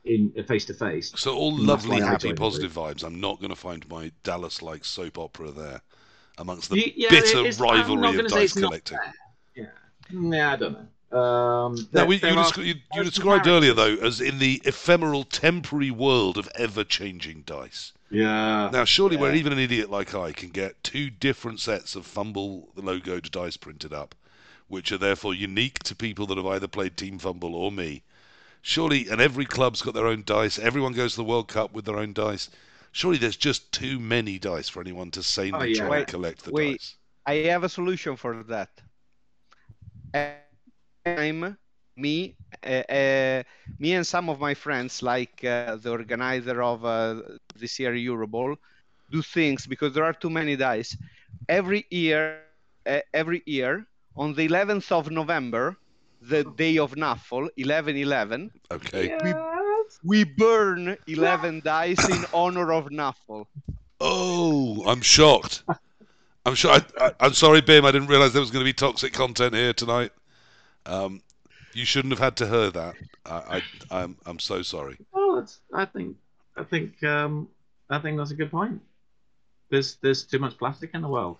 [0.04, 1.12] in face to face.
[1.16, 3.04] so all lovely, happy, positive vibes.
[3.04, 5.80] I'm not going to find my Dallas-like soap opera there
[6.38, 8.98] amongst the You- yeah, bitter it's- I'm not rivalry of dice collecting.
[9.54, 9.66] Yeah,
[10.10, 10.86] yeah, I don't know.
[11.12, 15.90] Um, Now, we, you, descri- you, you described earlier, though, as in the ephemeral, temporary
[15.90, 17.92] world of ever-changing dice.
[18.10, 18.70] Yeah.
[18.72, 19.38] Now, surely, where Yeah.
[19.38, 23.58] even an idiot like I can get two different sets of Fumble the logoed dice
[23.58, 24.14] printed up,
[24.68, 28.02] which are therefore unique to people that have either played Team Fumble or me.
[28.62, 30.58] Surely, and every club's got their own dice.
[30.58, 32.48] Everyone goes to the World Cup with their own dice.
[32.92, 35.88] Surely, there's just too many dice for anyone to sanely Oh, yeah.
[35.88, 36.80] try and collect the wait.
[36.80, 36.96] dice.
[37.26, 38.70] I have a solution for that.
[41.06, 41.56] I'm
[41.96, 43.42] me, uh, uh,
[43.78, 47.20] me and some of my friends, like uh, the organizer of uh,
[47.54, 48.56] this year Eurobowl,
[49.10, 50.96] do things because there are too many dice.
[51.48, 52.42] Every year,
[52.86, 53.86] uh, every year
[54.16, 55.76] on the 11th of November,
[56.28, 59.14] the day of Nuffle, 11/11, Okay.
[60.04, 63.46] we burn 11 dice in honor of Nuffle.
[64.00, 65.64] Oh, I'm shocked.
[66.44, 66.72] I'm sure.
[66.72, 67.84] I, I, I'm sorry, Bim.
[67.84, 70.10] I didn't realise there was going to be toxic content here tonight.
[70.86, 71.22] Um,
[71.72, 72.94] you shouldn't have had to hear that.
[73.24, 74.96] I, I, I'm, I'm so sorry.
[75.12, 76.16] Well, it's, I think
[76.56, 77.48] I think um,
[77.88, 78.80] I think that's a good point.
[79.70, 81.38] There's there's too much plastic in the world.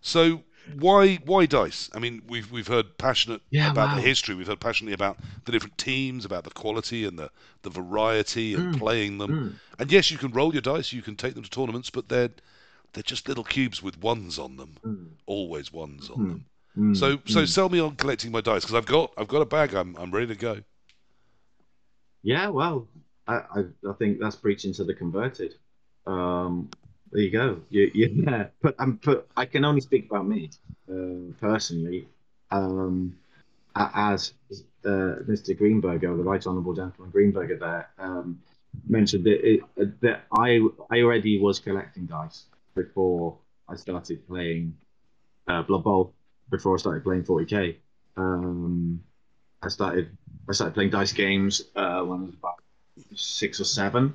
[0.00, 0.42] So
[0.76, 1.90] why, why dice?
[1.94, 3.96] I mean, we've we've heard passionate Yeah, about wow.
[3.96, 4.34] the history.
[4.34, 7.30] We've heard passionately about the different teams, about the quality and the,
[7.62, 8.78] the variety and Mm.
[8.78, 9.30] playing them.
[9.30, 9.54] Mm.
[9.78, 10.92] And yes, you can roll your dice.
[10.92, 12.30] You can take them to tournaments, but they're
[12.92, 14.76] they're just little cubes with ones on them.
[14.84, 15.08] Mm.
[15.26, 16.28] Always ones on Mm.
[16.28, 16.44] them.
[16.76, 16.96] Mm.
[16.96, 17.48] So so Mm.
[17.48, 19.74] sell me on collecting my dice because I've got I've got a bag.
[19.74, 20.62] I'm I'm ready to go.
[22.22, 22.88] Yeah, well,
[23.26, 25.54] I, I, I think that's preaching to the converted.
[26.06, 26.70] Um,
[27.12, 27.60] there you go.
[27.70, 30.50] You, you, yeah, but, um, but I can only speak about me
[30.90, 32.08] uh, personally.
[32.50, 33.16] Um,
[33.76, 34.34] as
[34.84, 35.54] uh, Mr.
[35.54, 38.40] Greenburger, the Right Honourable Gentleman Greenburger, there um,
[38.88, 40.60] mentioned that, it, that I
[40.90, 42.44] I already was collecting dice
[42.74, 44.76] before I started playing
[45.46, 46.14] uh, Blood Bowl.
[46.50, 47.76] Before I started playing 40k.
[48.16, 49.02] Um,
[49.62, 50.16] I started
[50.48, 52.62] I started playing dice games uh, when I was about
[53.14, 54.14] six or seven.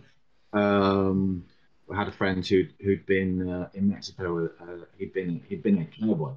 [0.54, 1.46] Um,
[1.94, 4.50] had a friend who'd who'd been uh, in Mexico.
[4.62, 6.32] Uh, he'd been he'd been a cowboy,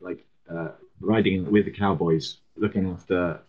[0.00, 0.68] like uh,
[1.00, 3.40] riding with the cowboys, looking after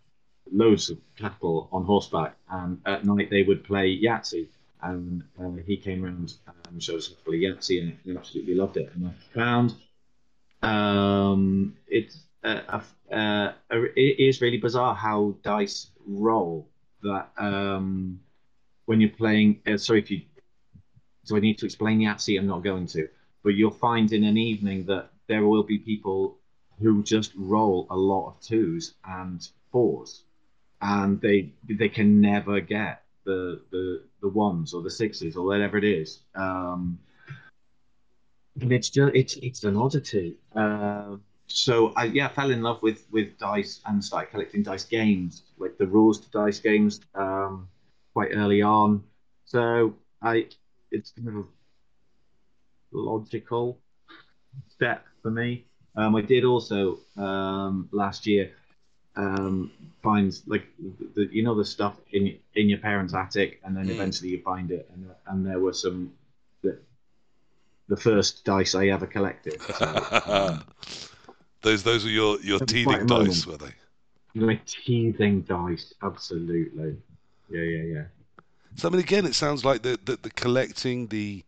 [0.52, 2.36] loads of cattle on horseback.
[2.50, 4.48] And at night they would play Yahtzee.
[4.82, 6.36] And uh, he came around
[6.70, 8.90] and showed us how to play Yahtzee, and he absolutely loved it.
[8.96, 9.76] And I found
[10.62, 12.82] um, it's uh,
[13.12, 16.68] uh, it is really bizarre how dice roll.
[17.02, 18.20] That um,
[18.86, 20.22] when you're playing, uh, sorry if you,
[21.30, 22.40] so I need to explain Yahtzee.
[22.40, 23.08] I'm not going to,
[23.44, 26.40] but you'll find in an evening that there will be people
[26.82, 30.24] who just roll a lot of twos and fours,
[30.82, 35.78] and they they can never get the the the ones or the sixes or whatever
[35.78, 36.22] it is.
[36.34, 36.98] Um,
[38.60, 40.36] and it's just it's it's an oddity.
[40.56, 45.44] Uh, so I yeah fell in love with with dice and started collecting dice games,
[45.60, 47.68] like the rules to dice games, um,
[48.16, 49.04] quite early on.
[49.46, 49.94] So
[50.24, 50.48] I
[50.92, 51.36] it's kind of
[52.94, 53.80] a logical
[54.68, 55.66] step for me.
[55.96, 58.52] Um, I did also um, last year
[59.16, 59.72] um,
[60.02, 60.66] find like
[61.16, 63.92] the, you know the stuff in in your parents' attic, and then Mm.
[63.92, 66.14] eventually you find it, and and there were some
[66.62, 66.78] the,
[67.88, 69.60] the first dice I ever collected.
[69.74, 69.86] So,
[71.62, 73.28] those those were your your teething quite a moment.
[73.30, 73.74] dice, were they?
[74.36, 76.96] my teething dice, absolutely.
[77.50, 78.04] Yeah, yeah, yeah.
[78.76, 81.44] So I mean, again, it sounds like the, the the collecting the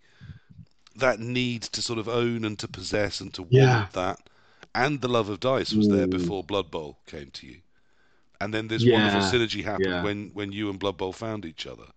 [0.96, 3.90] that need to sort of own and to possess and to want Yeah.
[3.92, 4.30] that,
[4.74, 6.08] and the love of dice was there Mm.
[6.08, 7.62] before Blood Bowl came to you,
[8.42, 10.04] and then this Yeah, wonderful synergy happened yeah.
[10.04, 11.88] when when you and Blood Bowl found each other.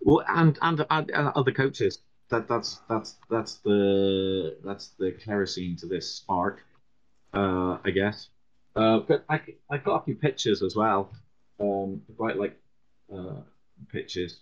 [0.00, 1.98] Well, and and, and, and other coaches.
[2.30, 6.64] That that's that's that's the that's the kerosene to this spark,
[7.34, 8.30] uh, I guess.
[8.76, 11.12] Uh, but I I got a few pictures as well.
[11.60, 12.60] Um, quite like
[13.14, 13.42] uh,
[13.90, 14.40] pictures.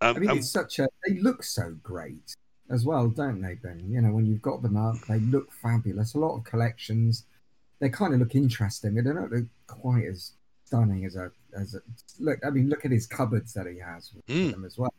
[0.00, 0.88] Um, I mean, um, it's such a.
[1.06, 2.34] They look so great
[2.70, 3.84] as well, don't they, Ben?
[3.88, 6.14] You know, when you've got them up, they look fabulous.
[6.14, 7.24] A lot of collections,
[7.80, 8.94] they kind of look interesting.
[8.94, 10.32] They don't look quite as
[10.64, 11.80] stunning as a as a
[12.18, 12.38] look.
[12.44, 14.52] I mean, look at his cupboards that he has with Mm.
[14.52, 14.92] them as well.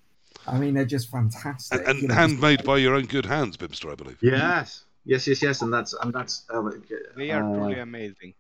[0.48, 1.80] I mean, they're just fantastic.
[1.80, 4.18] And, and you know, handmade by your own good hands, Bymster, I believe.
[4.22, 6.46] Yes, yes, yes, yes, and that's and that's.
[6.50, 6.70] Uh,
[7.18, 8.34] They are uh, truly amazing.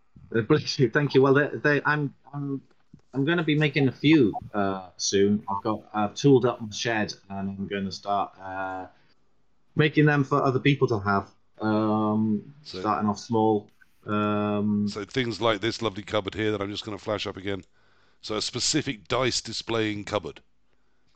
[0.48, 1.22] Bless you, thank you.
[1.22, 2.61] Well, they, they, I'm, I'm,
[3.16, 5.42] I'm going to be making a few uh, soon.
[5.50, 8.88] I've got, I've tooled up my shed, and I'm going to start uh,
[9.76, 11.32] making them for other people to have.
[11.62, 13.70] Um, So- starting off small.
[14.06, 17.38] Um, So things like this lovely cupboard here that I'm just going to flash up
[17.38, 17.64] again.
[18.22, 20.42] So a specific dice displaying cupboard.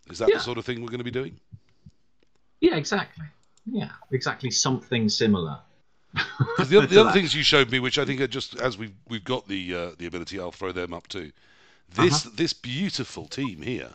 [0.10, 0.38] Is that Yeah.
[0.38, 1.40] the sort of thing we're going to be doing?
[2.62, 3.26] yeah, exactly.
[3.66, 4.50] Yeah, exactly.
[4.52, 5.60] Something similar.
[6.14, 8.94] the, other, the other things you showed me, which I think are just as we've
[9.08, 11.32] we've got the uh, the ability, I'll throw them up too.
[11.94, 12.36] This Uh-huh.
[12.36, 13.94] this beautiful team here,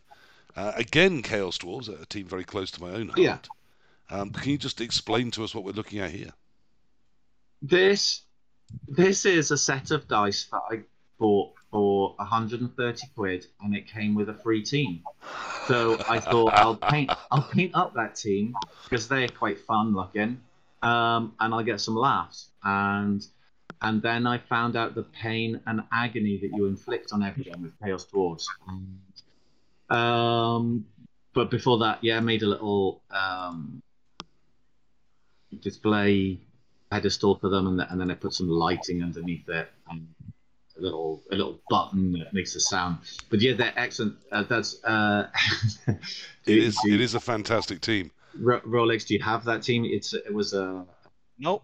[0.57, 3.19] uh, again Chaos Dwarves, a team very close to my own heart.
[3.19, 3.39] Yeah.
[4.11, 6.33] Um, can you just explain to us what we're looking at here?
[7.63, 8.23] This,
[8.87, 10.83] this is a set of dice that I
[11.19, 15.03] bought for 130 quid, and it came with a free team.
[15.67, 18.55] So I thought I'll paint I'll paint up that team
[18.85, 20.41] because they're quite fun looking,
[20.83, 22.51] um, and I'll get some laughs.
[22.63, 23.27] And
[23.83, 27.73] and then I found out the pain and agony that you inflict on everyone with
[27.83, 28.45] Chaos Dwarves.
[29.91, 30.87] Um,
[31.35, 33.83] but before that, yeah, I made a little um,
[35.61, 36.39] display
[36.91, 39.71] pedestal for them, and, and then I put some lighting underneath it.
[39.91, 40.07] And,
[40.77, 42.99] a little a little button that makes a sound.
[43.31, 44.17] But yeah, they're excellent.
[44.33, 45.29] Uh, that's uh,
[45.87, 45.97] It
[46.47, 48.11] do- is do- it is a fantastic team.
[48.37, 49.07] Ro- Rolex.
[49.07, 49.85] Do you have that team?
[49.85, 50.85] It's it was a
[51.39, 51.63] No,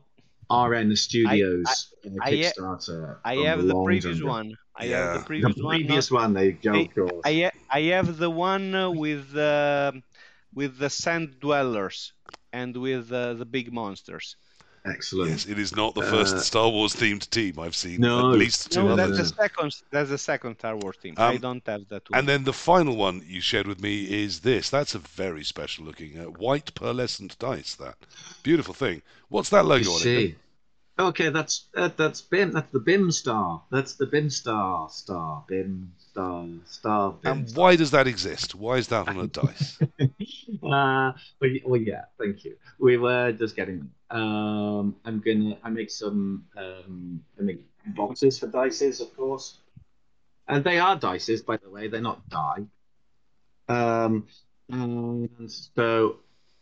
[0.51, 3.19] RN Studios uh, I- Kickstarter.
[3.25, 4.29] I from have the previous time ago.
[4.29, 4.59] one.
[4.77, 4.97] I Yeah.
[4.97, 5.77] have the The previous one.
[5.77, 6.75] previous one, there you go.
[6.75, 7.27] I- of course.
[7.27, 9.93] I I have the one uh, with uh,
[10.55, 12.13] with the sand dwellers
[12.53, 14.37] and with uh, the big monsters.
[14.87, 15.31] Excellent.
[15.31, 18.01] Yes, it is not the first Uh, Star Wars themed team I've seen.
[18.01, 18.33] No.
[18.33, 19.19] at least two No, others.
[19.19, 19.75] that's the second.
[19.91, 21.15] That's the second Star Wars team.
[21.19, 22.19] I Um, don't have that one.
[22.19, 24.71] And then the final one you shared with me is this.
[24.71, 27.75] That's a very special looking uh, white pearlescent dice.
[27.75, 27.97] That
[28.43, 29.03] beautiful thing.
[29.29, 30.37] What's that You logo on it?
[30.99, 32.53] Okay, that's uh, that's BIM.
[32.53, 33.63] That's the BIM star.
[33.71, 35.45] That's the BIM star star.
[35.49, 37.15] BIM star star.
[37.25, 37.61] And star.
[37.61, 38.55] why does that exist?
[38.55, 39.79] Why is that on a dice?
[40.01, 42.57] uh, well, well, yeah, thank you.
[42.79, 43.91] We were just getting.
[44.11, 45.57] Um, I'm gonna.
[45.63, 46.45] I make some.
[46.57, 47.65] Um, I make
[47.95, 49.59] boxes for dices, of course,
[50.49, 51.89] and they are dices, by the way.
[51.89, 52.65] They're not die.
[53.69, 54.27] Um,
[54.69, 56.17] and so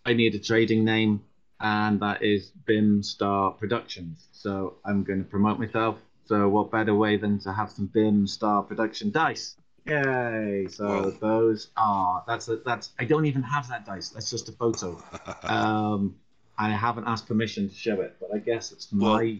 [0.04, 1.22] I need a trading name,
[1.60, 4.28] and that is Bymster Productions.
[4.32, 5.96] So I'm going to promote myself.
[6.28, 9.56] So what better way than to have some Bymster Production dice?
[9.86, 10.66] Yay!
[10.68, 11.10] So Well.
[11.20, 14.10] those are that's a, that's I don't even have that dice.
[14.10, 15.02] That's just a photo.
[15.44, 16.16] Um,
[16.58, 19.38] I haven't asked permission to show it, but I guess it's Well- my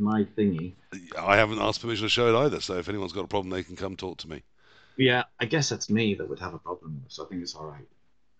[0.00, 0.74] my thingy.
[1.18, 2.60] I haven't asked permission to show it either.
[2.60, 4.44] So if anyone's got a problem, they can come talk to me.
[4.96, 7.02] Yeah, I guess it's me that would have a problem.
[7.08, 7.86] So I think it's all right.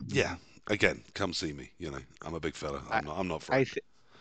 [0.07, 0.37] Yeah.
[0.69, 1.70] Again, come see me.
[1.79, 2.81] You know, I'm a big fella.
[2.91, 3.19] I'm not.
[3.19, 3.79] I'm not I th-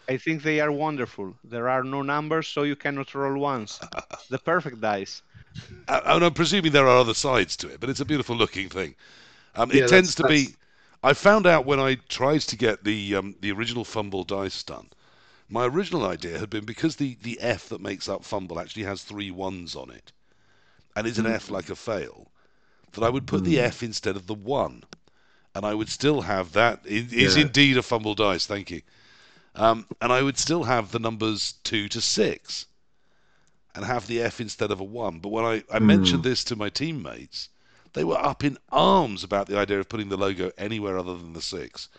[0.10, 1.36] I think they are wonderful.
[1.44, 3.80] There are no numbers, so you cannot roll once.
[4.30, 5.22] the perfect dice.
[5.88, 8.70] Uh, and I'm presuming there are other sides to it, but it's a beautiful looking
[8.70, 8.96] thing.
[9.56, 10.54] Um, Yeah, it tends to that's- be.
[11.04, 14.88] I found out when I tried to get the um, the original FUMBBL dice done.
[15.48, 19.04] My original idea had been because the, the F that makes up FUMBBL actually has
[19.04, 20.12] three ones on it,
[20.96, 22.32] and is an F like a fail,
[22.94, 24.84] that I would put the F instead of the one,
[25.56, 26.82] and I would still have that.
[26.84, 27.44] It is Yeah.
[27.44, 28.46] indeed a FUMBBL dice.
[28.48, 28.82] Thank you.
[29.58, 32.68] Um, and I would still have the numbers two to six
[33.76, 35.20] and have the F instead of a 1.
[35.20, 37.50] But when I, I mentioned this to my teammates,
[37.94, 41.34] they were up in arms about the idea of putting the logo anywhere other than
[41.34, 41.90] the 6.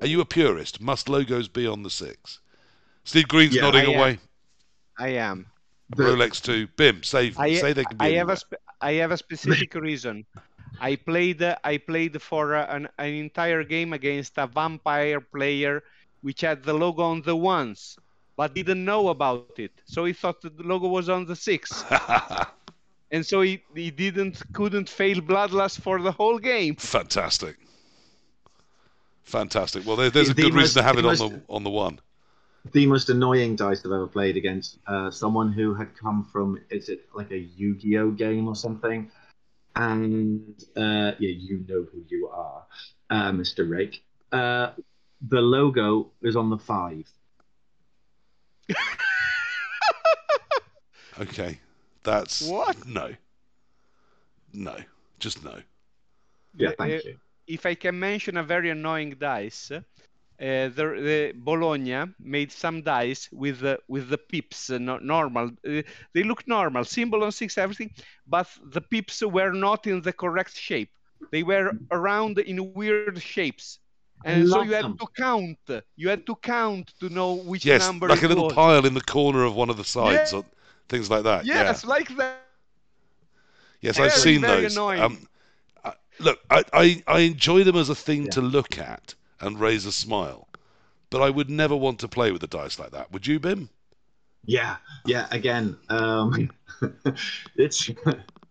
[0.00, 0.80] Are you a purist?
[0.80, 2.40] Must logos be on the 6?
[3.04, 3.98] Steve Green's Yeah, nodding I am.
[3.98, 4.18] away.
[4.98, 5.46] I am.
[5.90, 6.66] The- Rolex 2.
[6.76, 7.44] Bim, save me.
[7.44, 8.34] I, Say they can be I have anywhere.
[8.34, 10.24] a spe- I have a specific reason.
[10.80, 15.82] I played uh, I played for uh, an, an entire game against a vampire player
[16.22, 17.96] which had the logo on the ones
[18.36, 19.72] but didn't know about it.
[19.84, 21.84] So he thought that the logo was on the six.
[23.10, 26.76] and so he, he didn't couldn't fail bloodlust for the whole game.
[26.76, 27.56] Fantastic.
[29.24, 29.84] Fantastic.
[29.86, 31.42] Well, there, there's a The good most- reason to have the it on most- the
[31.48, 32.00] on the 1.
[32.72, 36.88] the most annoying dice I've ever played against uh, someone who had come from is
[36.88, 39.10] it like a Yu-Gi-Oh game or something,
[39.76, 42.64] and uh, yeah, you know who you are,
[43.10, 43.68] uh, Mr.
[43.68, 44.02] Rake.
[45.20, 47.10] The logo is on the five.
[51.20, 51.58] Okay.
[52.04, 52.42] That's.
[52.42, 52.86] What?
[52.86, 53.10] No.
[54.52, 54.76] No.
[55.18, 55.56] Just no.
[56.56, 57.18] Yeah, thank uh, you.
[57.46, 59.80] If I can mention a very annoying dice, uh,
[60.38, 65.50] the, the Bologna made some dice with the with the pips uh, no, normal.
[65.66, 65.82] Uh,
[66.14, 67.90] they look normal, symbol on six, everything,
[68.26, 70.90] but the pips were not in the correct shape.
[71.32, 73.87] They were around in weird shapes, I
[74.24, 75.58] and so love you had to count.
[75.96, 78.54] You had to count to know which Yes, number like it a little was.
[78.54, 80.38] pile in the corner of one of the sides, Yeah.
[80.40, 80.44] or
[80.88, 81.44] things like that.
[81.46, 81.90] Yes, Yeah.
[81.90, 82.38] like that.
[83.80, 84.74] Yes, I've seen very those.
[84.76, 85.00] annoying.
[85.02, 85.28] Um,
[85.84, 88.30] I, look, I, I, I enjoy them as a thing Yeah.
[88.30, 90.48] to look at and raise a smile,
[91.10, 93.12] but I would never want to play with a dice like that.
[93.12, 93.68] Would you, Bim?
[94.44, 94.76] Yeah,
[95.06, 95.28] yeah.
[95.30, 96.50] Again, um,
[97.56, 97.90] it's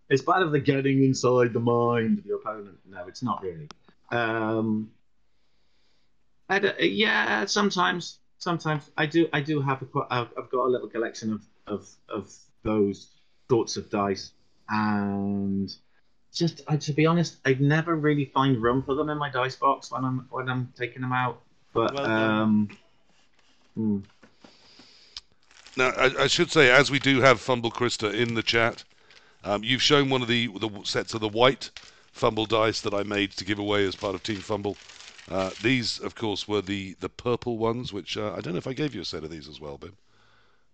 [0.09, 2.77] it's part of the getting inside the mind of your opponent.
[2.85, 3.67] No, it's not really.
[4.11, 4.89] Um,
[6.49, 9.27] I d- yeah, sometimes, sometimes I do.
[9.33, 9.85] I do have a.
[9.85, 12.33] qu- I've I've got a little collection of of of
[12.63, 13.07] those
[13.49, 14.31] sorts of dice,
[14.69, 15.73] and
[16.33, 19.55] just I, to be honest, I never really find room for them in my dice
[19.55, 21.41] box when I'm when I'm taking them out.
[21.73, 22.69] But Well um,
[23.75, 23.99] hmm.
[25.75, 28.83] Now, I, I should say, as we do have FUMBBL Christer in the chat,
[29.43, 31.69] um, you've shown one of the, the sets of the white
[32.15, 34.75] FUMBBL dice that I made to give away as part of Team FUMBBL.
[35.29, 38.67] Uh, these, of course, were the, the purple ones, which uh, I don't know if
[38.67, 39.97] I gave you a set of these as well, Bim,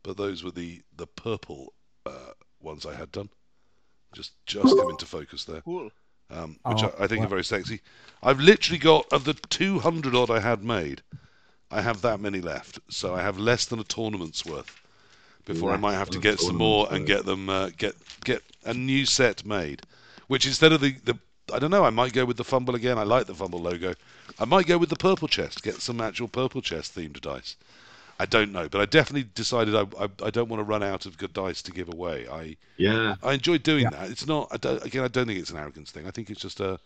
[0.04, 1.74] but those were the the purple
[2.06, 3.30] uh, ones I had done.
[4.14, 5.62] Just just come into focus there.
[5.62, 5.92] Cool.
[6.30, 7.26] um, which Oh, I, I think wow.
[7.26, 7.82] are very sexy.
[8.22, 11.02] I've literally got of the 200 odd I had made,
[11.72, 14.82] I have that many left, so I have less than a tournament's worth
[15.46, 18.74] before I might have to get some more and get them uh, get get a
[18.74, 19.82] new set made.
[20.28, 21.18] Which instead of the, the
[21.52, 22.98] I don't know, I might go with the FUMBBL again.
[22.98, 23.94] I like the FUMBBL logo.
[24.40, 27.56] I might go with the purple chest, get some actual purple chest themed dice.
[28.20, 31.06] I don't know, but I definitely decided I, I, I don't want to run out
[31.06, 32.28] of good dice to give away.
[32.30, 33.90] I yeah, I enjoy doing Yeah.
[33.90, 34.12] that.
[34.12, 35.04] It's not I don't, again.
[35.04, 36.08] I don't think it's an arrogance thing.
[36.08, 36.80] I think it's just a.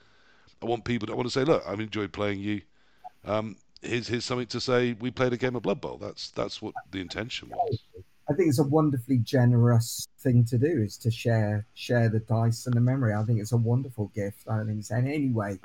[0.62, 1.08] I want people.
[1.08, 2.62] To, I want to say, look, I've enjoyed playing you.
[3.26, 4.94] Um, here's here's something to say.
[5.00, 5.98] We played a game of Blood Bowl.
[5.98, 7.80] That's that's what the intention was.
[8.30, 12.66] I think it's a wonderfully generous thing to do is to share share the dice
[12.66, 13.14] and the memory.
[13.14, 14.44] I think it's a wonderful gift.
[14.50, 15.60] I don't think it's in any way,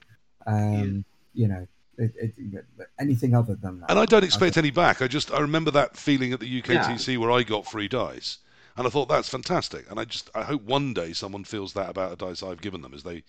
[0.46, 1.66] um, you know,
[1.98, 2.64] it, it,
[3.00, 3.90] anything other than that.
[3.90, 5.02] And I don't expect any back.
[5.02, 8.38] I just I remember that feeling at the UKTC where I got free dice,
[8.76, 9.90] and I thought that's fantastic.
[9.90, 12.80] And I just I hope one day someone feels that about a dice I've given
[12.82, 13.24] them, as they,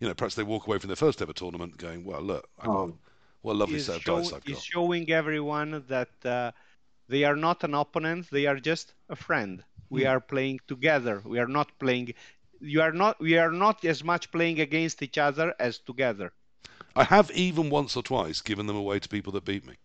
[0.00, 2.66] you know, perhaps they walk away from their first ever tournament going, well, look, I
[2.66, 2.96] got, Oh.
[3.42, 4.62] what a lovely set of show- dice I've is got.
[4.62, 6.52] showing everyone that uh,
[7.08, 9.64] they are not an opponent; they are just a friend.
[9.90, 10.06] We Hmm.
[10.06, 11.20] are playing together.
[11.24, 12.14] We are not playing.
[12.60, 13.20] You are not.
[13.20, 16.32] We are not as much playing against each other as together.
[16.96, 19.76] I have even once or twice given them away to people that beat me.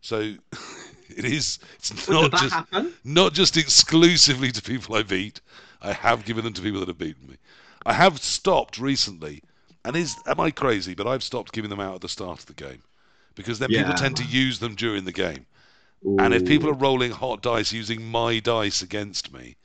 [0.00, 0.18] So
[1.08, 1.58] it is.
[1.78, 2.94] It's not that just happen?
[3.04, 5.40] not just exclusively to people I beat.
[5.80, 7.36] I have given them to people that have beaten me.
[7.84, 9.42] I have stopped recently,
[9.84, 10.94] and is am I crazy?
[10.94, 12.82] But I've stopped giving them out at the start of the game
[13.34, 15.46] because then people tend to use them during the game.
[16.18, 19.56] And if people are rolling hot dice using my dice against me,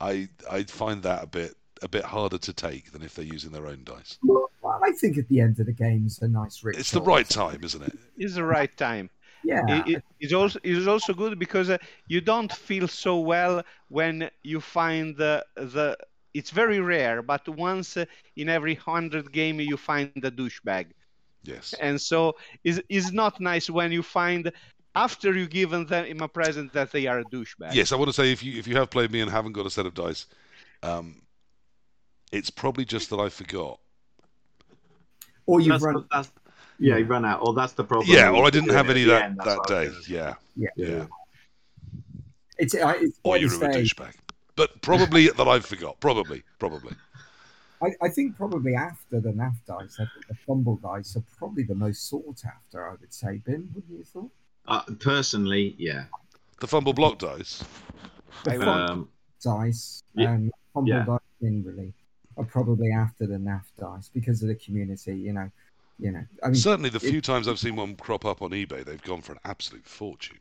[0.00, 3.50] I I find that a bit a bit harder to take than if they're using
[3.52, 4.18] their own dice.
[4.22, 6.80] Well, I think at the end of the game's a nice ritual.
[6.80, 7.98] It's the right time, isn't it?
[8.18, 9.08] It's the right time.
[9.42, 11.78] Yeah, It- it- it's also it's also good because uh,
[12.08, 15.96] you don't feel so well when you find the the.
[16.32, 18.04] It's very rare, but once uh,
[18.36, 20.86] in every hundred game you find the douchebag.
[21.42, 21.72] Yes.
[21.80, 24.52] and so it's, it's not nice when you find
[24.94, 27.74] after you've given them in my present that they are a douchebag.
[27.74, 29.66] Yes, I want to say if you if you have played me and haven't got
[29.66, 30.26] a set of dice,
[30.82, 31.22] um,
[32.32, 33.78] it's probably just that I forgot.
[35.46, 35.94] or you've That's run.
[35.94, 36.32] the- that's-
[36.78, 38.08] yeah, you run out, or that's the problem.
[38.08, 39.88] Yeah, or I didn't have any that end, that day.
[39.88, 40.12] was gonna say.
[40.14, 40.68] Yeah, Yeah.
[40.76, 41.06] yeah.
[42.58, 44.14] It's, I- it's Or you're a douchebag.
[44.56, 45.98] But probably that I've forgot.
[46.00, 46.94] Probably, probably.
[47.82, 51.62] I, I think probably after the NAF dice, I think the FUMBBL dice are probably
[51.62, 52.88] the most sought after.
[52.88, 54.30] I would say, Ben, wouldn't you thought?
[54.66, 56.04] Uh, personally, yeah.
[56.60, 57.64] The FUMBBL block dice.
[58.44, 59.08] The I FUMBBL Um,
[59.42, 61.04] dice yeah, and FUMBBL yeah.
[61.04, 61.92] dice generally
[62.36, 65.16] are probably after the NAF dice because of the community.
[65.16, 65.50] You know,
[65.98, 66.24] you know.
[66.42, 69.22] I mean, Certainly, the few times I've seen one crop up on eBay, they've gone
[69.22, 70.38] for an absolute fortune.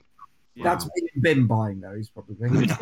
[0.61, 2.69] that's me and Ben buying those probably.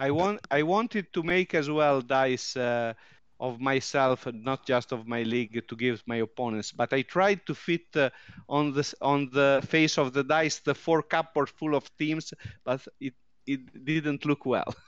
[0.00, 2.94] I want I wanted to make as well dice uh,
[3.40, 6.72] of myself, and not just of my league, to give my opponents.
[6.72, 8.10] But I tried to fit uh,
[8.48, 12.32] on the on the face of the dice the four cupboard full of teams,
[12.64, 13.14] but it
[13.46, 14.74] it didn't look well.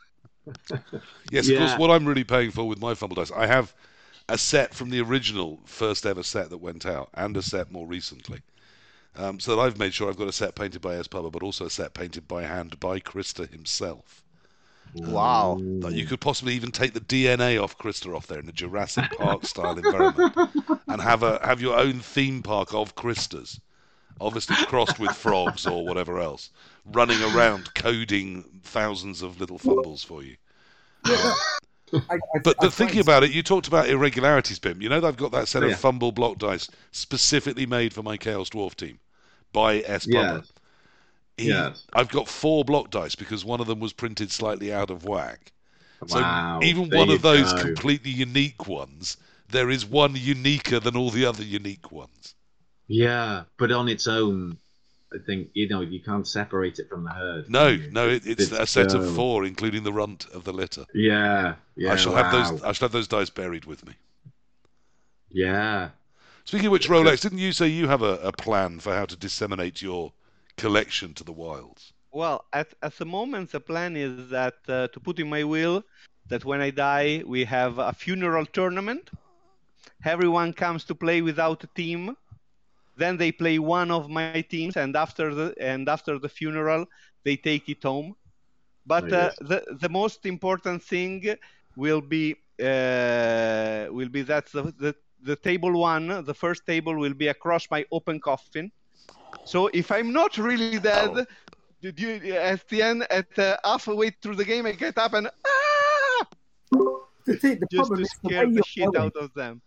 [1.31, 1.77] Yes, of course.
[1.77, 3.75] What I'm really paying for with my FUMBBL dice, I have
[4.29, 7.87] a set from the original first ever set that went out, and a set more
[7.87, 8.43] recently.
[9.17, 11.09] Um, so that I've made sure I've got a set painted by S.
[11.09, 14.23] Pubba, but also a set painted by hand by Christer himself.
[14.95, 15.59] Wow.
[15.81, 19.05] That you could possibly even take the DNA off Christer off there in a Jurassic
[19.19, 20.35] Park style environment,
[20.89, 23.61] and have a have your own theme park of Christers.
[24.21, 26.51] obviously crossed with frogs or whatever else,
[26.87, 30.37] running around coding thousands of little fumbles for you.
[32.11, 34.81] I, I, But I the thinking about it, you talked about irregularities, Bim.
[34.83, 35.77] You know they've got that set Oh, of yeah.
[35.77, 38.99] FUMBBL block dice specifically made for my Chaos Dwarf team
[39.53, 40.07] by S.
[40.07, 40.23] Yeah.
[40.39, 40.45] Butler.
[41.37, 41.85] He- Yes.
[41.93, 45.53] I've got four block dice because one of them was printed slightly out of whack.
[46.09, 47.63] Wow, So even one of those go.
[47.63, 49.17] completely unique ones,
[49.49, 52.35] there is one uniquer than all the other unique ones.
[52.89, 54.59] Yeah, but on its own,
[55.13, 57.49] I think you know you can't separate it from the herd.
[57.49, 57.91] No, you?
[57.91, 60.85] no, it, it's a set of four, including the runt of the litter.
[60.95, 61.93] Yeah, yeah.
[61.93, 62.23] I shall wow.
[62.25, 62.63] have those.
[62.63, 63.95] I shall have those dice buried with me.
[65.31, 65.91] Yeah.
[66.45, 69.17] Speaking of which, Rolex, didn't you say you have a, a plan for how to
[69.17, 70.13] disseminate your
[70.57, 71.93] collection to the wilds?
[72.13, 75.85] Well, at, at the moment, the plan is that uh, to put in my will
[76.29, 79.11] that when I die, we have a funeral tournament.
[80.05, 82.17] Everyone comes to play without a team.
[82.97, 86.87] Then they play one of my teams, and after the and after the funeral,
[87.25, 88.17] they take it home.
[88.87, 91.37] But uh, the the most important thing
[91.77, 97.15] will be uh, will be that the, the the table one, the first table, will
[97.15, 98.73] be across my open coffin.
[99.45, 101.25] So if I'm not really dead, Oh.
[101.83, 106.27] you at the end at uh, halfway through the game I get up and ah!
[107.27, 109.33] the, the just problem to is the way, scare the you're shit going, out of
[109.35, 109.61] them.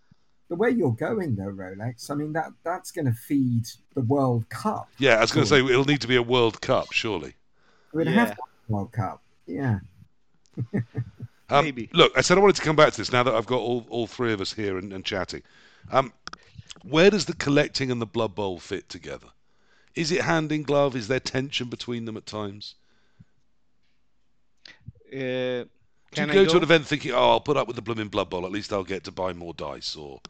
[0.49, 2.09] the way you're going, though, Rolex.
[2.09, 4.89] I mean, that that's going to feed the World Cup.
[4.97, 7.35] Yeah, I was going to say it'll need to be a World Cup, surely.
[7.93, 8.27] We're going to Yeah.
[8.29, 8.37] have
[8.69, 9.21] a World Cup.
[9.47, 9.79] Yeah.
[11.51, 11.89] Um, Maybe.
[11.93, 13.83] Look, I said I wanted to come back to this now that I've got all,
[13.89, 15.41] all three of us here and, and chatting.
[15.91, 16.13] Um,
[16.83, 19.25] where does the collecting and the Blood Bowl fit together?
[19.95, 20.95] Is it hand in glove?
[20.95, 22.75] Is there tension between them at times?
[25.11, 25.69] Uh, Do
[26.11, 26.51] can you I go, go?
[26.51, 28.71] to an event thinking, oh, I'll put up with the blooming Blood Bowl, at least
[28.71, 30.21] I'll get to buy more dice, or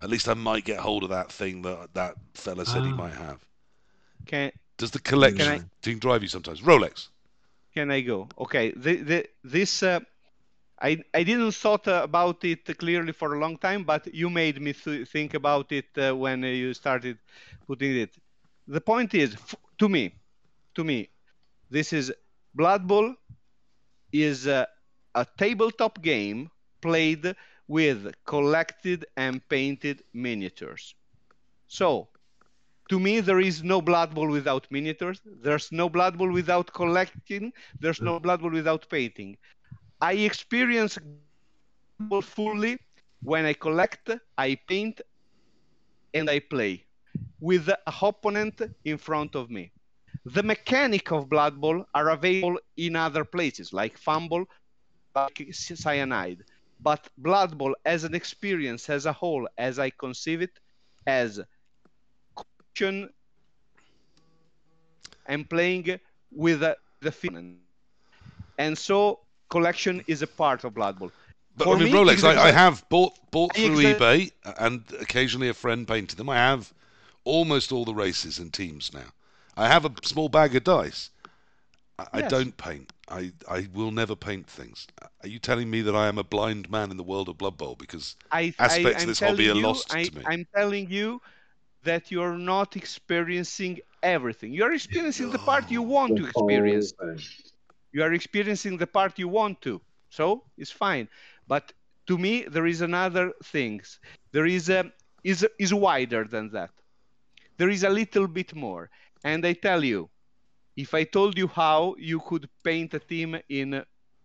[0.00, 2.96] at least I might get hold of that thing that that fella said he Ah.
[2.96, 3.40] might have?
[4.26, 6.60] Can Does the collection thing drive you sometimes?
[6.62, 7.08] Rolex.
[7.74, 8.28] can I go?
[8.38, 8.72] Okay.
[8.76, 10.00] The, the, this uh,
[10.80, 14.72] I I didn't thought about it clearly for a long time, but you made me
[14.72, 17.18] th- think about it uh, when uh, you started
[17.66, 18.14] putting it.
[18.66, 19.36] The point is,
[19.78, 20.14] to me,
[20.74, 21.08] to me,
[21.70, 22.12] this is
[22.54, 23.14] Blood Bowl
[24.12, 24.66] is uh,
[25.14, 27.34] a tabletop game played
[27.68, 30.94] with collected and painted miniatures.
[31.66, 32.08] So,
[32.88, 35.20] to me, there is no Blood Bowl without miniatures.
[35.24, 37.52] There's no Blood Bowl without collecting.
[37.80, 39.38] There's no Blood Bowl without painting.
[40.00, 40.98] I experience
[42.22, 42.78] fully
[43.22, 45.00] when I collect, I paint,
[46.14, 46.91] and I play
[47.42, 49.72] with an opponent in front of me.
[50.24, 54.44] The mechanic of Blood Bowl are available in other places, like Fumble,
[55.16, 56.44] like Cyanide.
[56.80, 60.54] But Blood Bowl, as an experience, as a whole, as I conceive it,
[61.04, 61.40] as
[62.36, 63.10] collection
[65.26, 65.98] and playing
[66.30, 67.58] with uh, the feeling.
[68.56, 69.18] And so
[69.50, 71.10] collection is a part of Blood Bowl.
[71.56, 75.48] But For I mean, me, Rolex, I, I have bought bought through eBay, and occasionally
[75.48, 76.28] a friend painted them.
[76.28, 76.72] I have
[77.24, 79.12] almost all the races and teams now.
[79.56, 81.10] I have a small bag of dice.
[81.98, 82.92] I, I don't paint.
[83.08, 84.86] I, I will never paint things.
[85.22, 87.58] Are you telling me that I am a blind man in the world of Blood
[87.58, 87.76] Bowl?
[87.78, 90.22] Because I, Aspects I, of this hobby telling are you, lost I, to me.
[90.26, 91.20] I'm telling you
[91.84, 94.52] that you're not experiencing everything.
[94.52, 96.92] You're experiencing the part you want to experience.
[97.92, 99.80] You are experiencing the part you want to.
[100.10, 101.08] So it's fine.
[101.46, 101.72] But
[102.06, 104.00] to me, there is another things.
[104.32, 104.90] There is a
[105.24, 106.70] is is wider than that.
[107.58, 108.90] There is a little bit more.
[109.24, 110.10] And I tell you,
[110.76, 113.84] if I told you how you could paint a team in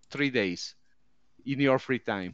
[0.09, 0.75] three days
[1.45, 2.33] in your free time,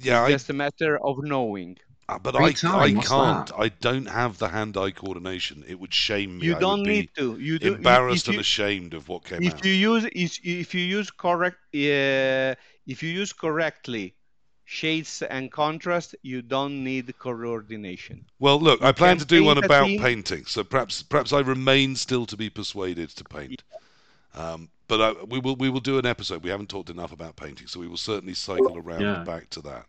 [0.00, 1.78] yeah, I, just a matter of knowing.
[2.08, 3.46] uh, but Free I, time, I what's can't.
[3.46, 3.52] that?
[3.56, 5.64] I don't have the hand-eye coordination.
[5.66, 6.48] It would shame me.
[6.48, 7.38] You I don't would be need to.
[7.38, 7.74] You do.
[7.74, 9.64] embarrassed you, and ashamed of what came if out.
[9.64, 12.54] you use if, if you use correct uh,
[12.86, 14.14] if you use correctly
[14.72, 18.24] shades and contrast, you don't need coordination.
[18.38, 21.94] Well, look, I plan to do one about team- painting, so perhaps perhaps I remain
[21.96, 23.62] still to be persuaded to paint.
[24.34, 26.42] Um, but I, we will we will do an episode.
[26.42, 29.24] We haven't talked enough about painting, so we will certainly cycle around Yeah.
[29.24, 29.86] back to that.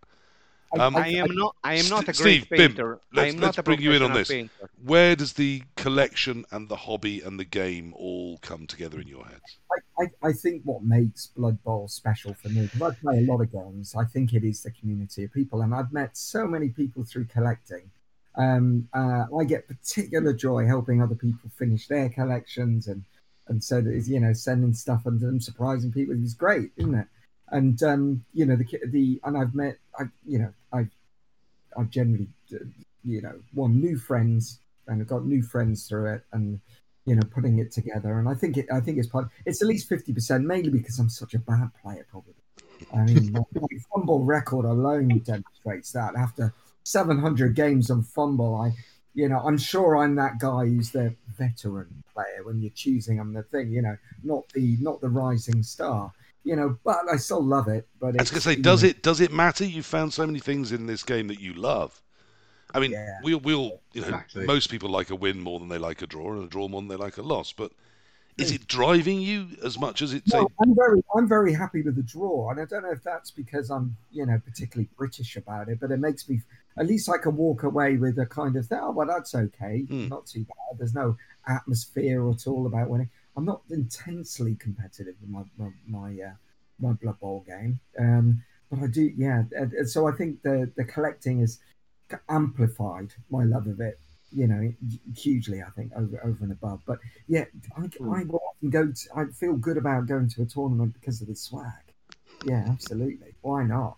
[0.74, 1.56] I- Um, I am not.
[1.64, 2.96] I am not a Steve, great Bim, painter.
[2.96, 4.28] I let's- am let's not a bring you in on this.
[4.30, 4.70] painter.
[4.84, 9.26] Where does the collection and the hobby and the game all come together in your
[9.26, 9.60] heads?
[9.72, 13.32] I, I, I think what makes Blood Bowl special for me, because I play a
[13.32, 15.62] lot of games, I think it is the community of people.
[15.62, 17.90] And I've met so many people through collecting.
[18.36, 23.04] Um, uh, I get particular joy helping other people finish their collections and,
[23.48, 26.96] and so that is, you know, sending stuff and them surprising people is great, isn't
[26.96, 27.08] it?
[27.50, 30.90] And, um, you know, the, the, and I've met, I, you know, I've,
[31.78, 32.28] I've generally,
[33.04, 36.60] you know, won new friends and I've got new friends through it, and
[37.06, 38.20] you know, putting it together.
[38.20, 39.28] And I think it, I think it's part.
[39.46, 42.34] It's at least fifty percent, mainly because I'm such a bad player, probably.
[42.94, 43.42] I mean, my,
[43.96, 46.16] FUMBBL record alone demonstrates that.
[46.18, 46.54] After
[46.84, 48.76] 700 games on FUMBBL, I,
[49.14, 53.20] you know, I'm sure I'm that guy who's the veteran player when you're choosing.
[53.20, 56.12] I'm the thing, you know, not the not the rising star,
[56.44, 56.78] you know.
[56.84, 57.88] But I still love it.
[58.00, 59.66] But I was going to say, does know, it does it matter?
[59.66, 62.02] You found so many things in this game that you love.
[62.74, 63.20] I mean, yeah.
[63.24, 64.46] we we all, you know, exactly.
[64.46, 66.82] most people like a win more than they like a draw, and a draw more
[66.82, 67.54] than they like a loss.
[67.54, 67.72] But
[68.38, 70.34] is it driving you as much as it's?
[70.34, 73.32] No, I'm very, I'm very happy with the draw, and I don't know if that's
[73.32, 76.42] because I'm, you know, particularly British about it, but it makes me,
[76.78, 80.08] at least I can walk away with a kind of, oh, well, that's okay, hmm.
[80.08, 80.80] not too bad.
[80.80, 81.16] There's no
[81.48, 83.10] atmosphere at all about winning.
[83.36, 86.34] I'm not intensely competitive in my my my, uh,
[86.80, 89.44] my Blood Bowl game, um, but I do, yeah.
[89.86, 91.60] So I think the the collecting has
[92.30, 94.00] amplified my love of it
[94.36, 94.74] you know,
[95.16, 96.82] hugely, I think, over over and above.
[96.86, 97.46] But yeah,
[97.78, 98.20] I, mm.
[98.20, 101.28] I will often go to, I feel good about going to a tournament because of
[101.28, 101.72] the swag.
[102.46, 103.36] Yeah, absolutely.
[103.42, 103.98] Why not?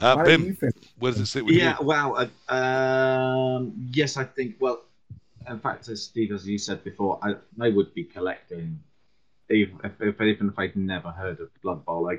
[0.00, 0.56] Uh, Bim,
[0.98, 1.86] where does it sit with yeah, you?
[1.86, 4.82] well, uh, um, yes, I think, well,
[5.48, 8.80] in fact, as Steve, as you said before, I, I would be collecting,
[9.50, 12.18] even if, if, even if I'd never heard of Blood Bowl, I,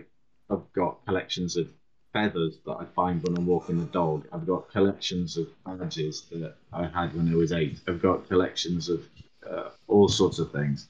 [0.53, 1.69] I've got collections of
[2.13, 4.27] feathers that I find when I'm walking the dog.
[4.31, 7.79] I've got collections of badges that I had when I was eight.
[7.87, 9.03] I've got collections of
[9.49, 10.87] uh, all sorts of things.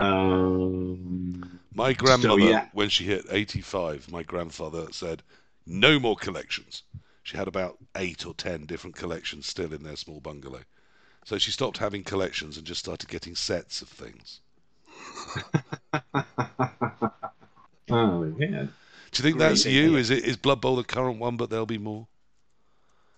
[0.00, 2.68] Um, my grandmother, so, yeah.
[2.72, 5.22] when she hit 85, my grandfather said,
[5.66, 6.82] no more collections.
[7.22, 10.60] She had about eight or ten different collections still in their small bungalow.
[11.24, 14.40] So she stopped having collections and just started getting sets of things.
[17.90, 18.66] oh, yeah.
[19.14, 19.96] Do you think that's you?
[19.96, 22.06] Is it is Blood Bowl the current one, but there'll be more?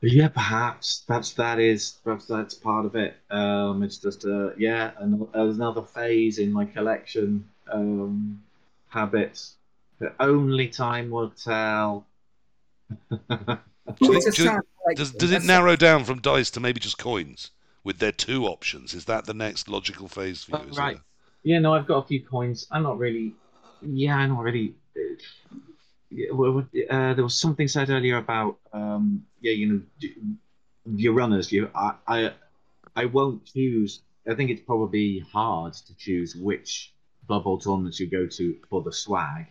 [0.02, 1.02] Yeah, perhaps.
[1.06, 1.98] Perhaps that is.
[2.04, 3.16] Perhaps that's part of it.
[3.30, 8.42] Um, it's just a yeah, and there's another phase in my collection um,
[8.88, 9.54] habits
[9.98, 12.06] that only time will tell.
[13.18, 13.26] do
[14.00, 14.62] you think, do you,
[14.94, 17.50] does, does it narrow down from dice to maybe just coins
[17.86, 18.92] with their two options?
[18.94, 20.68] Is that the next logical phase for you?
[20.72, 20.98] Oh, right.
[21.44, 22.66] Yeah, no, I've got a few coins.
[22.72, 23.34] I'm not really.
[23.80, 24.74] Yeah, I'm not really
[26.90, 29.66] uh, there was something said earlier about um, yeah, you
[30.00, 30.10] know,
[30.96, 31.52] your runners.
[31.52, 32.32] You, I, I,
[32.96, 34.02] I won't choose.
[34.28, 36.92] I think it's probably hard to choose which
[37.28, 39.46] bubble tournaments you go to for the swag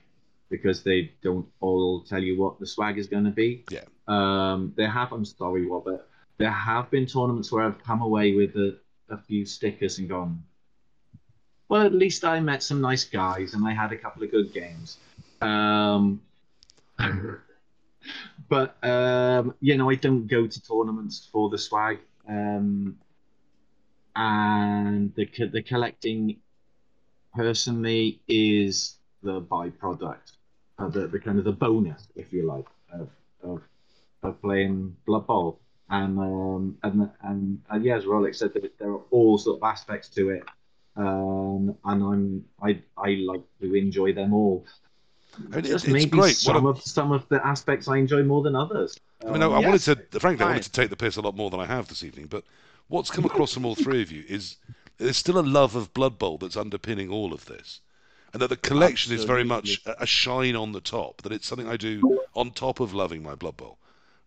[0.50, 3.64] because they don't all tell you what the swag is going to be.
[3.72, 3.86] Yeah.
[4.08, 5.14] Um, they have.
[5.14, 6.06] I'm sorry, Robert.
[6.38, 8.78] There have been tournaments where I've come away with a,
[9.10, 10.44] a few stickers and gone.
[11.70, 14.54] Well, at least I met some nice guys and I had a couple of good
[14.54, 14.98] games.
[15.42, 16.22] Um,
[18.50, 22.98] but um, you know, I don't go to tournaments for the swag, um,
[24.16, 26.38] and the the collecting
[27.34, 30.32] personally is the byproduct,
[30.78, 33.10] of the, the kind of the bonus, if you like, of
[33.44, 33.62] of,
[34.24, 35.60] of playing Blood Bowl.
[35.90, 40.10] And um, and and, and yeah, as Rolex said, there are all sort of aspects
[40.10, 40.44] to it,
[40.96, 44.66] um, and I'm I I like to enjoy them all.
[45.54, 46.36] It's, it's, it's great.
[46.36, 49.00] Some of some of the aspects I enjoy more than others.
[49.26, 51.36] I mean, I, I wanted to, frankly, I wanted to take the piss a lot
[51.36, 52.28] more than I have this evening.
[52.28, 52.44] But
[52.88, 54.58] what's come across from all three of you is
[54.98, 57.82] there's still a love of Blood Bowl that's underpinning all of this,
[58.34, 59.24] and that the collection Absolutely.
[59.24, 61.22] is very much a, a, shine on the top.
[61.22, 63.78] That it's something I do on top of loving my Blood Bowl,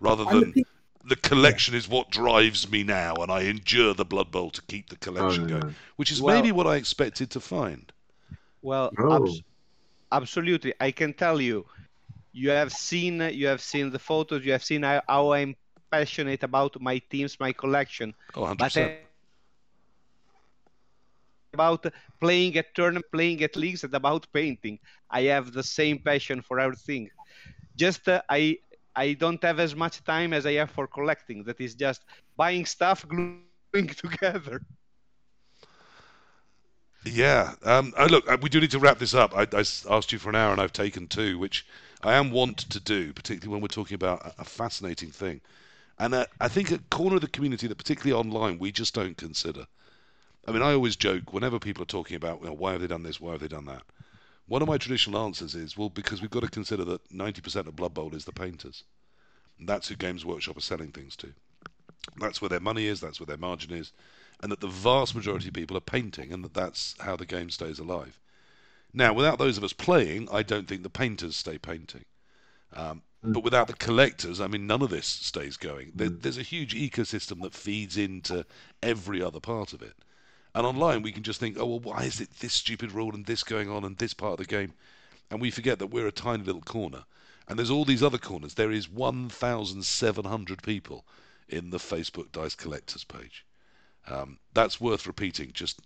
[0.01, 0.55] rather than
[1.05, 4.89] the collection is what drives me now, and I endure the Blood Bowl to keep
[4.89, 7.91] the collection oh, going, which is well, maybe what I expected to find.
[8.63, 9.29] Well, oh
[10.13, 10.75] absolutely.
[10.81, 11.67] I can tell you,
[12.33, 14.45] you have seen you have seen the photos.
[14.45, 15.57] You have seen how, how I'm
[15.91, 18.15] passionate about my teams, my collection.
[18.35, 18.59] Oh, 100%.
[18.59, 18.99] But I,
[21.55, 21.87] about
[22.21, 24.79] playing at tournament, playing at leagues, and about painting.
[25.11, 27.11] I have the same passion for everything.
[27.77, 28.59] Just uh, I
[28.99, 31.45] I don't have as much time as I have for collecting.
[31.45, 32.03] That is just
[32.37, 33.41] buying stuff, gluing
[34.05, 34.61] together.
[37.05, 37.55] Yeah.
[37.63, 39.37] Um, oh, look, uh, we do need to wrap this up.
[39.37, 41.65] I, I, asked you for an hour and I've taken two, which
[42.03, 45.41] I am wont to do, particularly when we're talking about a, a fascinating thing.
[46.01, 49.17] And uh, I think a corner of the community that, particularly online, we just don't
[49.17, 49.67] consider.
[50.49, 52.89] I mean, I always joke whenever people are talking about, you know, why have they
[52.89, 53.83] done this, why have they done that?
[54.49, 57.77] One of my traditional answers is, well, because we've got to consider that 90% of
[57.77, 58.85] Blood Bowl is the painters.
[59.59, 61.35] And that's who Games Workshop are selling things to.
[62.17, 63.93] That's where their money is, that's where their margin is
[64.41, 67.51] and that the vast majority of people are painting, and that that's how the game
[67.51, 68.21] stays alive.
[68.93, 72.05] Now, without those of us playing, I don't think the painters stay painting.
[72.73, 75.91] Um, But without the collectors, I mean, none of this stays going.
[75.93, 76.23] There, Mm.
[76.23, 78.47] there's a huge ecosystem that feeds into
[78.81, 79.97] every other part of it.
[80.59, 83.25] And online, we can just think, oh, well, why is it this stupid rule and
[83.27, 84.73] this going on and this part of the game?
[85.31, 87.05] And we forget that we're a tiny little corner.
[87.47, 88.55] And there's all these other corners.
[88.55, 91.05] There is 1,700 people
[91.49, 93.47] in the Facebook Dice Collectors page.
[94.09, 95.53] Um, that's worth repeating.
[95.53, 95.81] Just,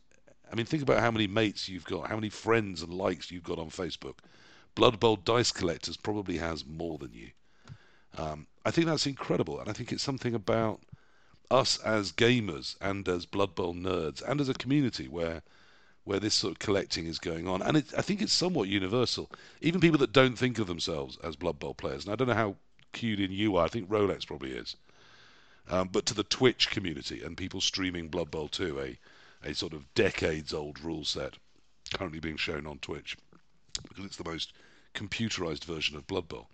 [0.51, 3.45] I mean, think about how many mates you've got, how many friends and likes you've
[3.45, 4.21] got on Facebook.
[4.75, 7.29] Blood Bowl Dice Collectors probably has more than you.
[8.17, 10.81] Um, I think that's incredible, and I think it's something about
[11.51, 15.43] us as gamers and as Blood Bowl nerds and as a community where
[16.05, 17.63] where this sort of collecting is going on.
[17.63, 19.31] And it, I think it's somewhat universal.
[19.61, 22.35] Even people that don't think of themselves as Blood Bowl players, and I don't know
[22.35, 22.57] how
[22.93, 23.65] cued in you are.
[23.65, 24.77] I think Rolex probably is.
[25.69, 29.73] Um, but to the Twitch community and people streaming Blood Bowl 2, a, a sort
[29.73, 31.35] of decades old rule set
[31.95, 33.17] currently being shown on Twitch
[33.89, 34.53] because it's the most
[34.95, 36.49] computerized version of Blood Bowl.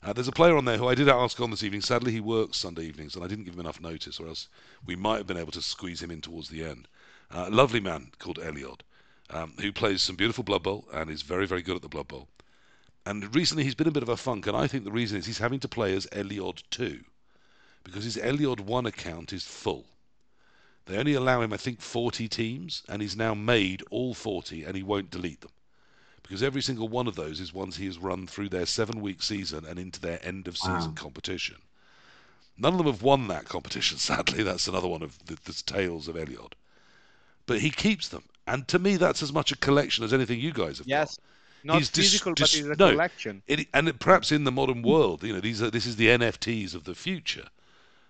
[0.00, 1.80] Uh, there's a player on there who I did ask on this evening.
[1.80, 4.48] Sadly, he works Sunday evenings, and I didn't give him enough notice, or else
[4.86, 6.86] we might have been able to squeeze him in towards the end.
[7.32, 8.82] Uh, lovely man called Eliod,
[9.30, 12.06] um, who plays some beautiful Blood Bowl and is very, very good at the Blood
[12.06, 12.28] Bowl.
[13.04, 15.26] And recently he's been a bit of a funk, and I think the reason is
[15.26, 17.02] he's having to play as Eliod 2,
[17.82, 19.84] because his Eliod 1 account is full.
[20.86, 24.76] They only allow him, I think, 40 teams, and he's now made all 40, and
[24.76, 25.50] he won't delete them
[26.28, 29.22] because every single one of those is ones he has run through their seven week
[29.22, 30.94] season and into their end of season Wow.
[30.94, 31.56] competition.
[32.58, 34.42] None of them have won that competition, sadly.
[34.42, 36.52] That's another one of the, the tales of Eliod.
[37.46, 38.24] But he keeps them.
[38.46, 41.18] And to me, that's as much a collection as anything you guys have Yes.
[41.64, 42.90] Not He's physical, dis- but it's a no.
[42.92, 43.42] collection.
[43.48, 46.06] It, and it, perhaps in the modern world, you know, these are this is the
[46.06, 47.48] NFTs of the future.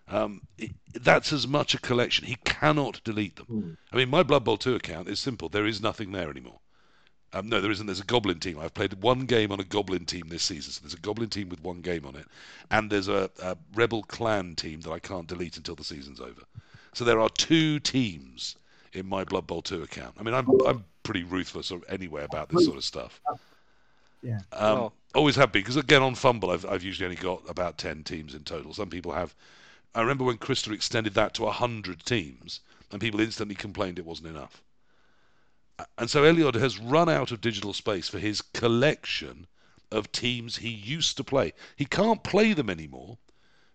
[0.06, 2.26] Um, it, that's as much a collection.
[2.26, 3.46] He cannot delete them.
[3.46, 3.70] Hmm.
[3.92, 5.48] I mean, my Blood Bowl 2 account is simple.
[5.48, 6.60] There is nothing there anymore.
[7.32, 7.86] Um, no, there isn't.
[7.86, 8.58] There's a Goblin team.
[8.58, 10.72] I've played one game on a Goblin team this season.
[10.72, 12.26] So there's a Goblin team with one game on it.
[12.70, 16.42] And there's a, a Rebel Clan team that I can't delete until the season's over.
[16.94, 18.56] So there are two teams
[18.94, 20.14] in my Blood Bowl 2 account.
[20.18, 23.20] I mean, I'm, I'm pretty ruthless anyway about this sort of stuff.
[24.22, 24.40] Yeah.
[24.52, 24.92] Um, Oh.
[25.14, 25.62] Always have been.
[25.62, 28.74] Because again, on FUMBBL, I've, I've usually only got about 10 teams in total.
[28.74, 29.34] Some people have.
[29.94, 32.60] I remember when Christer extended that to 100 teams,
[32.92, 34.62] and people instantly complained it wasn't enough.
[35.96, 39.46] And so Eliod has run out of digital space for his collection
[39.90, 41.52] of teams he used to play.
[41.76, 43.18] He can't play them anymore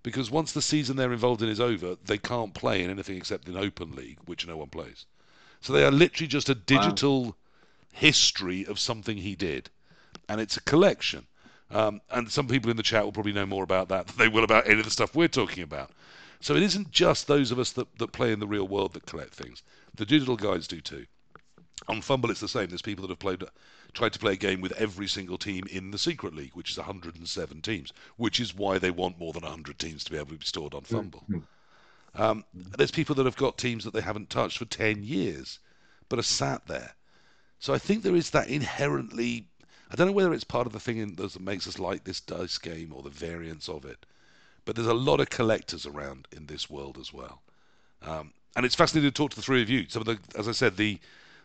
[0.03, 3.47] because once the season they're involved in is over, they can't play in anything except
[3.47, 5.05] in open league, which no one plays.
[5.61, 7.37] So they are literally just a digital
[7.93, 9.69] history of something he did,
[10.27, 11.25] and it's a collection.
[11.71, 14.27] Um, and some people in the chat will probably know more about that than they
[14.27, 15.91] will about any of the stuff we're talking about.
[16.41, 19.05] So it isn't just those of us that, that play in the real world that
[19.05, 19.63] collect things.
[19.95, 21.05] The digital guys do too.
[21.87, 22.67] On FUMBBL, it's the same.
[22.67, 23.43] There's people that have played,
[23.93, 26.77] tried to play a game with every single team in the Secret League, which is
[26.77, 30.37] 107 teams, which is why they want more than 100 teams to be able to
[30.37, 31.23] be stored on FUMBBL.
[32.15, 35.59] Um, there's people that have got teams that they haven't touched for 10 years,
[36.09, 36.93] but are sat there.
[37.59, 39.47] So I think there is that inherently.
[39.89, 42.19] I don't know whether it's part of the thing in, that makes us like this
[42.19, 44.05] dice game or the variance of it,
[44.65, 47.41] but there's a lot of collectors around in this world as well.
[48.01, 49.85] Um, and it's fascinating to talk to the three of you.
[49.87, 50.99] Some of the, as I said, the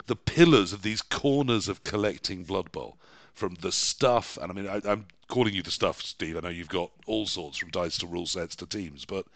[0.08, 2.98] the pillars of these corners of collecting Blood Bowl,
[3.38, 6.36] from the stuff, and I mean, I, I'm calling you the stuff, Steve.
[6.36, 9.26] I know you've got all sorts from dice to rule sets to teams, but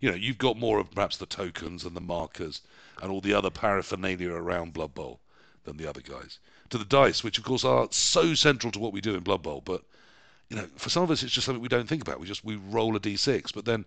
[0.00, 2.60] you know, you've got more of perhaps the tokens and the markers
[3.00, 5.20] and all the other paraphernalia around Blood Bowl
[5.62, 6.40] than the other guys.
[6.70, 9.42] To the dice, which of course are so central to what we do in Blood
[9.42, 9.84] Bowl, but
[10.48, 12.18] you know, for some of us, it's just something we don't think about.
[12.18, 13.84] We just we roll a d6, but then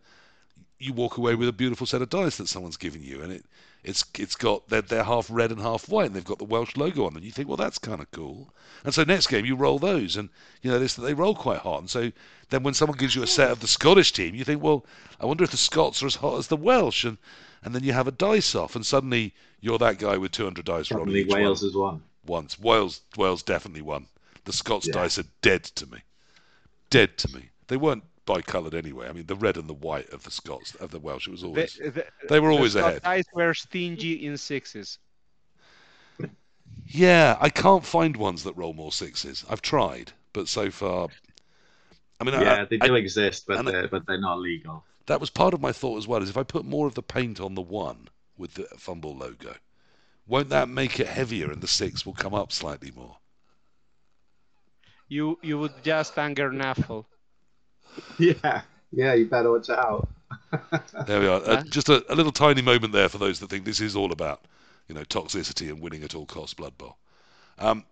[0.80, 3.45] you walk away with a beautiful set of dice that someone's given you, and it
[3.84, 6.76] it's it's got they're, they're half red and half white, and they've got the Welsh
[6.76, 7.23] logo on them.
[7.23, 8.53] You think, well, that's kind of cool.
[8.84, 10.30] And so next game you roll those, and
[10.61, 11.80] you notice that they roll quite hot.
[11.80, 12.11] And so
[12.49, 14.85] then when someone gives you a set of the Scottish team, you think, well,
[15.19, 17.18] I wonder if the Scots are as hot as the Welsh, and
[17.64, 20.91] and then you have a dice off, and suddenly you're that guy with 200 dice
[20.91, 22.03] rolling Suddenly each one Wales has won.
[22.26, 22.60] once.
[22.60, 24.07] Wales Wales definitely won.
[24.43, 24.93] The Scots Yeah.
[24.93, 25.99] dice are dead to me.
[26.89, 27.49] Dead to me.
[27.68, 29.07] They weren't bi-coloured anyway.
[29.07, 31.27] I mean, the red and the white of the Scots of the Welsh.
[31.27, 33.02] It was always the, they were always Scott ahead.
[33.03, 34.99] Dice were stingy in sixes.
[36.88, 39.43] Yeah, I can't find ones that roll more sixes.
[39.49, 41.07] I've tried, but so far,
[42.19, 44.84] I mean, I- Yeah, they I- do exist, but they're, but they're not legal.
[45.07, 46.22] that was part of my thought as well.
[46.22, 48.07] Is if I put more of the paint on the one
[48.38, 49.56] with the FUMBBL logo,
[50.27, 53.18] won't that make it heavier and the six will come up slightly more?
[55.07, 57.06] You you would just anger Naffle.
[58.19, 58.61] Yeah,
[58.91, 60.07] yeah, you better watch out.
[61.07, 61.41] There we are.
[61.45, 64.11] Uh, just a, a little tiny moment there for those that think this is all
[64.11, 64.45] about,
[64.88, 66.97] you know, toxicity and winning at all costs Blood Bowl.
[67.59, 67.85] Um,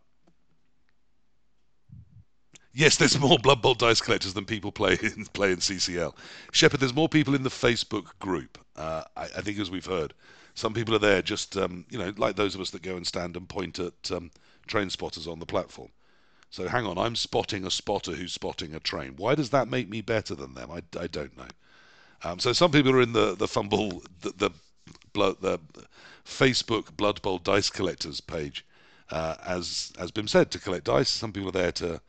[2.75, 6.15] Yes, there's more Blood Bowl dice collectors than people play in play in CCL.
[6.51, 8.57] Shepard, there's more people in the Facebook group.
[8.75, 10.13] Uh, I, I, think, as we've heard,
[10.55, 13.05] some people are there just um, you know like those of us that go and
[13.05, 14.31] stand and point at um,
[14.65, 15.89] train spotters on the platform.
[16.53, 19.15] So hang on, I'm spotting a spotter who's spotting a train.
[19.17, 20.69] Why does that make me better than them?
[20.69, 21.47] I, I don't know.
[22.23, 24.51] Um, so some people are in the the FUMBBL the the,
[25.13, 25.59] blood, the
[26.23, 28.63] Facebook Blood Bowl dice collectors page,
[29.09, 31.09] uh, as as Bim said, to collect dice.
[31.09, 31.99] Some people are there to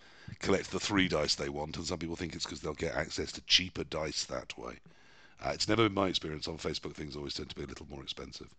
[0.41, 3.33] collect the three dice they want, and some people think it's because they'll get access
[3.33, 4.75] to cheaper dice that way.
[5.43, 6.93] Uh, it's never been my experience on Facebook.
[6.93, 8.51] Things always tend to be a little more expensive.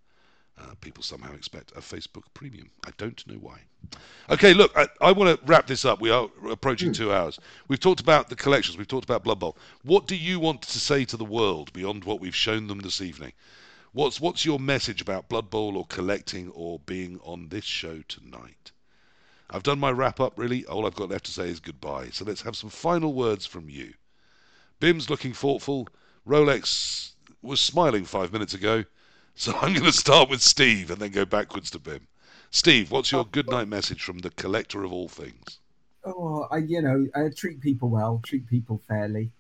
[0.58, 2.70] Uh, people somehow expect a Facebook premium.
[2.86, 3.60] I don't know why.
[4.30, 6.00] Okay, look, I, I want to wrap this up.
[6.00, 7.40] We are approaching two hours.
[7.68, 8.78] We've talked about the collections.
[8.78, 9.58] We've talked about Blood Bowl.
[9.84, 13.02] What do you want to say to the world beyond what we've shown them this
[13.02, 13.34] evening?
[13.92, 18.72] What's what's your message about Blood Bowl or collecting or being on this show tonight?
[19.50, 20.66] I've done my wrap up, really.
[20.66, 22.10] All I've got left to say is goodbye.
[22.12, 23.94] So let's have some final words from you.
[24.80, 25.88] Bim's looking thoughtful.
[26.28, 27.12] Rolex
[27.42, 28.86] was smiling five minutes ago.
[29.36, 32.08] So I'm going to start with Steve and then go backwards to Bim.
[32.52, 35.60] Steve, what's your good night message from the collector of all things?
[36.06, 39.32] Oh, I, you know, I treat people well, treat people fairly,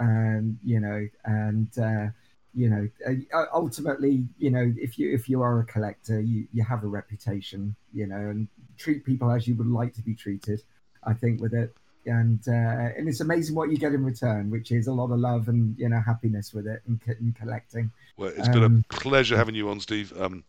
[0.00, 2.08] um, you know, and uh,
[2.52, 2.88] you know,
[3.32, 6.88] uh, ultimately, you know, if you if you are a collector, you you have a
[6.88, 10.62] reputation, you know, and treat people as you would like to be treated.
[11.04, 11.76] I think with it,
[12.06, 15.18] and uh, and it's amazing what you get in return, which is a lot of
[15.18, 17.90] love and you know happiness with it and, and collecting.
[18.16, 20.12] Well, it's been um, a pleasure having you on, Steve.
[20.20, 20.44] Um,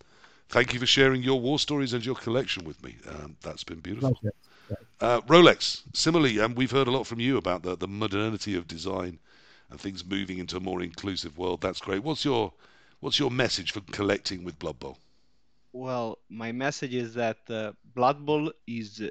[0.50, 2.96] thank you for sharing your war stories and your collection with me.
[3.10, 4.20] Um, that's been beautiful.
[5.00, 8.68] Uh, Rolex, similarly, um, we've heard a lot from you about the, the modernity of
[8.68, 9.20] design
[9.70, 11.62] and things moving into a more inclusive world.
[11.62, 12.04] That's great.
[12.04, 12.54] What's your
[13.00, 14.98] what's your message for collecting with Blood Bowl?
[15.74, 19.04] Well, my message is that uh, Blood Bowl is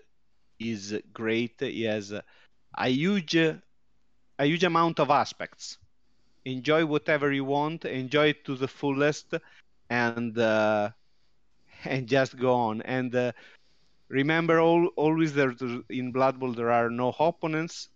[0.58, 1.60] is great.
[1.60, 5.78] It has a huge a huge amount of aspects.
[6.44, 7.84] Enjoy whatever you want.
[7.84, 9.34] Enjoy it to the fullest,
[9.90, 10.90] and uh,
[11.84, 12.82] and just go on.
[12.82, 13.32] And uh,
[14.08, 15.54] remember, all, always there
[15.90, 17.88] in Blood Bowl there are no opponents,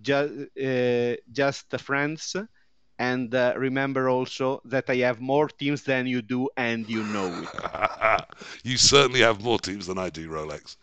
[0.00, 2.36] just uh, just friends.
[2.98, 7.42] And uh, remember also that I have more teams than you do, and you know
[7.42, 8.22] it.
[8.64, 10.76] you certainly have more teams than I do, Rolex.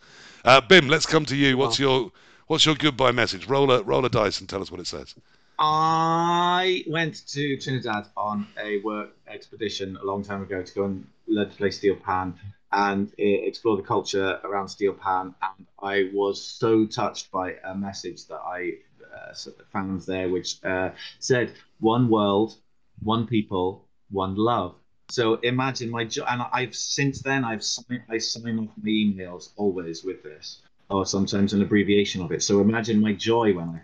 [0.44, 1.56] Uh, Bim, let's come to you.
[1.56, 2.12] What's your
[2.48, 3.48] what's your goodbye message?
[3.48, 5.14] Roll a roll a dice and tell us what it says.
[5.58, 11.06] I went to Trinidad on a work expedition a long time ago to go and
[11.26, 12.34] learn to play steel pan
[12.72, 15.34] and explore the culture around steel pan.
[15.40, 18.72] And I was so touched by a message that I
[19.14, 19.32] uh,
[19.72, 20.90] found there, which uh,
[21.20, 22.56] said, "One world,
[23.02, 24.74] one people, one love."
[25.10, 29.50] So imagine my job, and I've since then I've signed, I sign off my emails
[29.56, 32.42] always with this, or sometimes an abbreviation of it.
[32.42, 33.80] So imagine my joy when I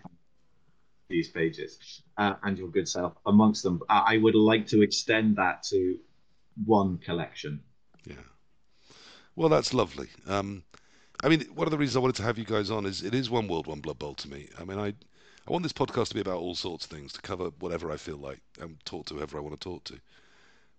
[1.10, 3.82] these pages uh, and your good self amongst them.
[3.90, 5.98] I would like to extend that to
[6.64, 7.60] one collection.
[8.06, 8.14] Yeah.
[9.36, 10.08] Well, that's lovely.
[10.26, 10.62] Um,
[11.22, 13.14] I mean, one of the reasons I wanted to have you guys on is it
[13.14, 14.48] is one world, one blood bowl to me.
[14.58, 14.94] I mean, I
[15.48, 17.96] I want this podcast to be about all sorts of things, to cover whatever I
[17.96, 19.98] feel like and talk to whoever I want to talk to.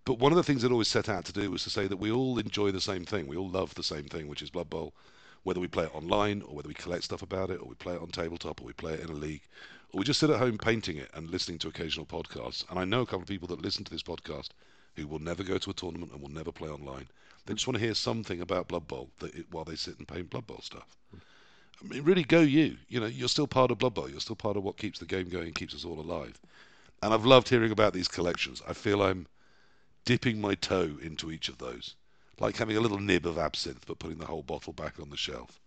[0.04, 1.98] But one of the things it always set out to do was to say that
[1.98, 3.28] we all enjoy the same thing.
[3.28, 4.94] We all love the same thing, which is Blood Bowl.
[5.44, 7.94] Whether we play it online, or whether we collect stuff about it, or we play
[7.94, 9.42] it on tabletop, or we play it in a league,
[9.92, 12.68] or we just sit at home painting it and listening to occasional podcasts.
[12.70, 14.50] And I know a couple of people that listen to this podcast
[14.96, 17.08] who will never go to a tournament and will never play online.
[17.46, 20.30] They just want to hear something about Blood Bowl it, while they sit and paint
[20.30, 20.96] Blood Bowl stuff.
[21.14, 22.78] I mean, really, go you.
[22.88, 24.10] You know, you're still part of Blood Bowl.
[24.10, 26.40] You're still part of what keeps the game going, and keeps us all alive.
[27.02, 28.62] And I've loved hearing about these collections.
[28.68, 29.26] I feel I'm
[30.06, 31.96] dipping my toe into each of those,
[32.40, 35.18] like having a little nib of absinthe but putting the whole bottle back on the
[35.18, 35.60] shelf.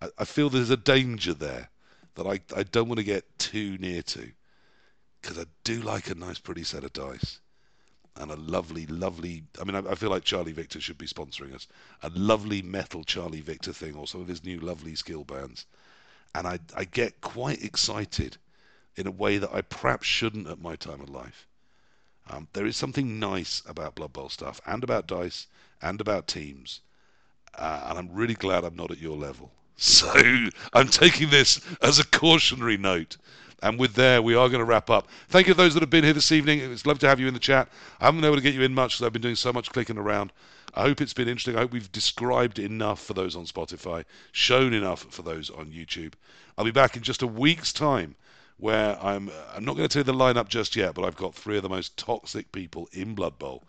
[0.00, 1.70] I, I feel there's a danger there
[2.14, 4.30] that I, I don't want to get too near to,
[5.20, 7.40] because I do like a nice, pretty set of dice.
[8.16, 9.42] And a lovely, lovely.
[9.60, 11.66] I mean, I, I feel like Charlie Victor should be sponsoring us.
[12.04, 15.66] A lovely metal Charlie Victor thing, or some of his new lovely skill bands.
[16.32, 18.36] And I, I get quite excited
[18.94, 21.48] in a way that I perhaps shouldn't at my time of life.
[22.30, 25.46] Um, there is something nice about Blood Bowl stuff, and about dice,
[25.82, 26.80] and about teams,
[27.56, 29.50] uh, and I'm really glad I'm not at your level.
[29.76, 30.12] So
[30.72, 33.16] I'm taking this as a cautionary note.
[33.60, 35.08] And with there, we are going to wrap up.
[35.28, 36.60] Thank you to those that have been here this evening.
[36.60, 37.68] It's lovely to have you in the chat.
[38.00, 39.72] I haven't been able to get you in much because I've been doing so much
[39.72, 40.32] clicking around.
[40.74, 41.56] I hope it's been interesting.
[41.56, 46.12] I hope we've described enough for those on Spotify, shown enough for those on YouTube.
[46.56, 48.14] I'll be back in just a week's time
[48.64, 51.34] where I'm I'm not going to tell you the lineup just yet, but I've got
[51.34, 53.62] three of the most toxic people in Blood Bowl,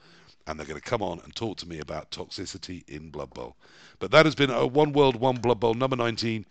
[0.47, 3.57] and they're going to come on and talk to me about toxicity in Blood Bowl.
[3.99, 6.45] But that has been a One World, One Blood Bowl number 19.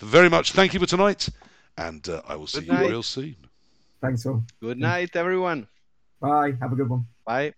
[0.00, 1.28] Very much thank you for tonight,
[1.78, 2.90] And uh, I will see Good you night.
[2.90, 3.36] real soon.
[4.00, 4.42] Thanks all.
[4.60, 5.68] Good night, everyone.
[6.20, 6.54] Bye.
[6.60, 7.06] Have a good one.
[7.24, 7.54] Bye.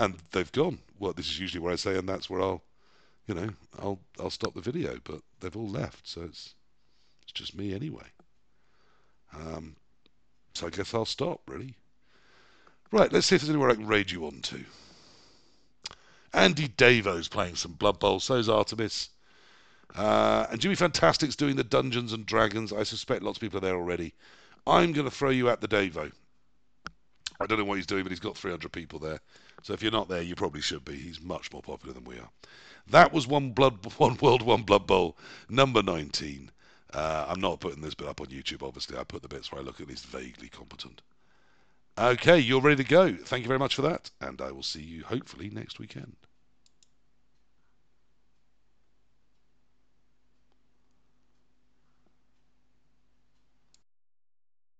[0.00, 0.78] And they've gone.
[0.98, 2.64] Well, this is usually where I say, and that's where I'll,
[3.28, 4.98] you know, I'll I'll stop the video.
[5.04, 6.56] But they've all left, so it's
[7.24, 8.06] it's just me anyway.
[9.34, 9.76] Um,
[10.54, 11.74] so I guess I'll stop really.
[12.92, 14.64] Right, let's see if there's anywhere I can raid you on to.
[16.32, 19.10] Andy Davo's playing some Blood Bowl, so's Artemis.
[19.94, 22.72] Uh, and Jimmy Fantastic's doing the Dungeons and Dragons.
[22.72, 24.14] I suspect lots of people are there already.
[24.66, 26.10] I'm going to throw you at the Davo.
[27.40, 29.20] I don't know what he's doing, but he's got 300 people there.
[29.62, 30.96] So if you're not there, you probably should be.
[30.96, 32.30] He's much more popular than we are.
[32.88, 35.16] That was one blood, one world, one blood bowl,
[35.48, 36.50] number 19.
[36.94, 38.96] Uh, I'm not putting this bit up on YouTube, obviously.
[38.96, 41.02] I put the bits where I look at least vaguely competent.
[41.98, 43.14] Okay, you're ready to go.
[43.14, 46.16] Thank you very much for that, and I will see you hopefully next weekend.